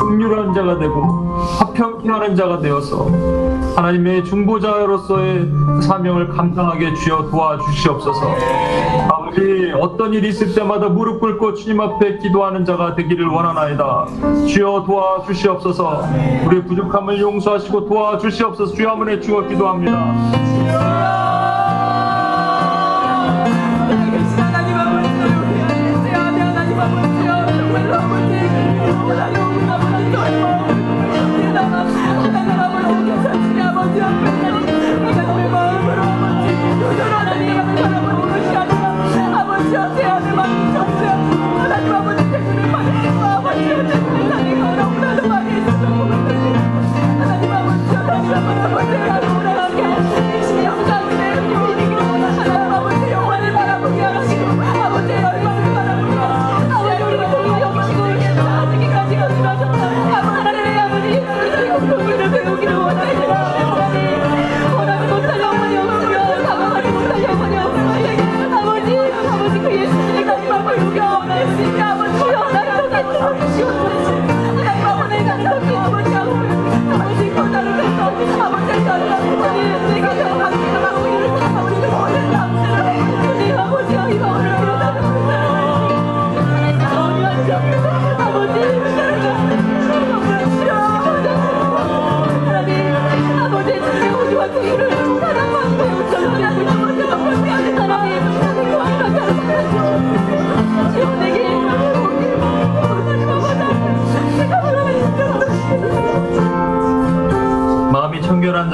[0.00, 1.02] 긍휼한 자가 되고
[1.60, 3.08] 화평 케 하는 자가 되어서
[3.76, 5.48] 하나님의 중보자로서의
[5.82, 8.20] 사명을 감당하게 주여 도와주시옵소서.
[9.10, 14.06] 아버지 어떤 일이 있을 때마다 무릎 꿇고 주님 앞에 기도하는 자가 되기를 원하나이다.
[14.46, 16.04] 주여 도와주시옵소서.
[16.46, 18.74] 우리의 부족함을 용서하시고 도와주시옵소서.
[18.74, 21.43] 주여 한번 해주어 기도합니다.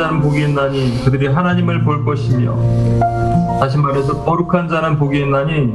[0.00, 2.56] 자는 복이 있나니 그들이 하나님을 볼 것이며
[3.60, 5.74] 다시 말해서 거룩한 자는 복이 있나니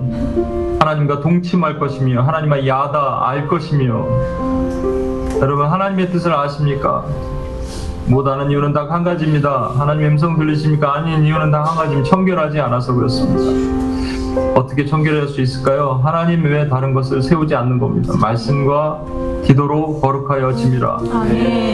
[0.79, 4.05] 하나님과 동침할 것이며 하나님과 야다 알 것이며
[5.41, 7.05] 여러분 하나님의 뜻을 아십니까?
[8.07, 9.71] 못 아는 이유는 딱 한 가지입니다.
[9.77, 10.95] 하나님 음성 들리십니까?
[10.95, 12.09] 아닌 이유는 딱 한 가지입니다.
[12.09, 14.53] 청결하지 않아서 그렇습니다.
[14.55, 16.01] 어떻게 청결할 수 있을까요?
[16.03, 18.13] 하나님 외에 다른 것을 세우지 않는 겁니다.
[18.19, 19.01] 말씀과
[19.45, 20.97] 기도로 거룩하여 짐이라.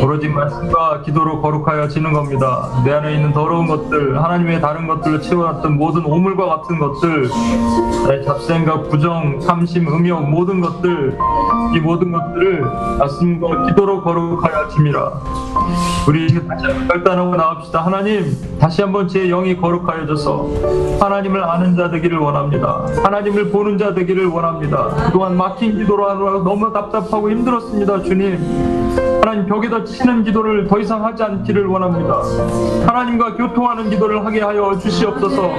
[0.03, 2.69] 오로지 말씀과 기도로 거룩하여 지는 겁니다.
[2.83, 7.29] 내 안에 있는 더러운 것들, 하나님 외에 다른 것들로 채워놨던 모든 오물과 같은 것들,
[8.07, 11.17] 나의 잡생각, 부정, 탐심, 음욕, 모든 것들,
[11.75, 12.65] 이 모든 것들을
[12.99, 15.11] 말씀과 기도로 거룩하여 짐이라.
[16.07, 17.85] 우리 이제 다시 한번 결단하고 나옵시다.
[17.85, 22.85] 하나님, 다시 한번 제 영이 거룩하여져서 하나님을 아는 자 되기를 원합니다.
[23.03, 24.87] 하나님을 보는 자 되기를 원합니다.
[25.05, 28.37] 그동안 막힌 기도로 하느라 너무 답답하고 힘들었 습니다, 주님.
[29.23, 32.21] 하나님 벽에다 치는 기도를 더 이상 하지 않기를 원합니다.
[32.85, 35.49] 하나님과 교통하는 기도를 하게 하여 주시옵소서.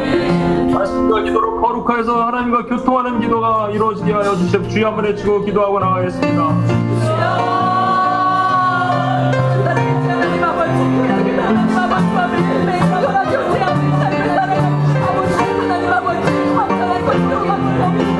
[0.74, 4.68] 말씀과 기도로 거룩하여서 하나님과 교통하는 기도가 이루어지게 하여 주시옵.
[4.68, 7.22] 주여 한번 외치고 기도하고 나가겠습니다.
[17.82, 18.11] 하나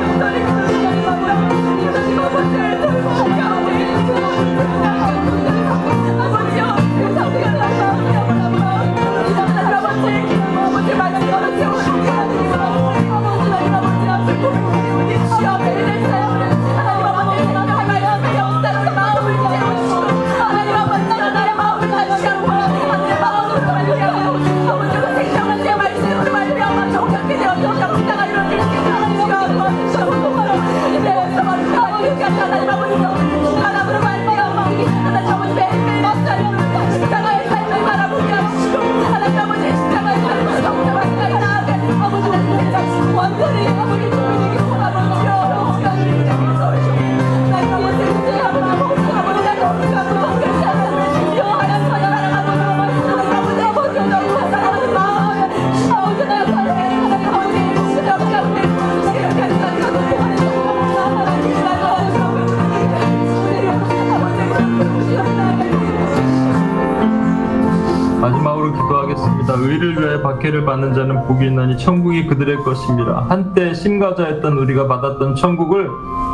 [69.63, 73.25] 의를 위해 박해를 받는 자는 복이 있나니 천국이 그들의 것입니다.
[73.29, 75.89] 한때 심가자였던 우리가 받았던 천국을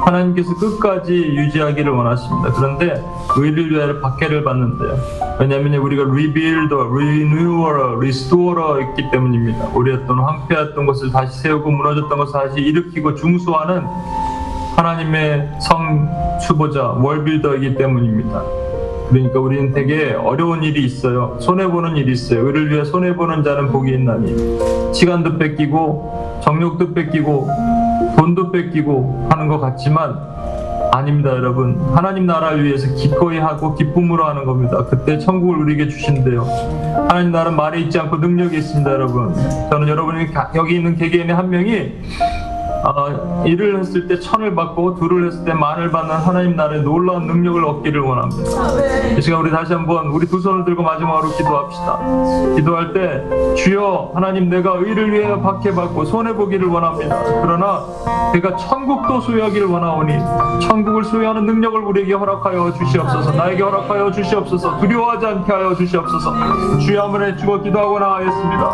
[0.06, 2.52] 하나님께서 끝까지 유지하기를 원하십니다.
[2.54, 3.04] 그런데
[3.38, 4.98] 의를 위해 박해를 받는데요.
[5.40, 9.66] 왜냐하면 우리가 rebuild, renewer, restorer 있기 때문입니다.
[10.10, 13.84] 어떤 황폐했던 것을 다시 세우고 무너졌던 것을 다시 일으키고 중수하는
[14.76, 16.10] 하나님의 성
[16.42, 18.69] 추보자, 월빌더이기 때문입니다.
[19.10, 21.38] 그러니까 우리는 되게 어려운 일이 있어요.
[21.40, 22.46] 손해보는 일이 있어요.
[22.46, 24.94] 의를 위해 손해보는 자는 복이 있나니.
[24.94, 27.50] 시간도 뺏기고, 정력도 뺏기고,
[28.18, 30.16] 돈도 뺏기고 하는 것 같지만,
[30.92, 31.80] 아닙니다, 여러분.
[31.94, 34.86] 하나님 나라를 위해서 기꺼이 하고 기쁨으로 하는 겁니다.
[34.90, 36.44] 그때 천국을 우리에게 주신대요.
[37.10, 39.34] 하나님 나라는 말에 있지 않고 능력이 있습니다, 여러분.
[39.72, 41.92] 저는 여러분이 가- 여기 있는 개개인의 한 명이
[42.84, 47.64] 어, 일을 했을 때 천을 받고 둘을 했을 때 만을 받는 하나님 나라의 놀라운 능력을
[47.64, 48.50] 얻기를 원합니다.
[49.18, 52.00] 이 시간 우리 다시 한번 우리 두 손을 들고 마지막으로 기도합시다.
[52.56, 57.18] 기도할 때 주여 하나님 내가 의를 위해 박해받고 손해 보기를 원합니다.
[57.42, 57.84] 그러나
[58.34, 60.14] 내가 천국도 소유하기를 원하오니
[60.62, 63.32] 천국을 소유하는 능력을 우리에게 허락하여 주시옵소서.
[63.34, 64.80] 나에게 허락하여 주시옵소서.
[64.80, 66.78] 두려워하지 않게 하여 주시옵소서.
[66.80, 68.70] 주여 한번 해주고 기도하고 나가겠습니다.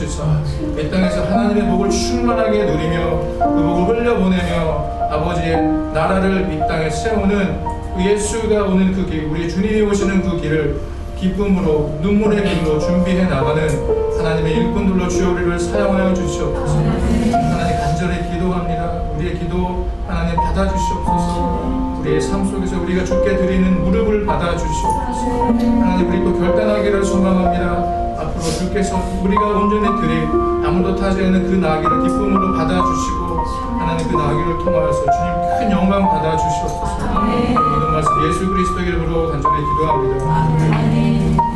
[0.00, 0.24] 주시사.
[0.78, 5.56] 이 땅에서 하나님의 복을 충만하게 누리며 그 복을 흘려보내며 아버지의
[5.92, 7.64] 나라를 이 땅에 세우는
[7.96, 10.80] 그 예수가 오는 그 길, 우리 주님이 오시는 그 길을
[11.18, 13.68] 기쁨으로 눈물의 길로 준비해 나가는
[14.16, 16.78] 하나님의 일꾼들로 주여 우리를 사용하여 주시옵소서.
[16.78, 19.02] 하나님 간절히 기도합니다.
[19.16, 21.98] 우리의 기도 하나님 받아주시옵소서.
[22.00, 25.26] 우리의 삶 속에서 우리가 주께 드리는 무릎을 받아주시옵소서.
[25.80, 27.59] 하나님 우리 또 결단하기를 소망합니다
[28.70, 30.28] 주께서 우리가 온전히 드릴
[30.64, 33.44] 아무도 타지 않는 그 나귀를 기쁨으로 받아주시고
[33.78, 36.98] 하나님 그 나귀를 통하여서 주님 큰 영광 받아주시옵소서.
[37.18, 41.49] 모든 말씀 예수 그리스도 이름으로 간절히 기도합니다